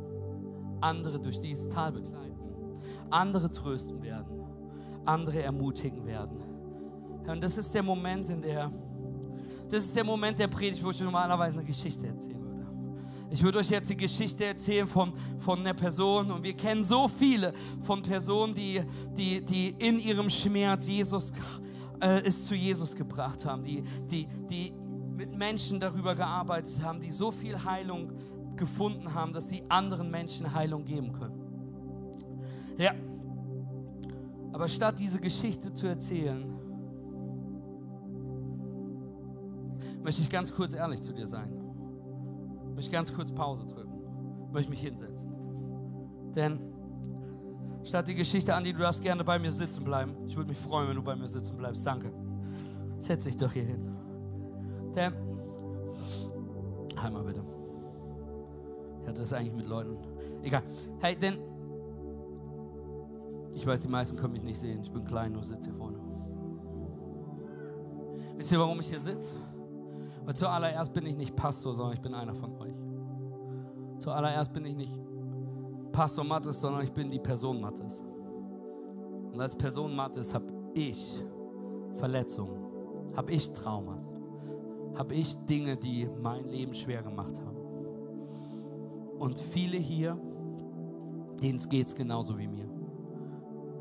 andere 0.81 1.19
durch 1.19 1.39
dieses 1.39 1.69
Tal 1.69 1.93
begleiten, 1.93 2.35
andere 3.09 3.49
trösten 3.49 4.01
werden, 4.03 4.43
andere 5.05 5.41
ermutigen 5.41 6.05
werden. 6.05 6.41
und 7.27 7.41
das 7.41 7.57
ist 7.57 7.73
der 7.73 7.83
Moment, 7.83 8.29
in 8.29 8.41
der 8.41 8.71
das 9.69 9.85
ist 9.85 9.95
der 9.95 10.03
Moment 10.03 10.39
der 10.39 10.47
Predigt, 10.47 10.83
wo 10.83 10.91
ich 10.91 10.99
normalerweise 10.99 11.59
eine 11.59 11.67
Geschichte 11.67 12.07
erzählen 12.07 12.41
würde. 12.41 12.49
Ich 13.31 13.43
würde 13.43 13.59
euch 13.59 13.69
jetzt 13.69 13.89
die 13.89 13.97
Geschichte 13.97 14.45
erzählen 14.45 14.87
von, 14.87 15.13
von 15.37 15.59
einer 15.59 15.75
Person 15.75 16.31
und 16.31 16.43
wir 16.43 16.53
kennen 16.53 16.83
so 16.83 17.07
viele 17.07 17.53
von 17.81 18.01
Personen, 18.01 18.53
die, 18.53 18.81
die, 19.15 19.45
die 19.45 19.75
in 19.77 19.99
ihrem 19.99 20.29
Schmerz 20.29 20.87
Jesus, 20.87 21.31
äh, 22.01 22.21
es 22.23 22.47
zu 22.47 22.55
Jesus 22.55 22.95
gebracht 22.95 23.45
haben, 23.45 23.61
die, 23.61 23.83
die, 24.09 24.27
die 24.49 24.73
mit 25.15 25.35
Menschen 25.35 25.79
darüber 25.79 26.15
gearbeitet 26.15 26.81
haben, 26.81 26.99
die 26.99 27.11
so 27.11 27.31
viel 27.31 27.63
Heilung 27.63 28.11
gefunden 28.55 29.13
haben, 29.13 29.31
dass 29.31 29.49
sie 29.49 29.63
anderen 29.69 30.09
Menschen 30.09 30.51
Heilung 30.53 30.83
geben 30.85 31.13
können. 31.13 31.39
Ja, 32.77 32.93
aber 34.51 34.67
statt 34.67 34.95
diese 34.97 35.19
Geschichte 35.19 35.73
zu 35.73 35.87
erzählen, 35.87 36.43
möchte 40.03 40.21
ich 40.21 40.29
ganz 40.29 40.53
kurz 40.53 40.73
ehrlich 40.73 41.01
zu 41.01 41.13
dir 41.13 41.27
sein. 41.27 41.51
Möchte 42.75 42.89
ich 42.89 42.91
ganz 42.91 43.13
kurz 43.13 43.31
Pause 43.31 43.65
drücken. 43.65 44.51
Möchte 44.51 44.69
mich 44.69 44.81
hinsetzen. 44.81 45.29
Denn 46.35 46.59
statt 47.83 48.07
die 48.07 48.15
Geschichte, 48.15 48.53
Andi, 48.53 48.73
du 48.73 48.79
darfst 48.79 49.01
gerne 49.01 49.23
bei 49.23 49.37
mir 49.39 49.51
sitzen 49.51 49.83
bleiben. 49.83 50.15
Ich 50.27 50.35
würde 50.35 50.49
mich 50.49 50.57
freuen, 50.57 50.89
wenn 50.89 50.95
du 50.95 51.03
bei 51.03 51.15
mir 51.15 51.27
sitzen 51.27 51.57
bleibst. 51.57 51.85
Danke. 51.85 52.11
Setz 52.97 53.23
dich 53.25 53.37
doch 53.37 53.51
hier 53.51 53.65
hin. 53.65 53.95
Denn, 54.95 55.13
einmal 57.01 57.23
bitte. 57.23 57.43
Ich 59.01 59.07
hatte 59.07 59.21
das 59.21 59.33
eigentlich 59.33 59.55
mit 59.55 59.67
Leuten. 59.67 59.97
Egal. 60.43 60.63
Hey, 60.99 61.15
denn 61.15 61.39
ich 63.53 63.65
weiß, 63.65 63.81
die 63.81 63.87
meisten 63.87 64.15
können 64.15 64.33
mich 64.33 64.43
nicht 64.43 64.59
sehen. 64.59 64.81
Ich 64.81 64.91
bin 64.91 65.03
klein, 65.03 65.33
nur 65.33 65.43
sitze 65.43 65.69
hier 65.69 65.73
vorne. 65.73 65.97
Wisst 68.37 68.51
ihr, 68.53 68.59
warum 68.59 68.79
ich 68.79 68.87
hier 68.87 68.99
sitze? 68.99 69.35
Weil 70.29 70.35
zuallererst 70.35 70.93
bin 70.93 71.07
ich 71.07 71.17
nicht 71.17 71.35
Pastor, 71.35 71.73
sondern 71.73 71.95
ich 71.95 72.01
bin 72.01 72.13
einer 72.13 72.35
von 72.35 72.55
euch. 72.61 72.75
Zuallererst 73.97 74.53
bin 74.53 74.63
ich 74.63 74.75
nicht 74.75 75.01
Pastor 75.91 76.23
Mattes, 76.23 76.61
sondern 76.61 76.83
ich 76.83 76.91
bin 76.91 77.09
die 77.09 77.17
Person 77.17 77.59
Mattes. 77.59 78.03
Und 79.33 79.41
als 79.41 79.55
Person 79.55 79.95
Mattes 79.95 80.31
habe 80.31 80.45
ich 80.75 81.19
Verletzungen, 81.95 82.63
habe 83.15 83.31
ich 83.31 83.51
Traumas, 83.53 84.05
habe 84.95 85.15
ich 85.15 85.35
Dinge, 85.47 85.75
die 85.75 86.07
mein 86.21 86.47
Leben 86.47 86.75
schwer 86.75 87.01
gemacht 87.01 87.35
haben. 87.39 87.57
Und 89.17 89.39
viele 89.39 89.77
hier, 89.77 90.15
denen 91.41 91.57
geht 91.57 91.87
es 91.87 91.95
genauso 91.95 92.37
wie 92.37 92.47
mir. 92.47 92.69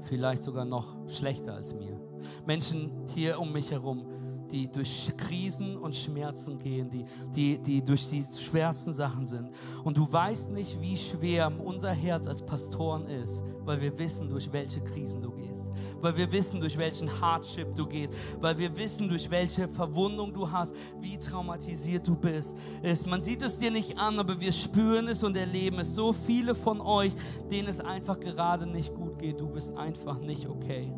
Vielleicht 0.05 0.44
sogar 0.44 0.64
noch 0.64 0.96
schlechter 1.09 1.53
als 1.53 1.74
mir. 1.74 2.01
Menschen 2.46 2.90
hier 3.09 3.38
um 3.38 3.53
mich 3.53 3.70
herum, 3.70 4.07
die 4.51 4.70
durch 4.70 5.12
Krisen 5.16 5.76
und 5.76 5.94
Schmerzen 5.94 6.59
gehen, 6.59 6.90
die, 6.90 7.05
die, 7.34 7.59
die 7.59 7.84
durch 7.84 8.09
die 8.09 8.24
schwersten 8.24 8.92
Sachen 8.92 9.26
sind. 9.26 9.51
Und 9.84 9.96
du 9.96 10.11
weißt 10.11 10.51
nicht, 10.51 10.80
wie 10.80 10.96
schwer 10.96 11.53
unser 11.64 11.92
Herz 11.92 12.26
als 12.26 12.44
Pastoren 12.44 13.07
ist, 13.07 13.44
weil 13.64 13.80
wir 13.80 13.99
wissen, 13.99 14.28
durch 14.28 14.51
welche 14.53 14.80
Krisen 14.80 15.20
du 15.20 15.30
gehst, 15.32 15.70
weil 16.01 16.16
wir 16.16 16.30
wissen, 16.32 16.61
durch 16.61 16.76
welchen 16.78 17.20
Hardship 17.20 17.74
du 17.76 17.86
gehst, 17.86 18.14
weil 18.40 18.57
wir 18.59 18.76
wissen, 18.76 19.09
durch 19.09 19.30
welche 19.30 19.68
Verwundung 19.68 20.32
du 20.32 20.51
hast, 20.51 20.74
wie 21.01 21.18
traumatisiert 21.18 22.07
du 22.07 22.16
bist. 22.16 22.57
Ist. 22.82 23.07
Man 23.07 23.20
sieht 23.20 23.42
es 23.42 23.59
dir 23.59 23.70
nicht 23.70 23.99
an, 23.99 24.18
aber 24.18 24.40
wir 24.40 24.53
spüren 24.53 25.09
es 25.09 25.22
und 25.22 25.36
erleben 25.36 25.78
es. 25.80 25.94
So 25.94 26.12
viele 26.12 26.55
von 26.55 26.80
euch, 26.80 27.12
denen 27.51 27.68
es 27.68 27.80
einfach 27.80 28.18
gerade 28.18 28.66
nicht 28.66 28.94
gut 28.94 29.18
geht. 29.18 29.40
Du 29.40 29.49
bist 29.49 29.76
einfach 29.76 30.20
nicht 30.20 30.49
okay. 30.49 30.92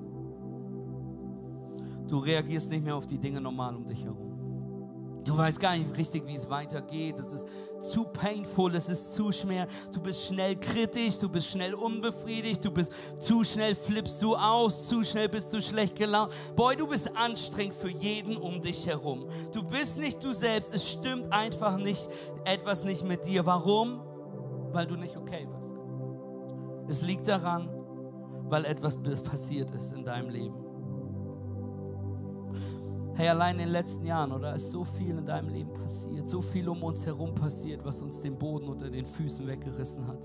Du 2.11 2.19
reagierst 2.19 2.69
nicht 2.69 2.85
mehr 2.85 2.97
auf 2.97 3.07
die 3.07 3.19
Dinge 3.19 3.41
normal 3.41 3.77
um 3.77 3.87
dich 3.87 4.03
herum. 4.03 4.31
Du 5.25 5.37
weißt 5.37 5.61
gar 5.61 5.77
nicht 5.77 5.97
richtig, 5.97 6.27
wie 6.27 6.35
es 6.35 6.51
weitergeht. 6.51 7.21
Es 7.21 7.33
ist 7.33 7.47
zu 7.83 8.03
painful, 8.03 8.75
es 8.75 8.89
ist 8.89 9.15
zu 9.15 9.31
schwer. 9.31 9.69
Du 9.93 10.01
bist 10.01 10.25
schnell 10.25 10.57
kritisch, 10.57 11.21
du 11.21 11.29
bist 11.29 11.47
schnell 11.47 11.73
unbefriedigt, 11.73 12.65
du 12.65 12.73
bist 12.73 12.93
zu 13.21 13.45
schnell 13.45 13.77
flippst 13.77 14.21
du 14.23 14.35
aus, 14.35 14.89
zu 14.89 15.05
schnell 15.05 15.29
bist 15.29 15.53
du 15.53 15.63
schlecht 15.63 15.95
gelaunt. 15.95 16.33
Boy, 16.57 16.75
du 16.75 16.89
bist 16.89 17.17
anstrengend 17.17 17.75
für 17.75 17.91
jeden 17.91 18.37
um 18.37 18.61
dich 18.61 18.89
herum. 18.89 19.27
Du 19.53 19.63
bist 19.63 20.01
nicht 20.01 20.25
du 20.25 20.33
selbst, 20.33 20.75
es 20.75 20.91
stimmt 20.91 21.33
einfach 21.33 21.77
nicht 21.77 22.09
etwas 22.45 22.83
nicht 22.83 23.05
mit 23.05 23.25
dir. 23.25 23.47
Warum? 23.47 24.01
Weil 24.73 24.89
du 24.89 24.97
nicht 24.97 25.17
okay 25.17 25.47
bist. 25.47 25.71
Es 26.89 27.03
liegt 27.03 27.29
daran, 27.29 27.69
weil 28.49 28.65
etwas 28.65 28.99
passiert 29.23 29.71
ist 29.71 29.93
in 29.93 30.05
deinem 30.05 30.31
Leben. 30.31 30.70
Hey, 33.21 33.29
allein 33.29 33.59
in 33.59 33.67
den 33.67 33.69
letzten 33.69 34.07
Jahren, 34.07 34.33
oder 34.33 34.55
ist 34.55 34.71
so 34.71 34.83
viel 34.83 35.19
in 35.19 35.27
deinem 35.27 35.51
Leben 35.51 35.75
passiert, 35.75 36.27
so 36.27 36.41
viel 36.41 36.67
um 36.71 36.83
uns 36.83 37.05
herum 37.05 37.35
passiert, 37.35 37.85
was 37.85 38.01
uns 38.01 38.19
den 38.19 38.39
Boden 38.39 38.67
unter 38.67 38.89
den 38.89 39.05
Füßen 39.05 39.47
weggerissen 39.47 40.07
hat. 40.07 40.17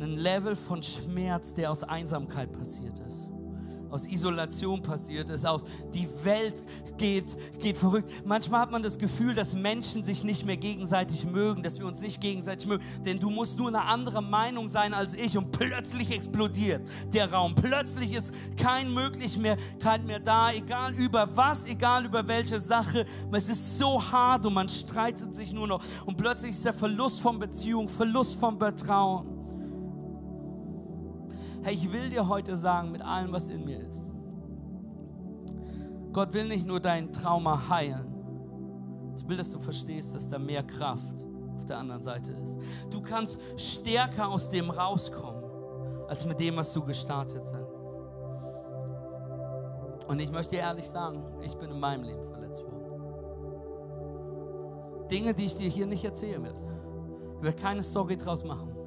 Ein 0.00 0.16
Level 0.16 0.56
von 0.56 0.82
Schmerz, 0.82 1.52
der 1.52 1.70
aus 1.70 1.82
Einsamkeit 1.82 2.50
passiert 2.52 2.98
ist 3.00 3.28
aus 3.90 4.06
Isolation 4.06 4.82
passiert 4.82 5.30
ist, 5.30 5.46
aus 5.46 5.64
die 5.94 6.08
Welt 6.24 6.62
geht, 6.98 7.36
geht 7.60 7.76
verrückt. 7.76 8.10
Manchmal 8.24 8.60
hat 8.60 8.70
man 8.70 8.82
das 8.82 8.98
Gefühl, 8.98 9.34
dass 9.34 9.54
Menschen 9.54 10.02
sich 10.02 10.24
nicht 10.24 10.44
mehr 10.44 10.56
gegenseitig 10.56 11.24
mögen, 11.24 11.62
dass 11.62 11.78
wir 11.78 11.86
uns 11.86 12.00
nicht 12.00 12.20
gegenseitig 12.20 12.66
mögen, 12.66 12.84
denn 13.04 13.18
du 13.18 13.30
musst 13.30 13.58
nur 13.58 13.68
eine 13.68 13.82
andere 13.82 14.22
Meinung 14.22 14.68
sein 14.68 14.92
als 14.92 15.14
ich 15.14 15.38
und 15.38 15.52
plötzlich 15.52 16.10
explodiert 16.10 16.82
der 17.12 17.32
Raum. 17.32 17.54
Plötzlich 17.54 18.12
ist 18.12 18.34
kein 18.56 18.92
Möglichkeit 18.92 20.04
mehr 20.04 20.20
da, 20.20 20.52
egal 20.52 20.92
über 20.94 21.28
was, 21.36 21.64
egal 21.66 22.04
über 22.04 22.26
welche 22.26 22.60
Sache. 22.60 23.06
Es 23.32 23.48
ist 23.48 23.78
so 23.78 24.02
hart 24.02 24.44
und 24.44 24.54
man 24.54 24.68
streitet 24.68 25.34
sich 25.34 25.52
nur 25.52 25.68
noch 25.68 25.82
und 26.04 26.16
plötzlich 26.16 26.52
ist 26.52 26.64
der 26.64 26.72
Verlust 26.72 27.20
von 27.20 27.38
Beziehung, 27.38 27.88
Verlust 27.88 28.34
von 28.36 28.58
Vertrauen. 28.58 29.37
Hey, 31.62 31.74
ich 31.74 31.92
will 31.92 32.08
dir 32.08 32.28
heute 32.28 32.56
sagen, 32.56 32.92
mit 32.92 33.02
allem, 33.02 33.32
was 33.32 33.48
in 33.48 33.64
mir 33.64 33.80
ist, 33.80 34.12
Gott 36.12 36.32
will 36.32 36.48
nicht 36.48 36.66
nur 36.66 36.80
dein 36.80 37.12
Trauma 37.12 37.68
heilen. 37.68 38.14
Ich 39.16 39.28
will, 39.28 39.36
dass 39.36 39.50
du 39.50 39.58
verstehst, 39.58 40.14
dass 40.14 40.28
da 40.28 40.38
mehr 40.38 40.62
Kraft 40.62 41.24
auf 41.56 41.66
der 41.66 41.78
anderen 41.78 42.02
Seite 42.02 42.32
ist. 42.32 42.56
Du 42.90 43.02
kannst 43.02 43.38
stärker 43.56 44.28
aus 44.28 44.48
dem 44.48 44.70
rauskommen, 44.70 45.42
als 46.08 46.24
mit 46.24 46.40
dem, 46.40 46.56
was 46.56 46.72
du 46.72 46.82
gestartet 46.82 47.42
hast. 47.52 47.74
Und 50.08 50.20
ich 50.20 50.30
möchte 50.30 50.56
dir 50.56 50.62
ehrlich 50.62 50.88
sagen, 50.88 51.22
ich 51.42 51.54
bin 51.54 51.70
in 51.70 51.80
meinem 51.80 52.04
Leben 52.04 52.26
verletzt 52.30 52.62
worden. 52.64 52.78
Dinge, 55.10 55.34
die 55.34 55.46
ich 55.46 55.56
dir 55.56 55.68
hier 55.68 55.86
nicht 55.86 56.04
erzählen 56.04 56.42
werde. 56.42 56.62
Ich 57.36 57.42
werde 57.42 57.58
keine 57.58 57.82
Story 57.82 58.16
draus 58.16 58.44
machen. 58.44 58.77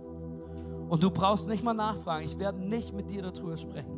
Und 0.91 1.01
du 1.01 1.09
brauchst 1.09 1.47
nicht 1.47 1.63
mal 1.63 1.73
nachfragen. 1.73 2.25
Ich 2.25 2.37
werde 2.37 2.59
nicht 2.59 2.91
mit 2.91 3.09
dir 3.09 3.21
darüber 3.21 3.55
sprechen. 3.55 3.97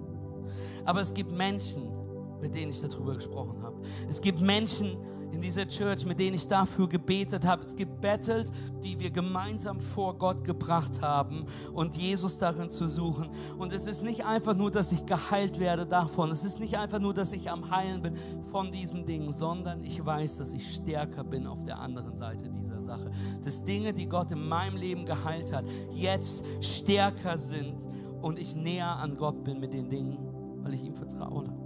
Aber 0.86 1.02
es 1.02 1.12
gibt 1.12 1.32
Menschen, 1.32 1.92
mit 2.40 2.54
denen 2.54 2.70
ich 2.70 2.82
darüber 2.82 3.16
gesprochen 3.16 3.64
habe. 3.64 3.82
Es 4.08 4.22
gibt 4.22 4.42
Menschen, 4.42 4.96
in 5.34 5.42
dieser 5.42 5.68
Church, 5.68 6.06
mit 6.06 6.20
denen 6.20 6.36
ich 6.36 6.48
dafür 6.48 6.88
gebetet 6.88 7.46
habe. 7.46 7.64
Es 7.64 7.76
Battles, 8.02 8.52
die 8.84 9.00
wir 9.00 9.10
gemeinsam 9.10 9.80
vor 9.80 10.18
Gott 10.18 10.44
gebracht 10.44 11.02
haben 11.02 11.46
und 11.74 11.96
Jesus 11.96 12.38
darin 12.38 12.70
zu 12.70 12.88
suchen. 12.88 13.30
Und 13.58 13.74
es 13.74 13.88
ist 13.88 14.04
nicht 14.04 14.26
einfach 14.26 14.56
nur, 14.56 14.72
dass 14.72 14.92
ich 14.92 15.06
geheilt 15.06 15.60
werde 15.60 15.86
davon. 15.86 16.32
Es 16.32 16.44
ist 16.44 16.60
nicht 16.60 16.78
einfach 16.78 17.00
nur, 17.00 17.14
dass 17.14 17.34
ich 17.34 17.50
am 17.50 17.72
Heilen 17.72 18.02
bin 18.02 18.16
von 18.52 18.72
diesen 18.72 19.06
Dingen, 19.06 19.32
sondern 19.32 19.82
ich 19.82 20.06
weiß, 20.06 20.38
dass 20.38 20.54
ich 20.54 20.76
stärker 20.76 21.24
bin 21.24 21.48
auf 21.48 21.64
der 21.66 21.80
anderen 21.80 22.16
Seite 22.16 22.50
dieser 22.50 22.80
Sache. 22.80 23.10
Dass 23.44 23.64
Dinge, 23.64 23.94
die 23.94 24.08
Gott 24.08 24.32
in 24.32 24.48
meinem 24.48 24.78
Leben 24.78 25.06
geheilt 25.06 25.54
hat, 25.54 25.66
jetzt 25.92 26.44
stärker 26.62 27.38
sind 27.38 27.88
und 28.22 28.38
ich 28.38 28.56
näher 28.56 28.88
an 28.88 29.18
Gott 29.18 29.44
bin 29.44 29.60
mit 29.60 29.74
den 29.74 29.90
Dingen, 29.90 30.18
weil 30.62 30.74
ich 30.74 30.84
ihm 30.84 30.94
vertrauen 30.94 31.50
habe. 31.50 31.64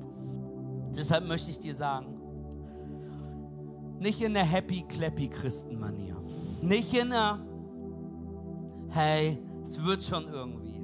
Deshalb 0.96 1.28
möchte 1.28 1.52
ich 1.52 1.60
dir 1.60 1.76
sagen, 1.76 2.17
nicht 4.00 4.22
in 4.22 4.34
der 4.34 4.44
happy-clappy-Christenmanier. 4.44 6.16
Nicht 6.62 6.94
in 6.94 7.10
der, 7.10 7.40
hey, 8.90 9.40
es 9.66 9.84
wird 9.84 10.04
schon 10.04 10.28
irgendwie. 10.28 10.82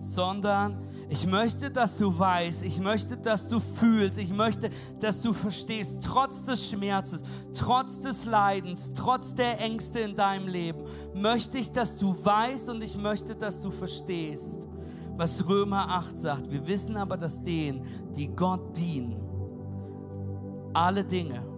Sondern 0.00 0.82
ich 1.08 1.26
möchte, 1.26 1.70
dass 1.70 1.98
du 1.98 2.16
weißt, 2.16 2.62
ich 2.62 2.78
möchte, 2.78 3.16
dass 3.16 3.48
du 3.48 3.58
fühlst, 3.58 4.18
ich 4.18 4.32
möchte, 4.32 4.70
dass 5.00 5.20
du 5.20 5.32
verstehst, 5.32 5.98
trotz 6.04 6.44
des 6.44 6.70
Schmerzes, 6.70 7.24
trotz 7.52 8.00
des 8.00 8.24
Leidens, 8.26 8.92
trotz 8.94 9.34
der 9.34 9.60
Ängste 9.60 10.00
in 10.00 10.14
deinem 10.14 10.46
Leben, 10.46 10.84
möchte 11.14 11.58
ich, 11.58 11.72
dass 11.72 11.98
du 11.98 12.14
weißt 12.24 12.68
und 12.70 12.82
ich 12.82 12.96
möchte, 12.96 13.34
dass 13.34 13.60
du 13.60 13.72
verstehst, 13.72 14.68
was 15.16 15.46
Römer 15.48 15.88
8 15.88 16.16
sagt. 16.16 16.50
Wir 16.50 16.66
wissen 16.66 16.96
aber, 16.96 17.16
dass 17.16 17.42
denen, 17.42 17.84
die 18.14 18.28
Gott 18.28 18.76
dienen, 18.76 19.20
alle 20.72 21.04
Dinge 21.04 21.49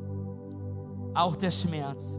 auch 1.14 1.36
der 1.36 1.50
Schmerz, 1.50 2.18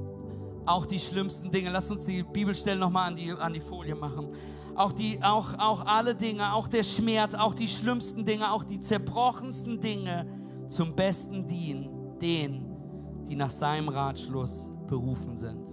auch 0.66 0.86
die 0.86 1.00
schlimmsten 1.00 1.52
Dinge. 1.52 1.70
Lass 1.70 1.90
uns 1.92 2.06
die 2.06 2.24
Bibelstelle 2.24 2.80
nochmal 2.80 3.10
an 3.10 3.16
die, 3.16 3.32
an 3.32 3.54
die 3.54 3.60
Folie 3.60 3.96
machen. 3.96 4.30
Auch, 4.76 4.92
die, 4.92 5.22
auch, 5.22 5.58
auch 5.60 5.86
alle 5.86 6.16
Dinge, 6.16 6.54
auch 6.54 6.68
der 6.68 6.84
Schmerz, 6.84 7.36
auch 7.36 7.54
die 7.54 7.68
schlimmsten 7.68 8.26
Dinge, 8.26 8.52
auch 8.52 8.64
die 8.64 8.80
zerbrochensten 8.80 9.80
Dinge 9.80 10.28
zum 10.68 10.96
Besten 10.96 11.46
dienen, 11.46 12.18
denen, 12.20 13.26
die 13.28 13.36
nach 13.36 13.52
seinem 13.52 13.90
Ratschluss 13.90 14.70
berufen 14.88 15.38
sind. 15.38 15.68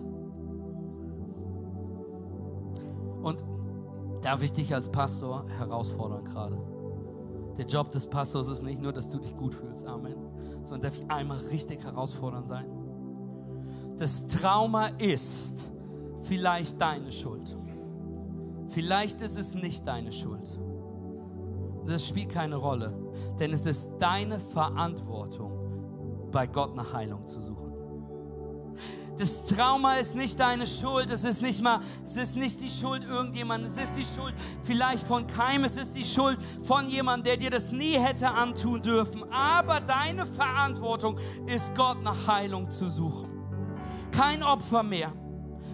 Und 3.22 3.42
darf 4.22 4.42
ich 4.42 4.52
dich 4.52 4.74
als 4.74 4.90
Pastor 4.90 5.46
herausfordern 5.48 6.24
gerade? 6.24 6.58
Der 7.56 7.66
Job 7.66 7.90
des 7.90 8.06
Pastors 8.06 8.48
ist 8.48 8.62
nicht 8.62 8.80
nur, 8.80 8.92
dass 8.92 9.10
du 9.10 9.18
dich 9.18 9.36
gut 9.36 9.54
fühlst, 9.54 9.86
Amen, 9.86 10.16
sondern 10.64 10.90
darf 10.90 11.00
ich 11.00 11.10
einmal 11.10 11.38
richtig 11.38 11.84
herausfordernd 11.84 12.48
sein 12.48 12.79
das 14.00 14.26
Trauma 14.28 14.86
ist 14.96 15.68
vielleicht 16.22 16.80
deine 16.80 17.12
Schuld. 17.12 17.54
Vielleicht 18.70 19.20
ist 19.20 19.38
es 19.38 19.54
nicht 19.54 19.86
deine 19.86 20.10
Schuld. 20.10 20.58
Das 21.86 22.08
spielt 22.08 22.30
keine 22.30 22.56
Rolle, 22.56 22.94
denn 23.38 23.52
es 23.52 23.66
ist 23.66 23.90
deine 23.98 24.40
Verantwortung, 24.40 26.30
bei 26.32 26.46
Gott 26.46 26.74
nach 26.74 26.94
Heilung 26.94 27.26
zu 27.26 27.42
suchen. 27.42 27.74
Das 29.18 29.48
Trauma 29.48 29.96
ist 29.96 30.16
nicht 30.16 30.40
deine 30.40 30.66
Schuld, 30.66 31.10
es 31.10 31.24
ist 31.24 31.42
nicht 31.42 31.60
mal, 31.60 31.80
es 32.02 32.16
ist 32.16 32.36
nicht 32.36 32.58
die 32.62 32.70
Schuld 32.70 33.04
irgendjemandem, 33.04 33.66
es 33.66 33.76
ist 33.76 33.98
die 33.98 34.18
Schuld 34.18 34.34
vielleicht 34.62 35.06
von 35.06 35.26
keinem, 35.26 35.64
es 35.64 35.76
ist 35.76 35.94
die 35.94 36.04
Schuld 36.04 36.38
von 36.62 36.88
jemandem, 36.88 37.24
der 37.24 37.36
dir 37.36 37.50
das 37.50 37.70
nie 37.70 37.98
hätte 37.98 38.30
antun 38.30 38.80
dürfen. 38.80 39.30
Aber 39.30 39.78
deine 39.80 40.24
Verantwortung 40.24 41.18
ist, 41.46 41.74
Gott 41.76 42.02
nach 42.02 42.26
Heilung 42.26 42.70
zu 42.70 42.88
suchen. 42.88 43.29
Kein 44.10 44.42
Opfer 44.42 44.82
mehr. 44.82 45.12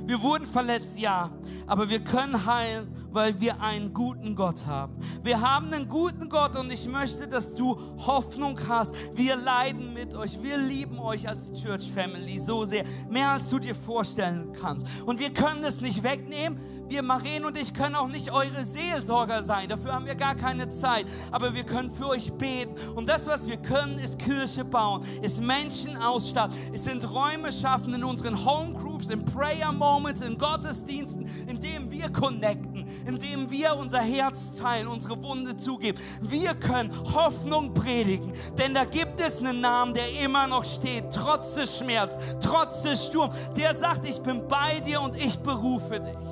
Wir 0.06 0.22
wurden 0.22 0.46
verletzt, 0.46 0.98
ja, 1.00 1.30
aber 1.66 1.88
wir 1.88 1.98
können 1.98 2.46
heilen, 2.46 2.94
weil 3.10 3.40
wir 3.40 3.60
einen 3.60 3.92
guten 3.92 4.36
Gott 4.36 4.66
haben. 4.66 5.00
Wir 5.24 5.40
haben 5.40 5.72
einen 5.72 5.88
guten 5.88 6.28
Gott 6.28 6.56
und 6.56 6.70
ich 6.70 6.86
möchte, 6.86 7.26
dass 7.26 7.54
du 7.54 7.76
Hoffnung 8.06 8.56
hast. 8.68 8.94
Wir 9.14 9.34
leiden 9.34 9.94
mit 9.94 10.14
euch. 10.14 10.40
Wir 10.42 10.58
lieben 10.58 11.00
euch 11.00 11.28
als 11.28 11.52
Church 11.54 11.90
Family 11.90 12.38
so 12.38 12.64
sehr. 12.64 12.84
Mehr 13.10 13.30
als 13.30 13.50
du 13.50 13.58
dir 13.58 13.74
vorstellen 13.74 14.52
kannst. 14.52 14.86
Und 15.06 15.18
wir 15.18 15.30
können 15.30 15.64
es 15.64 15.80
nicht 15.80 16.04
wegnehmen 16.04 16.75
wir, 16.90 17.02
Maren 17.02 17.44
und 17.44 17.56
ich, 17.56 17.74
können 17.74 17.94
auch 17.94 18.08
nicht 18.08 18.32
eure 18.32 18.64
Seelsorger 18.64 19.42
sein. 19.42 19.68
Dafür 19.68 19.92
haben 19.92 20.06
wir 20.06 20.14
gar 20.14 20.34
keine 20.34 20.68
Zeit. 20.70 21.06
Aber 21.30 21.54
wir 21.54 21.64
können 21.64 21.90
für 21.90 22.08
euch 22.08 22.32
beten. 22.32 22.74
Und 22.94 23.08
das, 23.08 23.26
was 23.26 23.46
wir 23.46 23.56
können, 23.56 23.98
ist 23.98 24.18
Kirche 24.18 24.64
bauen, 24.64 25.04
ist 25.22 25.40
Menschen 25.40 25.96
ausstatten, 25.96 26.56
es 26.72 26.84
sind 26.84 27.08
Räume 27.10 27.52
schaffen 27.52 27.94
in 27.94 28.04
unseren 28.04 28.44
Homegroups, 28.44 29.08
in 29.08 29.24
Prayer 29.24 29.72
Moments, 29.72 30.20
in 30.20 30.38
Gottesdiensten, 30.38 31.28
in 31.46 31.60
dem 31.60 31.90
wir 31.90 32.10
connecten, 32.10 32.86
in 33.06 33.18
dem 33.18 33.50
wir 33.50 33.76
unser 33.76 34.00
Herz 34.00 34.52
teilen, 34.52 34.88
unsere 34.88 35.20
Wunde 35.22 35.56
zugeben. 35.56 35.98
Wir 36.20 36.54
können 36.54 36.92
Hoffnung 37.14 37.74
predigen, 37.74 38.32
denn 38.58 38.74
da 38.74 38.84
gibt 38.84 39.20
es 39.20 39.38
einen 39.38 39.60
Namen, 39.60 39.94
der 39.94 40.20
immer 40.20 40.46
noch 40.46 40.64
steht, 40.64 41.04
trotz 41.12 41.54
des 41.54 41.78
Schmerzes, 41.78 42.18
trotz 42.40 42.82
des 42.82 43.06
Sturms. 43.06 43.34
Der 43.56 43.74
sagt, 43.74 44.08
ich 44.08 44.20
bin 44.20 44.46
bei 44.48 44.80
dir 44.80 45.00
und 45.00 45.16
ich 45.16 45.38
berufe 45.38 46.00
dich. 46.00 46.25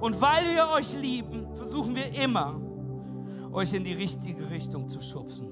Und 0.00 0.20
weil 0.20 0.44
wir 0.54 0.68
euch 0.74 0.98
lieben, 1.00 1.46
versuchen 1.54 1.94
wir 1.94 2.22
immer, 2.22 2.60
euch 3.52 3.72
in 3.72 3.84
die 3.84 3.94
richtige 3.94 4.50
Richtung 4.50 4.88
zu 4.88 5.00
schubsen. 5.00 5.48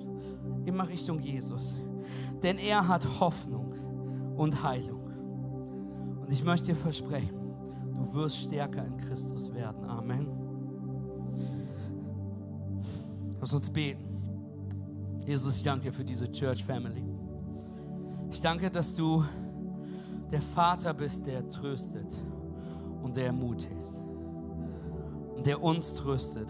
Immer 0.66 0.88
Richtung 0.88 1.18
Jesus. 1.18 1.74
Denn 2.42 2.58
er 2.58 2.86
hat 2.86 3.20
Hoffnung 3.20 3.74
und 4.36 4.62
Heilung. 4.62 5.02
Und 6.20 6.30
ich 6.30 6.44
möchte 6.44 6.66
dir 6.68 6.76
versprechen, 6.76 7.38
du 7.94 8.14
wirst 8.14 8.36
stärker 8.36 8.84
in 8.84 8.96
Christus 8.98 9.52
werden. 9.52 9.84
Amen. 9.88 10.28
Lass 13.40 13.52
uns 13.52 13.70
beten. 13.70 14.04
Jesus, 15.26 15.56
ich 15.56 15.62
danke 15.62 15.86
dir 15.86 15.92
für 15.92 16.04
diese 16.04 16.30
Church 16.30 16.64
Family. 16.64 17.04
Ich 18.30 18.40
danke, 18.40 18.70
dass 18.70 18.94
du 18.94 19.24
der 20.30 20.42
Vater 20.42 20.92
bist, 20.92 21.26
der 21.26 21.48
tröstet 21.48 22.12
und 23.02 23.16
der 23.16 23.26
ermutigt 23.26 23.83
und 25.36 25.46
der 25.46 25.62
uns 25.62 25.94
tröstet, 25.94 26.48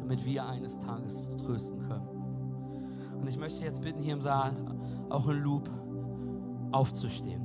damit 0.00 0.24
wir 0.24 0.46
eines 0.46 0.78
Tages 0.78 1.30
trösten 1.44 1.80
können. 1.80 2.08
Und 3.20 3.28
ich 3.28 3.38
möchte 3.38 3.64
jetzt 3.64 3.82
bitten, 3.82 4.00
hier 4.00 4.12
im 4.12 4.22
Saal, 4.22 4.54
auch 5.08 5.28
in 5.28 5.38
Loop, 5.38 5.70
aufzustehen. 6.72 7.44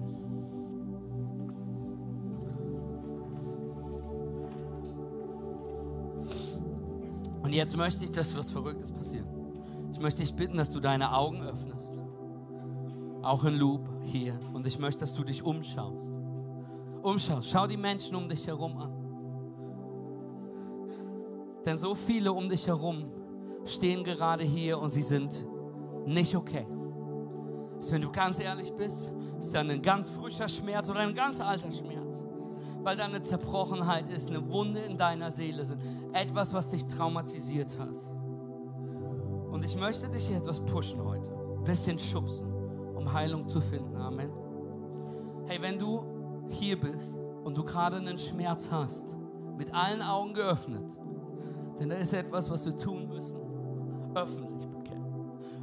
Und 7.44 7.54
jetzt 7.54 7.78
möchte 7.78 8.04
ich, 8.04 8.12
dass 8.12 8.38
was 8.38 8.52
Verrücktes 8.52 8.92
passiert. 8.92 9.26
Ich 9.92 10.00
möchte 10.00 10.22
dich 10.22 10.36
bitten, 10.36 10.58
dass 10.58 10.72
du 10.72 10.80
deine 10.80 11.16
Augen 11.16 11.42
öffnest. 11.42 11.96
Auch 13.24 13.44
in 13.44 13.56
Loop 13.56 13.90
hier. 14.04 14.40
Und 14.54 14.68
ich 14.68 14.78
möchte, 14.78 15.00
dass 15.00 15.16
du 15.16 15.24
dich 15.24 15.44
umschaust. 15.44 16.12
Umschaust. 17.02 17.50
Schau 17.50 17.68
die 17.68 17.78
Menschen 17.78 18.16
um 18.16 18.30
dich 18.30 18.46
herum 18.46 18.78
an. 18.78 18.89
Denn 21.70 21.78
so 21.78 21.94
viele 21.94 22.34
um 22.34 22.50
dich 22.50 22.66
herum 22.66 23.12
stehen 23.64 24.04
gerade 24.04 24.44
hier 24.44 24.80
und 24.80 24.90
sie 24.90 25.04
sind 25.04 25.46
nicht 26.08 26.36
okay. 26.36 26.66
Also 27.76 27.92
wenn 27.92 28.02
du 28.02 28.12
ganz 28.12 28.40
ehrlich 28.40 28.74
bist, 28.74 29.12
ist 29.38 29.54
dann 29.54 29.70
ein 29.70 29.84
ganz 29.84 30.10
frischer 30.10 30.50
Schmerz 30.50 30.90
oder 30.90 31.02
ein 31.02 31.14
ganz 31.14 31.40
alter 31.40 31.72
Schmerz. 31.72 32.26
Weil 32.82 32.98
da 32.98 33.06
eine 33.06 33.22
Zerbrochenheit 33.22 34.10
ist, 34.10 34.30
eine 34.30 34.48
Wunde 34.48 34.80
in 34.80 34.98
deiner 34.98 35.30
Seele 35.30 35.64
sind. 35.64 35.80
Etwas, 36.12 36.56
was 36.56 36.72
dich 36.72 36.88
traumatisiert 36.88 37.78
hat. 37.78 37.96
Und 39.52 39.64
ich 39.64 39.76
möchte 39.76 40.10
dich 40.10 40.32
etwas 40.32 40.62
pushen 40.62 41.06
heute. 41.06 41.30
Ein 41.56 41.66
bisschen 41.66 42.00
schubsen, 42.00 42.52
um 42.96 43.14
Heilung 43.14 43.48
zu 43.48 43.62
finden. 43.62 43.96
Amen. 43.96 44.32
Hey, 45.46 45.62
wenn 45.62 45.78
du 45.78 46.04
hier 46.48 46.80
bist 46.80 47.20
und 47.44 47.56
du 47.56 47.64
gerade 47.64 47.98
einen 47.98 48.18
Schmerz 48.18 48.72
hast, 48.72 49.16
mit 49.56 49.72
allen 49.72 50.02
Augen 50.02 50.34
geöffnet, 50.34 50.82
denn 51.80 51.90
da 51.90 51.96
ist 51.96 52.14
etwas, 52.14 52.50
was 52.50 52.66
wir 52.66 52.76
tun 52.76 53.08
müssen. 53.08 53.38
Öffentlich 54.16 54.79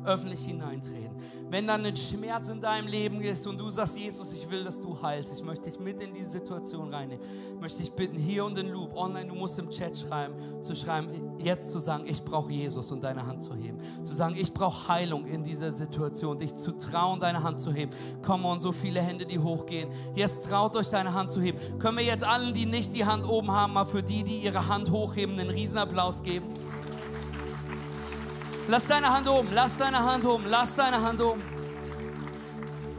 öffentlich 0.06 0.44
hineintreten. 0.44 1.16
Wenn 1.48 1.66
dann 1.66 1.84
ein 1.84 1.96
Schmerz 1.96 2.48
in 2.48 2.60
deinem 2.60 2.88
Leben 2.88 3.20
ist 3.20 3.46
und 3.46 3.58
du 3.58 3.70
sagst, 3.70 3.98
Jesus, 3.98 4.32
ich 4.32 4.48
will, 4.50 4.64
dass 4.64 4.80
du 4.80 5.00
heilst, 5.00 5.32
ich 5.32 5.44
möchte 5.44 5.70
dich 5.70 5.78
mit 5.78 6.02
in 6.02 6.12
diese 6.12 6.30
Situation 6.30 6.92
reinnehmen, 6.92 7.24
möchte 7.60 7.82
ich 7.82 7.92
bitten, 7.92 8.16
hier 8.16 8.44
und 8.44 8.58
in 8.58 8.68
Loop, 8.68 8.96
online, 8.96 9.26
du 9.28 9.34
musst 9.34 9.58
im 9.58 9.70
Chat 9.70 9.96
schreiben, 9.96 10.34
zu 10.62 10.74
schreiben, 10.74 11.38
jetzt 11.38 11.70
zu 11.70 11.78
sagen, 11.78 12.04
ich 12.06 12.22
brauche 12.22 12.50
Jesus 12.50 12.90
und 12.90 13.02
deine 13.02 13.26
Hand 13.26 13.42
zu 13.42 13.54
heben. 13.54 13.78
Zu 14.02 14.14
sagen, 14.14 14.36
ich 14.36 14.52
brauche 14.52 14.88
Heilung 14.88 15.26
in 15.26 15.44
dieser 15.44 15.72
Situation, 15.72 16.38
dich 16.38 16.54
zu 16.56 16.72
trauen, 16.72 17.20
deine 17.20 17.42
Hand 17.42 17.60
zu 17.60 17.72
heben. 17.72 17.92
Komm 18.22 18.44
und 18.44 18.60
so 18.60 18.72
viele 18.72 19.00
Hände, 19.00 19.26
die 19.26 19.38
hochgehen. 19.38 19.90
Jetzt 20.14 20.48
traut 20.48 20.74
euch, 20.76 20.88
deine 20.88 21.14
Hand 21.14 21.32
zu 21.32 21.40
heben. 21.40 21.58
Können 21.78 21.98
wir 21.98 22.04
jetzt 22.04 22.24
allen, 22.24 22.54
die 22.54 22.66
nicht 22.66 22.94
die 22.94 23.04
Hand 23.04 23.24
oben 23.28 23.50
haben, 23.50 23.72
mal 23.72 23.84
für 23.84 24.02
die, 24.02 24.22
die 24.24 24.38
ihre 24.38 24.68
Hand 24.68 24.90
hochheben, 24.90 25.38
einen 25.38 25.50
Riesenapplaus 25.50 26.22
geben? 26.22 26.46
Lass 28.68 28.88
deine 28.88 29.12
Hand 29.12 29.28
oben, 29.28 29.48
lass 29.52 29.76
deine 29.76 29.98
Hand 29.98 30.24
oben, 30.24 30.44
lass 30.48 30.74
deine 30.74 31.00
Hand 31.00 31.20
oben. 31.20 31.40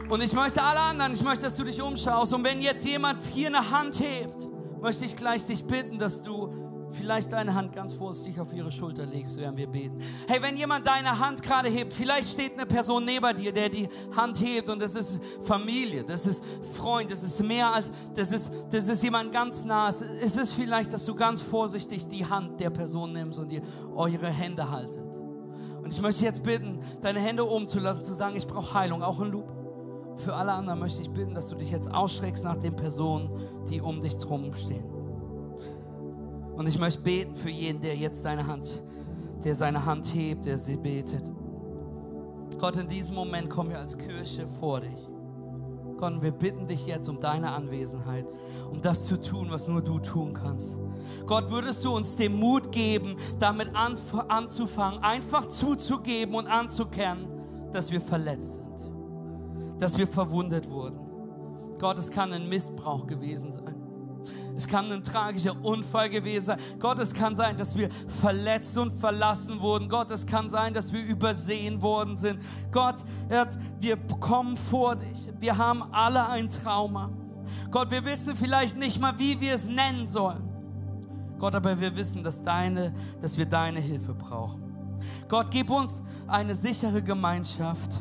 Und 0.08 0.22
ich 0.22 0.32
möchte 0.32 0.62
alle 0.62 0.80
anderen, 0.80 1.12
ich 1.12 1.22
möchte, 1.22 1.44
dass 1.44 1.56
du 1.56 1.64
dich 1.64 1.82
umschaust. 1.82 2.32
Und 2.32 2.42
wenn 2.42 2.62
jetzt 2.62 2.86
jemand 2.86 3.18
hier 3.34 3.48
eine 3.48 3.70
Hand 3.70 4.00
hebt, 4.00 4.48
möchte 4.80 5.04
ich 5.04 5.14
gleich 5.14 5.44
dich 5.44 5.62
bitten, 5.66 5.98
dass 5.98 6.22
du 6.22 6.68
vielleicht 6.92 7.30
deine 7.34 7.54
Hand 7.54 7.74
ganz 7.74 7.92
vorsichtig 7.92 8.40
auf 8.40 8.54
ihre 8.54 8.72
Schulter 8.72 9.04
legst, 9.04 9.36
während 9.36 9.58
wir 9.58 9.66
beten. 9.66 9.98
Hey, 10.26 10.40
wenn 10.40 10.56
jemand 10.56 10.86
deine 10.86 11.18
Hand 11.18 11.42
gerade 11.42 11.68
hebt, 11.68 11.92
vielleicht 11.92 12.30
steht 12.30 12.54
eine 12.54 12.64
Person 12.64 13.04
neben 13.04 13.36
dir, 13.36 13.52
der 13.52 13.68
die 13.68 13.90
Hand 14.16 14.40
hebt 14.40 14.70
und 14.70 14.80
das 14.80 14.94
ist 14.94 15.20
Familie, 15.42 16.02
das 16.02 16.24
ist 16.24 16.42
Freund, 16.74 17.10
das 17.10 17.22
ist 17.22 17.42
mehr 17.42 17.74
als, 17.74 17.92
das 18.14 18.32
ist, 18.32 18.50
das 18.70 18.88
ist 18.88 19.02
jemand 19.02 19.32
ganz 19.32 19.66
nah. 19.66 19.88
Es 19.88 20.36
ist 20.36 20.54
vielleicht, 20.54 20.94
dass 20.94 21.04
du 21.04 21.14
ganz 21.14 21.42
vorsichtig 21.42 22.08
die 22.08 22.24
Hand 22.24 22.58
der 22.58 22.70
Person 22.70 23.12
nimmst 23.12 23.38
und 23.38 23.52
ihr 23.52 23.62
eure 23.94 24.28
Hände 24.28 24.70
haltet. 24.70 25.07
Und 25.88 25.94
ich 25.94 26.02
möchte 26.02 26.22
jetzt 26.22 26.42
bitten, 26.42 26.80
deine 27.00 27.18
Hände 27.18 27.44
umzulassen, 27.44 28.02
zu 28.02 28.12
sagen, 28.12 28.36
ich 28.36 28.46
brauche 28.46 28.74
Heilung, 28.74 29.02
auch 29.02 29.22
in 29.22 29.30
Loop. 29.30 29.50
Für 30.18 30.34
alle 30.34 30.52
anderen 30.52 30.80
möchte 30.80 31.00
ich 31.00 31.08
bitten, 31.08 31.34
dass 31.34 31.48
du 31.48 31.54
dich 31.54 31.70
jetzt 31.70 31.90
ausstreckst 31.90 32.44
nach 32.44 32.58
den 32.58 32.76
Personen, 32.76 33.30
die 33.70 33.80
um 33.80 33.98
dich 33.98 34.18
drum 34.18 34.52
stehen. 34.52 34.84
Und 36.54 36.66
ich 36.68 36.78
möchte 36.78 37.00
beten 37.00 37.34
für 37.34 37.48
jeden, 37.48 37.80
der 37.80 37.96
jetzt 37.96 38.22
deine 38.26 38.46
Hand, 38.46 38.82
der 39.44 39.54
seine 39.54 39.86
Hand 39.86 40.14
hebt, 40.14 40.44
der 40.44 40.58
sie 40.58 40.76
betet. 40.76 41.32
Gott, 42.60 42.76
in 42.76 42.86
diesem 42.86 43.14
Moment 43.14 43.48
kommen 43.48 43.70
wir 43.70 43.78
als 43.78 43.96
Kirche 43.96 44.46
vor 44.46 44.80
dich. 44.80 45.08
Gott, 45.96 46.20
wir 46.20 46.32
bitten 46.32 46.66
dich 46.66 46.84
jetzt 46.84 47.08
um 47.08 47.18
deine 47.18 47.50
Anwesenheit, 47.52 48.26
um 48.70 48.82
das 48.82 49.06
zu 49.06 49.18
tun, 49.18 49.46
was 49.50 49.66
nur 49.66 49.80
du 49.80 50.00
tun 50.00 50.34
kannst. 50.34 50.76
Gott, 51.26 51.50
würdest 51.50 51.84
du 51.84 51.94
uns 51.94 52.16
den 52.16 52.38
Mut 52.38 52.72
geben, 52.72 53.16
damit 53.38 53.70
anzufangen, 53.74 55.02
einfach 55.02 55.46
zuzugeben 55.46 56.34
und 56.34 56.46
anzukennen, 56.46 57.26
dass 57.72 57.90
wir 57.90 58.00
verletzt 58.00 58.54
sind, 58.54 59.80
dass 59.80 59.96
wir 59.96 60.06
verwundet 60.06 60.68
wurden. 60.70 61.00
Gott, 61.78 61.98
es 61.98 62.10
kann 62.10 62.32
ein 62.32 62.48
Missbrauch 62.48 63.06
gewesen 63.06 63.52
sein. 63.52 63.74
Es 64.56 64.66
kann 64.66 64.90
ein 64.90 65.04
tragischer 65.04 65.54
Unfall 65.62 66.10
gewesen 66.10 66.46
sein. 66.46 66.58
Gott, 66.80 66.98
es 66.98 67.14
kann 67.14 67.36
sein, 67.36 67.56
dass 67.56 67.78
wir 67.78 67.90
verletzt 68.08 68.76
und 68.76 68.92
verlassen 68.92 69.60
wurden. 69.60 69.88
Gott, 69.88 70.10
es 70.10 70.26
kann 70.26 70.48
sein, 70.48 70.74
dass 70.74 70.92
wir 70.92 71.04
übersehen 71.04 71.80
worden 71.80 72.16
sind. 72.16 72.40
Gott, 72.72 72.96
wir 73.78 73.96
kommen 74.18 74.56
vor 74.56 74.96
dich. 74.96 75.32
Wir 75.38 75.56
haben 75.56 75.84
alle 75.92 76.28
ein 76.28 76.50
Trauma. 76.50 77.12
Gott, 77.70 77.92
wir 77.92 78.04
wissen 78.04 78.34
vielleicht 78.34 78.76
nicht 78.76 78.98
mal, 78.98 79.16
wie 79.16 79.40
wir 79.40 79.54
es 79.54 79.64
nennen 79.64 80.08
sollen. 80.08 80.47
Gott, 81.38 81.54
aber 81.54 81.80
wir 81.80 81.94
wissen, 81.96 82.22
dass, 82.22 82.42
deine, 82.42 82.94
dass 83.20 83.38
wir 83.38 83.46
deine 83.46 83.80
Hilfe 83.80 84.14
brauchen. 84.14 84.62
Gott, 85.28 85.48
gib 85.50 85.70
uns 85.70 86.02
eine 86.26 86.54
sichere 86.54 87.02
Gemeinschaft 87.02 88.00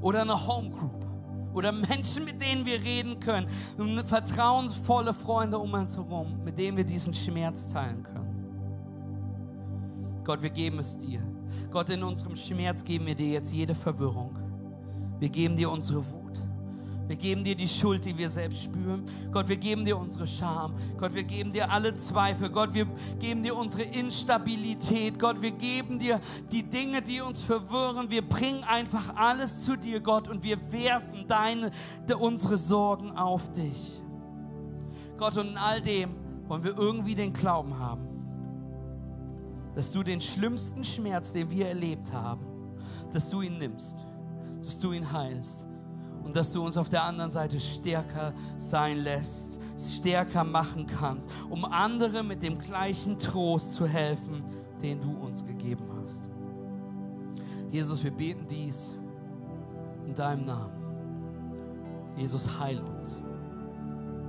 oder 0.00 0.22
eine 0.22 0.46
Home 0.46 0.70
Group 0.70 1.06
oder 1.54 1.72
Menschen, 1.72 2.24
mit 2.24 2.40
denen 2.40 2.64
wir 2.66 2.80
reden 2.80 3.18
können, 3.20 3.48
vertrauensvolle 4.04 5.14
Freunde 5.14 5.58
um 5.58 5.72
uns 5.72 5.96
herum, 5.96 6.40
mit 6.44 6.58
denen 6.58 6.76
wir 6.76 6.84
diesen 6.84 7.14
Schmerz 7.14 7.68
teilen 7.72 8.02
können. 8.02 8.18
Gott, 10.24 10.42
wir 10.42 10.50
geben 10.50 10.78
es 10.78 10.98
dir. 10.98 11.20
Gott, 11.70 11.88
in 11.88 12.02
unserem 12.02 12.36
Schmerz 12.36 12.84
geben 12.84 13.06
wir 13.06 13.14
dir 13.14 13.30
jetzt 13.30 13.52
jede 13.52 13.74
Verwirrung. 13.74 14.38
Wir 15.18 15.30
geben 15.30 15.56
dir 15.56 15.70
unsere 15.70 15.98
Wut. 15.98 16.27
Wir 17.08 17.16
geben 17.16 17.42
dir 17.42 17.54
die 17.54 17.66
Schuld, 17.66 18.04
die 18.04 18.16
wir 18.18 18.28
selbst 18.28 18.62
spüren. 18.64 19.06
Gott, 19.32 19.48
wir 19.48 19.56
geben 19.56 19.86
dir 19.86 19.96
unsere 19.96 20.26
Scham. 20.26 20.74
Gott, 20.98 21.14
wir 21.14 21.24
geben 21.24 21.52
dir 21.52 21.70
alle 21.70 21.94
Zweifel. 21.94 22.50
Gott, 22.50 22.74
wir 22.74 22.86
geben 23.18 23.42
dir 23.42 23.56
unsere 23.56 23.82
Instabilität. 23.82 25.18
Gott, 25.18 25.40
wir 25.40 25.52
geben 25.52 25.98
dir 25.98 26.20
die 26.52 26.62
Dinge, 26.62 27.00
die 27.00 27.22
uns 27.22 27.40
verwirren. 27.40 28.10
Wir 28.10 28.20
bringen 28.20 28.62
einfach 28.62 29.16
alles 29.16 29.64
zu 29.64 29.76
dir, 29.76 30.00
Gott, 30.00 30.28
und 30.28 30.42
wir 30.42 30.58
werfen 30.70 31.24
deine, 31.26 31.70
unsere 32.18 32.58
Sorgen 32.58 33.12
auf 33.12 33.50
dich. 33.52 34.02
Gott, 35.16 35.38
und 35.38 35.48
in 35.48 35.56
all 35.56 35.80
dem 35.80 36.10
wollen 36.46 36.62
wir 36.62 36.76
irgendwie 36.76 37.14
den 37.14 37.32
Glauben 37.32 37.78
haben, 37.78 38.06
dass 39.74 39.90
du 39.90 40.02
den 40.02 40.20
schlimmsten 40.20 40.84
Schmerz, 40.84 41.32
den 41.32 41.50
wir 41.50 41.68
erlebt 41.68 42.12
haben, 42.12 42.44
dass 43.14 43.30
du 43.30 43.40
ihn 43.40 43.56
nimmst, 43.56 43.96
dass 44.62 44.78
du 44.78 44.92
ihn 44.92 45.10
heilst 45.10 45.67
und 46.24 46.36
dass 46.36 46.52
du 46.52 46.64
uns 46.64 46.76
auf 46.76 46.88
der 46.88 47.04
anderen 47.04 47.30
Seite 47.30 47.58
stärker 47.60 48.32
sein 48.56 48.98
lässt, 48.98 49.58
stärker 49.78 50.44
machen 50.44 50.86
kannst, 50.86 51.30
um 51.48 51.64
andere 51.64 52.22
mit 52.22 52.42
dem 52.42 52.58
gleichen 52.58 53.18
Trost 53.18 53.74
zu 53.74 53.86
helfen, 53.86 54.42
den 54.82 55.00
du 55.00 55.10
uns 55.10 55.44
gegeben 55.44 55.84
hast. 56.02 56.28
Jesus, 57.70 58.02
wir 58.02 58.10
beten 58.10 58.46
dies 58.48 58.96
in 60.06 60.14
deinem 60.14 60.46
Namen. 60.46 60.72
Jesus, 62.16 62.58
heil 62.58 62.80
uns. 62.80 63.20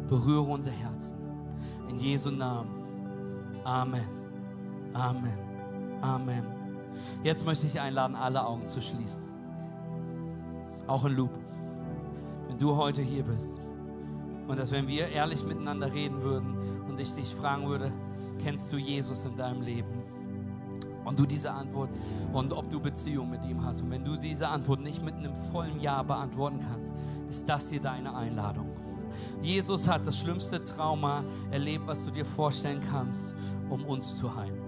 Berühre 0.07 0.41
unser 0.41 0.71
Herzen. 0.71 1.17
In 1.89 1.99
Jesu 1.99 2.29
Namen. 2.29 2.69
Amen. 3.63 4.07
Amen. 4.93 5.37
Amen. 6.01 6.43
Jetzt 7.23 7.45
möchte 7.45 7.67
ich 7.67 7.79
einladen, 7.79 8.15
alle 8.15 8.45
Augen 8.45 8.67
zu 8.67 8.81
schließen. 8.81 9.21
Auch 10.87 11.05
in 11.05 11.13
Loop 11.13 11.31
du 12.57 12.75
heute 12.75 13.01
hier 13.01 13.23
bist. 13.23 13.59
Und 14.47 14.57
dass 14.57 14.71
wenn 14.71 14.87
wir 14.87 15.09
ehrlich 15.09 15.43
miteinander 15.43 15.93
reden 15.93 16.21
würden 16.21 16.57
und 16.87 16.99
ich 16.99 17.13
dich 17.13 17.33
fragen 17.35 17.67
würde, 17.67 17.91
kennst 18.39 18.71
du 18.73 18.77
Jesus 18.77 19.25
in 19.25 19.37
deinem 19.37 19.61
Leben? 19.61 20.03
Und 21.05 21.17
du 21.17 21.25
diese 21.25 21.51
Antwort 21.51 21.89
und 22.33 22.51
ob 22.51 22.69
du 22.69 22.79
Beziehung 22.79 23.29
mit 23.29 23.43
ihm 23.43 23.63
hast. 23.63 23.81
Und 23.81 23.91
wenn 23.91 24.03
du 24.03 24.15
diese 24.15 24.47
Antwort 24.47 24.81
nicht 24.81 25.03
mit 25.03 25.15
einem 25.15 25.33
vollen 25.51 25.79
Ja 25.79 26.03
beantworten 26.03 26.59
kannst, 26.59 26.93
ist 27.29 27.47
das 27.47 27.69
hier 27.69 27.79
deine 27.79 28.15
Einladung. 28.15 28.69
Jesus 29.41 29.87
hat 29.87 30.05
das 30.05 30.17
schlimmste 30.17 30.63
Trauma 30.63 31.23
erlebt, 31.51 31.87
was 31.87 32.05
du 32.05 32.11
dir 32.11 32.25
vorstellen 32.25 32.81
kannst, 32.91 33.33
um 33.69 33.85
uns 33.85 34.17
zu 34.17 34.35
heilen. 34.35 34.61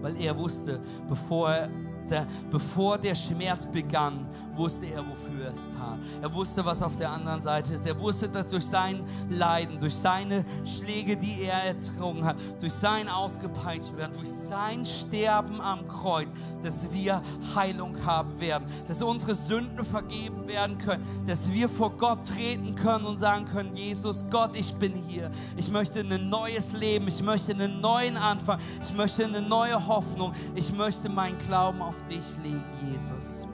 Weil 0.00 0.20
er 0.20 0.36
wusste, 0.36 0.80
bevor 1.08 1.50
er 1.50 1.70
der, 2.10 2.26
bevor 2.50 2.98
der 2.98 3.14
Schmerz 3.14 3.66
begann, 3.66 4.26
wusste 4.56 4.86
er, 4.86 5.04
wofür 5.06 5.46
er 5.46 5.52
es 5.52 5.60
tat. 5.76 5.98
Er 6.22 6.32
wusste, 6.32 6.64
was 6.64 6.82
auf 6.82 6.96
der 6.96 7.10
anderen 7.10 7.42
Seite 7.42 7.74
ist. 7.74 7.86
Er 7.86 7.98
wusste, 7.98 8.28
dass 8.28 8.48
durch 8.48 8.66
sein 8.66 9.00
Leiden, 9.30 9.78
durch 9.78 9.94
seine 9.94 10.44
Schläge, 10.64 11.16
die 11.16 11.42
er 11.42 11.64
ertrunken 11.64 12.24
hat, 12.24 12.36
durch 12.60 12.72
sein 12.72 13.08
ausgepeitscht 13.08 13.96
werden, 13.96 14.12
durch 14.14 14.30
sein 14.30 14.84
Sterben 14.84 15.60
am 15.60 15.86
Kreuz, 15.88 16.30
dass 16.62 16.92
wir 16.92 17.22
Heilung 17.54 17.94
haben 18.04 18.40
werden, 18.40 18.64
dass 18.88 19.02
unsere 19.02 19.34
Sünden 19.34 19.84
vergeben 19.84 20.46
werden 20.46 20.78
können, 20.78 21.04
dass 21.26 21.52
wir 21.52 21.68
vor 21.68 21.90
Gott 21.90 22.26
treten 22.26 22.74
können 22.74 23.04
und 23.04 23.18
sagen 23.18 23.44
können, 23.46 23.76
Jesus, 23.76 24.24
Gott, 24.30 24.56
ich 24.56 24.74
bin 24.74 24.94
hier. 24.94 25.30
Ich 25.56 25.70
möchte 25.70 26.00
ein 26.00 26.28
neues 26.28 26.72
Leben, 26.72 27.08
ich 27.08 27.22
möchte 27.22 27.52
einen 27.52 27.80
neuen 27.80 28.16
Anfang, 28.16 28.58
ich 28.82 28.94
möchte 28.94 29.24
eine 29.24 29.42
neue 29.42 29.86
Hoffnung, 29.86 30.32
ich 30.54 30.72
möchte 30.72 31.08
meinen 31.08 31.38
Glauben 31.38 31.82
auf 31.82 31.93
dich 32.06 32.24
legen, 32.42 32.64
Jesus. 32.90 33.46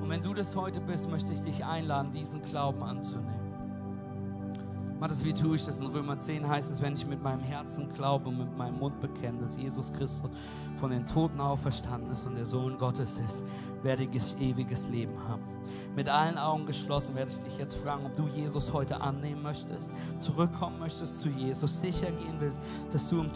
Und 0.00 0.08
wenn 0.08 0.22
du 0.22 0.34
das 0.34 0.54
heute 0.56 0.80
bist, 0.80 1.10
möchte 1.10 1.32
ich 1.32 1.40
dich 1.40 1.64
einladen, 1.64 2.12
diesen 2.12 2.42
Glauben 2.42 2.82
anzunehmen. 2.82 3.42
Matthias, 5.02 5.24
wie 5.24 5.32
tue 5.32 5.56
ich 5.56 5.64
das? 5.64 5.80
In 5.80 5.88
Römer 5.88 6.20
10 6.20 6.48
heißt 6.48 6.70
es, 6.70 6.80
wenn 6.80 6.92
ich 6.92 7.04
mit 7.04 7.20
meinem 7.20 7.40
Herzen 7.40 7.92
glaube 7.92 8.28
und 8.28 8.38
mit 8.38 8.56
meinem 8.56 8.78
Mund 8.78 9.00
bekenne, 9.00 9.40
dass 9.40 9.56
Jesus 9.56 9.92
Christus 9.92 10.30
von 10.76 10.92
den 10.92 11.06
Toten 11.08 11.40
auferstanden 11.40 12.12
ist 12.12 12.24
und 12.24 12.36
der 12.36 12.46
Sohn 12.46 12.78
Gottes 12.78 13.18
ist, 13.18 13.42
werde 13.82 14.04
ich 14.04 14.40
ewiges 14.40 14.88
Leben 14.90 15.18
haben. 15.26 15.42
Mit 15.94 16.08
allen 16.08 16.38
Augen 16.38 16.66
geschlossen 16.66 17.14
werde 17.14 17.30
ich 17.30 17.38
dich 17.38 17.58
jetzt 17.58 17.74
fragen, 17.74 18.06
ob 18.06 18.16
du 18.16 18.26
Jesus 18.28 18.72
heute 18.72 19.00
annehmen 19.00 19.42
möchtest, 19.42 19.92
zurückkommen 20.20 20.78
möchtest 20.78 21.20
zu 21.20 21.28
Jesus, 21.28 21.80
sicher 21.80 22.10
gehen 22.10 22.36
willst, 22.38 22.60
dass 22.92 23.08
du 23.08 23.20
im, 23.20 23.30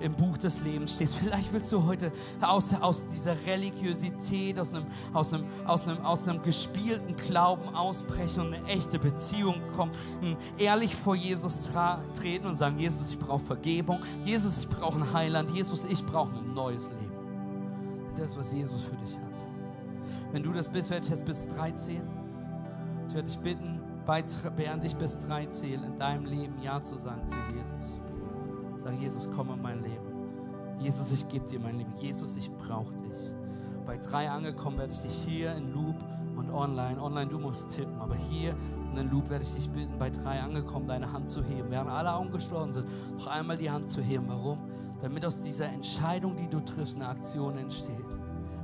im 0.00 0.12
Buch 0.12 0.38
des 0.38 0.62
Lebens 0.62 0.94
stehst. 0.94 1.16
Vielleicht 1.16 1.52
willst 1.52 1.70
du 1.72 1.84
heute 1.84 2.12
aus, 2.40 2.72
aus 2.80 3.06
dieser 3.08 3.34
Religiosität, 3.46 4.58
aus 4.58 4.72
einem, 4.74 4.86
aus, 5.12 5.32
einem, 5.32 5.44
aus, 5.66 5.86
einem, 5.86 6.04
aus 6.04 6.26
einem 6.26 6.42
gespielten 6.42 7.16
Glauben 7.16 7.74
ausbrechen 7.74 8.40
und 8.40 8.54
eine 8.54 8.66
echte 8.66 8.98
Beziehung 8.98 9.56
kommen, 9.76 9.92
ehrlich 10.56 10.94
vor 10.94 11.14
Jesus 11.14 11.70
treten 12.14 12.46
und 12.46 12.56
sagen, 12.56 12.78
Jesus, 12.78 13.10
ich 13.10 13.18
brauche 13.18 13.44
Vergebung, 13.44 14.00
Jesus, 14.24 14.58
ich 14.58 14.68
brauche 14.68 14.94
einen 14.94 15.12
Heiland, 15.12 15.50
Jesus, 15.50 15.84
ich 15.84 16.04
brauche 16.04 16.34
ein 16.36 16.54
neues 16.54 16.90
Leben. 16.90 17.12
Das, 18.16 18.36
was 18.36 18.52
Jesus 18.52 18.82
für 18.82 18.96
dich 18.96 19.14
hat. 19.16 19.27
Wenn 20.32 20.42
du 20.42 20.52
das 20.52 20.68
bist, 20.68 20.90
werde 20.90 21.04
ich 21.04 21.10
jetzt 21.10 21.24
bis 21.24 21.48
drei 21.48 21.70
zählen. 21.72 22.06
Ich 23.08 23.14
werde 23.14 23.28
dich 23.28 23.38
bitten, 23.38 23.80
während 24.56 24.84
ich 24.84 24.94
bis 24.96 25.18
drei 25.18 25.46
zähle, 25.46 25.86
in 25.86 25.98
deinem 25.98 26.26
Leben 26.26 26.60
Ja 26.62 26.82
zu 26.82 26.98
sagen 26.98 27.26
zu 27.26 27.36
Jesus. 27.54 28.82
Sag, 28.82 28.94
Jesus, 29.00 29.28
komm 29.34 29.50
in 29.50 29.62
mein 29.62 29.82
Leben. 29.82 30.06
Jesus, 30.78 31.10
ich 31.12 31.26
gebe 31.28 31.46
dir 31.46 31.58
mein 31.58 31.78
Leben. 31.78 31.92
Jesus, 31.96 32.36
ich 32.36 32.50
brauche 32.56 32.94
dich. 32.94 33.32
Bei 33.86 33.96
drei 33.96 34.30
angekommen 34.30 34.78
werde 34.78 34.92
ich 34.92 35.00
dich 35.00 35.12
hier 35.12 35.54
in 35.54 35.72
Loop 35.72 35.96
und 36.36 36.50
online. 36.50 37.02
Online, 37.02 37.28
du 37.30 37.38
musst 37.38 37.70
tippen, 37.70 37.98
aber 37.98 38.14
hier 38.14 38.54
in 38.94 39.10
Loop 39.10 39.30
werde 39.30 39.44
ich 39.44 39.54
dich 39.54 39.70
bitten, 39.70 39.98
bei 39.98 40.10
drei 40.10 40.40
angekommen, 40.40 40.86
deine 40.86 41.10
Hand 41.10 41.30
zu 41.30 41.42
heben. 41.42 41.70
Während 41.70 41.90
alle 41.90 42.12
Augen 42.12 42.30
geschlossen 42.30 42.72
sind, 42.72 42.86
noch 43.16 43.26
einmal 43.28 43.56
die 43.56 43.70
Hand 43.70 43.88
zu 43.88 44.02
heben. 44.02 44.28
Warum? 44.28 44.58
Damit 45.00 45.24
aus 45.24 45.42
dieser 45.42 45.66
Entscheidung, 45.66 46.36
die 46.36 46.48
du 46.48 46.60
triffst, 46.60 46.96
eine 46.96 47.08
Aktion 47.08 47.56
entsteht 47.56 48.07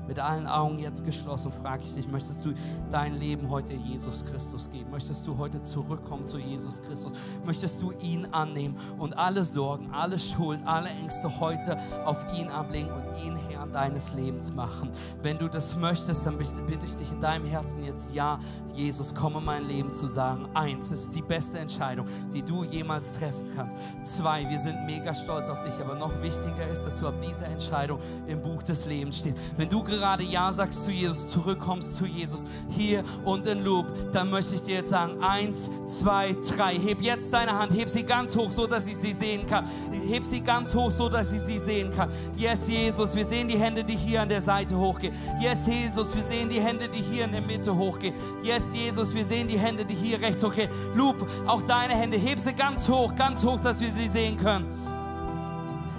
mit 0.06 0.18
allen 0.18 0.46
Augen 0.46 0.78
jetzt 0.78 1.04
geschlossen, 1.04 1.52
frage 1.52 1.84
ich 1.84 1.94
dich, 1.94 2.08
möchtest 2.08 2.44
du 2.44 2.54
dein 2.90 3.18
Leben 3.18 3.50
heute 3.50 3.74
Jesus 3.74 4.24
Christus 4.24 4.70
geben? 4.70 4.90
Möchtest 4.90 5.26
du 5.26 5.38
heute 5.38 5.62
zurückkommen 5.62 6.26
zu 6.26 6.38
Jesus 6.38 6.82
Christus? 6.82 7.12
Möchtest 7.44 7.80
du 7.82 7.92
ihn 8.00 8.26
annehmen 8.32 8.76
und 8.98 9.16
alle 9.16 9.44
Sorgen, 9.44 9.90
alle 9.92 10.18
Schuld, 10.18 10.60
alle 10.64 10.88
Ängste 10.88 11.40
heute 11.40 11.78
auf 12.04 12.24
ihn 12.38 12.48
ablegen 12.48 12.90
und 12.90 13.24
ihn 13.24 13.36
Herrn 13.48 13.53
deines 13.74 14.12
Lebens 14.14 14.52
machen? 14.54 14.90
Wenn 15.22 15.38
du 15.38 15.48
das 15.48 15.76
möchtest, 15.76 16.24
dann 16.24 16.38
bitte 16.38 16.84
ich 16.84 16.94
dich 16.94 17.10
in 17.12 17.20
deinem 17.20 17.46
Herzen 17.46 17.84
jetzt, 17.84 18.08
ja, 18.12 18.38
Jesus, 18.74 19.14
komme 19.14 19.40
mein 19.40 19.68
Leben 19.68 19.92
zu 19.94 20.08
sagen. 20.08 20.48
Eins, 20.54 20.90
es 20.90 21.04
ist 21.04 21.14
die 21.14 21.22
beste 21.22 21.58
Entscheidung, 21.58 22.06
die 22.32 22.42
du 22.42 22.64
jemals 22.64 23.12
treffen 23.12 23.52
kannst. 23.54 23.76
Zwei, 24.04 24.48
wir 24.48 24.58
sind 24.58 24.84
mega 24.84 25.14
stolz 25.14 25.48
auf 25.48 25.62
dich, 25.62 25.74
aber 25.80 25.94
noch 25.94 26.20
wichtiger 26.22 26.68
ist, 26.68 26.84
dass 26.84 26.98
du 26.98 27.06
ab 27.06 27.14
dieser 27.20 27.46
Entscheidung 27.46 28.00
im 28.26 28.42
Buch 28.42 28.62
des 28.62 28.86
Lebens 28.86 29.18
stehst. 29.18 29.36
Wenn 29.56 29.68
du 29.68 29.82
gerade 29.82 30.22
Ja 30.24 30.50
sagst 30.50 30.84
zu 30.84 30.90
Jesus, 30.90 31.28
zurückkommst 31.28 31.94
zu 31.94 32.06
Jesus, 32.06 32.44
hier 32.68 33.04
und 33.24 33.46
in 33.46 33.62
Loop, 33.62 33.86
dann 34.12 34.30
möchte 34.30 34.56
ich 34.56 34.62
dir 34.62 34.76
jetzt 34.76 34.90
sagen, 34.90 35.22
eins, 35.22 35.70
zwei, 35.86 36.36
drei. 36.56 36.74
Heb 36.74 37.00
jetzt 37.00 37.32
deine 37.32 37.56
Hand, 37.56 37.76
heb 37.76 37.88
sie 37.88 38.02
ganz 38.02 38.36
hoch, 38.36 38.50
so 38.50 38.66
dass 38.66 38.86
ich 38.86 38.96
sie 38.96 39.12
sehen 39.12 39.46
kann. 39.46 39.66
Heb 40.08 40.24
sie 40.24 40.40
ganz 40.40 40.74
hoch, 40.74 40.90
so 40.90 41.08
dass 41.08 41.32
ich 41.32 41.40
sie 41.40 41.58
sehen 41.58 41.90
kann. 41.90 42.10
Yes, 42.36 42.68
Jesus, 42.68 43.14
wir 43.14 43.24
sehen 43.24 43.48
die 43.48 43.56
Hände, 43.56 43.63
die 43.72 43.96
hier 43.96 44.20
an 44.20 44.28
der 44.28 44.42
Seite 44.42 44.76
hochgehen. 44.76 45.14
Yes, 45.40 45.66
Jesus, 45.66 46.14
wir 46.14 46.22
sehen 46.22 46.50
die 46.50 46.60
Hände, 46.60 46.88
die 46.88 47.00
hier 47.00 47.24
in 47.24 47.32
der 47.32 47.40
Mitte 47.40 47.74
hochgehen. 47.74 48.14
Yes, 48.42 48.74
Jesus, 48.74 49.14
wir 49.14 49.24
sehen 49.24 49.48
die 49.48 49.58
Hände, 49.58 49.84
die 49.84 49.94
hier 49.94 50.20
rechts 50.20 50.44
hochgehen. 50.44 50.68
Loop, 50.94 51.26
auch 51.46 51.62
deine 51.62 51.94
Hände, 51.94 52.18
heb 52.18 52.38
sie 52.38 52.52
ganz 52.52 52.86
hoch, 52.88 53.14
ganz 53.16 53.42
hoch, 53.42 53.58
dass 53.60 53.80
wir 53.80 53.90
sie 53.90 54.08
sehen 54.08 54.36
können. 54.36 54.66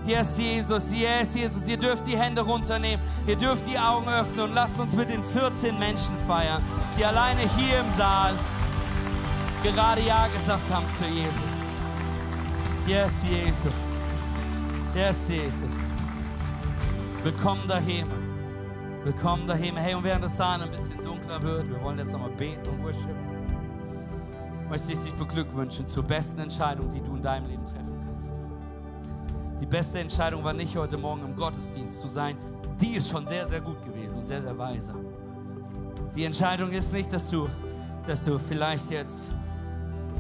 Yes, 0.06 0.38
Jesus, 0.38 0.94
yes, 0.94 1.34
Jesus. 1.34 1.68
Ihr 1.68 1.78
dürft 1.78 2.06
die 2.06 2.16
Hände 2.16 2.42
runternehmen. 2.42 3.04
Ihr 3.26 3.36
dürft 3.36 3.66
die 3.66 3.80
Augen 3.80 4.08
öffnen 4.08 4.42
und 4.42 4.54
lasst 4.54 4.80
uns 4.80 4.96
mit 4.96 5.10
den 5.10 5.24
14 5.24 5.80
Menschen 5.80 6.14
feiern, 6.28 6.62
die 6.96 7.04
alleine 7.04 7.42
hier 7.58 7.80
im 7.80 7.90
Saal 7.90 8.34
gerade 9.64 10.02
Ja 10.02 10.28
gesagt 10.28 10.72
haben 10.72 10.86
zu 10.96 11.06
Jesus. 11.06 11.34
Yes, 12.86 13.14
Jesus. 13.28 13.74
Yes, 14.94 15.28
Jesus. 15.28 15.85
Willkommen 17.26 17.68
daheim. 17.68 18.08
Willkommen 19.04 19.48
daheim. 19.48 19.76
Hey, 19.78 19.96
und 19.96 20.04
während 20.04 20.24
das 20.24 20.38
Saal 20.38 20.62
ein 20.62 20.70
bisschen 20.70 21.02
dunkler 21.04 21.42
wird, 21.42 21.68
wir 21.68 21.82
wollen 21.82 21.98
jetzt 21.98 22.14
nochmal 22.14 22.30
beten 22.30 22.70
und 22.70 22.84
worshipen, 22.84 24.70
möchte 24.70 24.94
ich 24.94 25.00
dich 25.00 25.14
beglückwünschen 25.16 25.88
zur 25.88 26.04
besten 26.04 26.42
Entscheidung, 26.42 26.92
die 26.92 27.02
du 27.02 27.16
in 27.16 27.22
deinem 27.24 27.48
Leben 27.48 27.66
treffen 27.66 27.86
die 29.60 29.66
beste 29.66 30.00
Entscheidung 30.00 30.44
war 30.44 30.54
nicht 30.54 30.76
heute 30.76 30.98
Morgen 30.98 31.24
im 31.24 31.36
Gottesdienst 31.36 32.00
zu 32.00 32.08
sein. 32.08 32.38
Die 32.80 32.98
ist 32.98 33.10
schon 33.10 33.26
sehr, 33.26 33.48
sehr 33.48 33.62
gut 33.62 33.84
gewesen 33.84 34.20
und 34.20 34.28
sehr, 34.28 34.40
sehr 34.40 34.56
weise. 34.56 34.94
Die 36.14 36.24
Entscheidung 36.24 36.72
ist 36.72 36.94
nicht, 36.94 37.12
dass 37.12 37.30
du, 37.30 37.50
dass 38.06 38.26
du 38.26 38.38
vielleicht 38.38 38.92
jetzt 38.92 39.30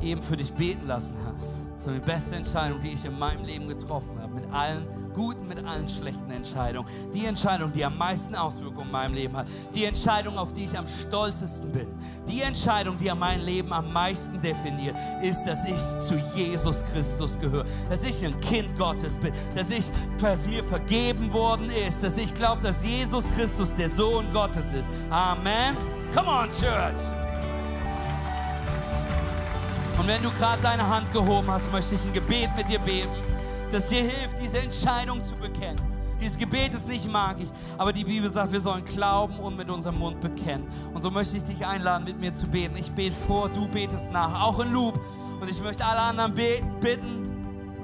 eben 0.01 0.21
für 0.21 0.35
dich 0.35 0.51
beten 0.51 0.87
lassen 0.87 1.13
hast, 1.27 1.53
sondern 1.77 2.01
die 2.01 2.07
beste 2.07 2.35
Entscheidung, 2.35 2.79
die 2.79 2.93
ich 2.93 3.05
in 3.05 3.19
meinem 3.19 3.43
Leben 3.43 3.67
getroffen 3.67 4.19
habe, 4.19 4.33
mit 4.33 4.51
allen 4.51 5.04
guten, 5.15 5.47
mit 5.47 5.63
allen 5.65 5.87
schlechten 5.87 6.29
Entscheidungen. 6.29 6.87
Die 7.13 7.25
Entscheidung, 7.25 7.71
die 7.71 7.83
am 7.83 7.97
meisten 7.97 8.35
Auswirkungen 8.35 8.87
in 8.87 8.91
meinem 8.91 9.13
Leben 9.13 9.35
hat. 9.35 9.47
Die 9.73 9.85
Entscheidung, 9.85 10.37
auf 10.37 10.53
die 10.53 10.65
ich 10.65 10.77
am 10.77 10.85
stolzesten 10.85 11.71
bin. 11.71 11.87
Die 12.27 12.41
Entscheidung, 12.41 12.97
die 12.97 13.11
mein 13.15 13.41
Leben 13.41 13.71
am 13.71 13.91
meisten 13.91 14.39
definiert, 14.41 14.95
ist, 15.23 15.43
dass 15.45 15.59
ich 15.63 15.79
zu 15.99 16.15
Jesus 16.35 16.83
Christus 16.91 17.39
gehöre. 17.39 17.65
Dass 17.89 18.03
ich 18.03 18.23
ein 18.25 18.39
Kind 18.41 18.77
Gottes 18.77 19.17
bin. 19.17 19.33
Dass 19.55 19.69
ich, 19.69 19.85
dass 20.21 20.45
mir 20.45 20.63
vergeben 20.63 21.31
worden 21.31 21.69
ist. 21.69 22.03
Dass 22.03 22.17
ich 22.17 22.33
glaube, 22.33 22.61
dass 22.61 22.83
Jesus 22.83 23.25
Christus 23.35 23.75
der 23.75 23.89
Sohn 23.89 24.31
Gottes 24.33 24.65
ist. 24.73 24.89
Amen. 25.09 25.77
Come 26.13 26.27
on, 26.27 26.49
Church. 26.49 26.99
Und 29.97 30.07
wenn 30.07 30.21
du 30.21 30.29
gerade 30.31 30.61
deine 30.61 30.87
Hand 30.87 31.11
gehoben 31.13 31.49
hast, 31.49 31.71
möchte 31.71 31.95
ich 31.95 32.03
ein 32.03 32.13
Gebet 32.13 32.49
mit 32.57 32.67
dir 32.67 32.79
beten 32.79 33.34
das 33.75 33.89
dir 33.89 34.03
hilft, 34.03 34.39
diese 34.39 34.59
Entscheidung 34.59 35.21
zu 35.21 35.35
bekennen. 35.35 35.75
Dieses 36.21 36.37
Gebet 36.37 36.73
ist 36.73 36.87
nicht 36.87 37.11
magisch, 37.11 37.49
aber 37.77 37.91
die 37.91 38.05
Bibel 38.05 38.29
sagt, 38.29 38.53
wir 38.53 38.61
sollen 38.61 38.85
glauben 38.85 39.37
und 39.37 39.57
mit 39.57 39.69
unserem 39.69 39.99
Mund 39.99 40.21
bekennen. 40.21 40.65
Und 40.93 41.01
so 41.01 41.11
möchte 41.11 41.35
ich 41.35 41.43
dich 41.43 41.65
einladen, 41.65 42.05
mit 42.05 42.17
mir 42.17 42.33
zu 42.33 42.47
beten. 42.47 42.77
Ich 42.77 42.89
bete 42.91 43.13
vor, 43.27 43.49
du 43.49 43.67
betest 43.67 44.13
nach, 44.13 44.41
auch 44.41 44.59
in 44.59 44.71
Loop. 44.71 44.97
Und 45.41 45.49
ich 45.49 45.61
möchte 45.61 45.85
alle 45.85 45.99
anderen 45.99 46.33
beten, 46.33 46.79
bitten, 46.79 47.34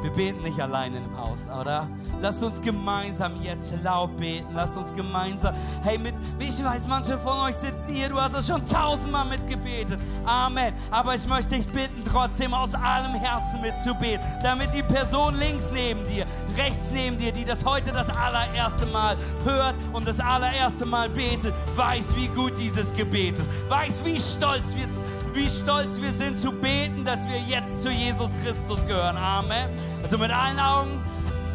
wir 0.02 0.12
beten 0.12 0.42
nicht 0.42 0.60
allein 0.60 0.96
im 0.96 1.18
Haus, 1.18 1.48
oder? 1.48 1.88
Lasst 2.22 2.44
uns 2.44 2.62
gemeinsam 2.62 3.42
jetzt 3.42 3.72
laut 3.84 4.16
beten. 4.18 4.48
Lasst 4.54 4.78
uns 4.78 4.94
gemeinsam, 4.94 5.56
hey, 5.84 5.98
mit, 5.98 6.14
ich 6.40 6.64
weiß, 6.64 6.88
manche 6.88 7.18
von 7.18 7.40
euch 7.40 7.56
sitzen 7.56 7.86
hier, 7.88 8.10
du 8.10 8.20
hast 8.20 8.36
es 8.36 8.48
schon 8.48 8.66
tausendmal 8.66 9.26
mitgebetet. 9.26 10.00
Amen. 10.26 10.74
Aber 10.92 11.16
ich 11.16 11.28
möchte 11.28 11.56
dich 11.56 11.68
bitten, 11.68 12.04
trotzdem 12.04 12.54
aus 12.54 12.76
allem 12.76 13.14
Herzen 13.14 13.62
mitzubeten, 13.62 14.26
damit 14.44 14.74
die 14.74 14.84
Person 14.84 15.36
links 15.36 15.72
neben 15.72 16.04
dir, 16.08 16.26
rechts 16.56 16.92
neben 16.92 17.18
dir, 17.18 17.32
die 17.32 17.44
das 17.44 17.66
heute 17.66 17.92
das 17.92 18.10
allererste 18.10 18.86
Mal 18.88 19.18
hört 19.44 19.76
und 19.94 20.08
das 20.08 20.20
allererste 20.20 20.86
Mal 20.86 21.10
betet, 21.10 21.54
weiß, 21.76 22.16
wie 22.16 22.28
gut 22.28 22.58
dieses 22.58 22.94
Gebet 22.94 23.40
ist, 23.40 23.50
weiß, 23.70 24.04
wie 24.06 24.20
stolz 24.20 24.76
wir 24.76 24.88
sind 24.94 25.21
wie 25.34 25.50
stolz 25.50 26.00
wir 26.02 26.12
sind 26.12 26.38
zu 26.38 26.52
beten, 26.52 27.06
dass 27.06 27.28
wir 27.28 27.40
jetzt 27.40 27.82
zu 27.82 27.90
Jesus 27.90 28.32
Christus 28.44 28.86
gehören. 28.86 29.18
Amen. 29.18 29.70
Also 30.04 30.18
mit 30.18 30.32
allen 30.32 30.60
Augen 30.60 31.02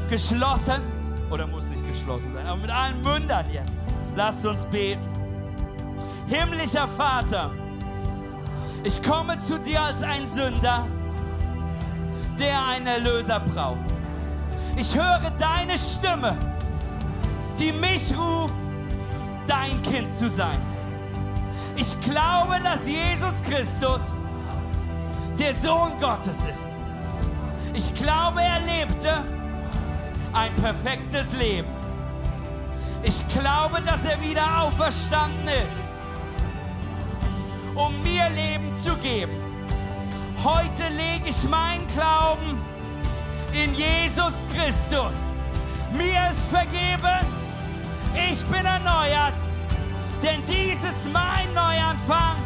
geschlossen, 0.09 0.83
oder 1.31 1.47
muss 1.47 1.69
nicht 1.69 1.87
geschlossen 1.87 2.33
sein, 2.35 2.47
aber 2.47 2.61
mit 2.61 2.71
allen 2.71 3.01
Mündern 3.01 3.47
jetzt. 3.53 3.83
Lasst 4.15 4.45
uns 4.47 4.65
beten. 4.67 5.03
Himmlischer 6.27 6.89
Vater, 6.89 7.51
ich 8.83 9.03
komme 9.03 9.39
zu 9.41 9.59
dir 9.59 9.83
als 9.83 10.03
ein 10.03 10.27
Sünder, 10.27 10.87
der 12.39 12.67
einen 12.67 12.87
Erlöser 12.87 13.41
braucht. 13.41 13.85
Ich 14.77 14.95
höre 14.95 15.31
deine 15.39 15.77
Stimme, 15.79 16.37
die 17.59 17.73
mich 17.73 18.17
ruft 18.17 18.55
dein 19.47 19.81
Kind 19.83 20.13
zu 20.13 20.29
sein. 20.29 20.76
Ich 21.77 22.01
glaube, 22.01 22.59
dass 22.65 22.87
Jesus 22.87 23.43
Christus 23.43 24.01
der 25.39 25.53
Sohn 25.55 25.93
Gottes 26.01 26.39
ist. 26.39 26.73
Ich 27.75 27.95
glaube, 27.95 28.41
er 28.41 28.61
lebte 28.61 29.23
ein 30.33 30.55
perfektes 30.57 31.37
Leben. 31.37 31.69
Ich 33.03 33.29
glaube, 33.29 33.83
dass 33.83 34.03
er 34.05 34.21
wieder 34.21 34.63
auferstanden 34.63 35.49
ist, 35.49 35.87
um 37.75 38.03
mir 38.03 38.31
Leben 38.31 38.75
zu 38.75 38.97
geben. 38.97 39.33
Heute 40.43 40.85
lege 40.89 41.29
ich 41.29 41.45
meinen 41.49 41.87
Glauben 41.89 42.61
in 43.53 43.75
Jesus 43.75 44.35
Christus. 44.55 45.15
Mir 45.93 46.31
ist 46.31 46.49
vergeben, 46.49 47.27
ich 48.31 48.43
bin 48.47 48.65
erneuert, 48.65 49.35
denn 50.23 50.43
dies 50.47 50.83
ist 50.83 51.13
mein 51.13 51.53
Neuanfang 51.55 52.37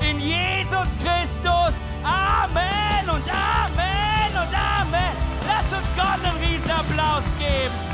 in 0.00 0.20
Jesus 0.20 0.88
Christus. 1.02 1.74
Amen 2.02 3.08
und 3.08 3.24
Amen 3.30 4.32
und 4.32 4.54
Amen. 4.54 5.12
Lass 5.46 5.78
uns 5.78 5.88
Gott 5.96 6.18
einen 6.24 6.36
Riesenapplaus 6.44 7.24
geben. 7.38 7.93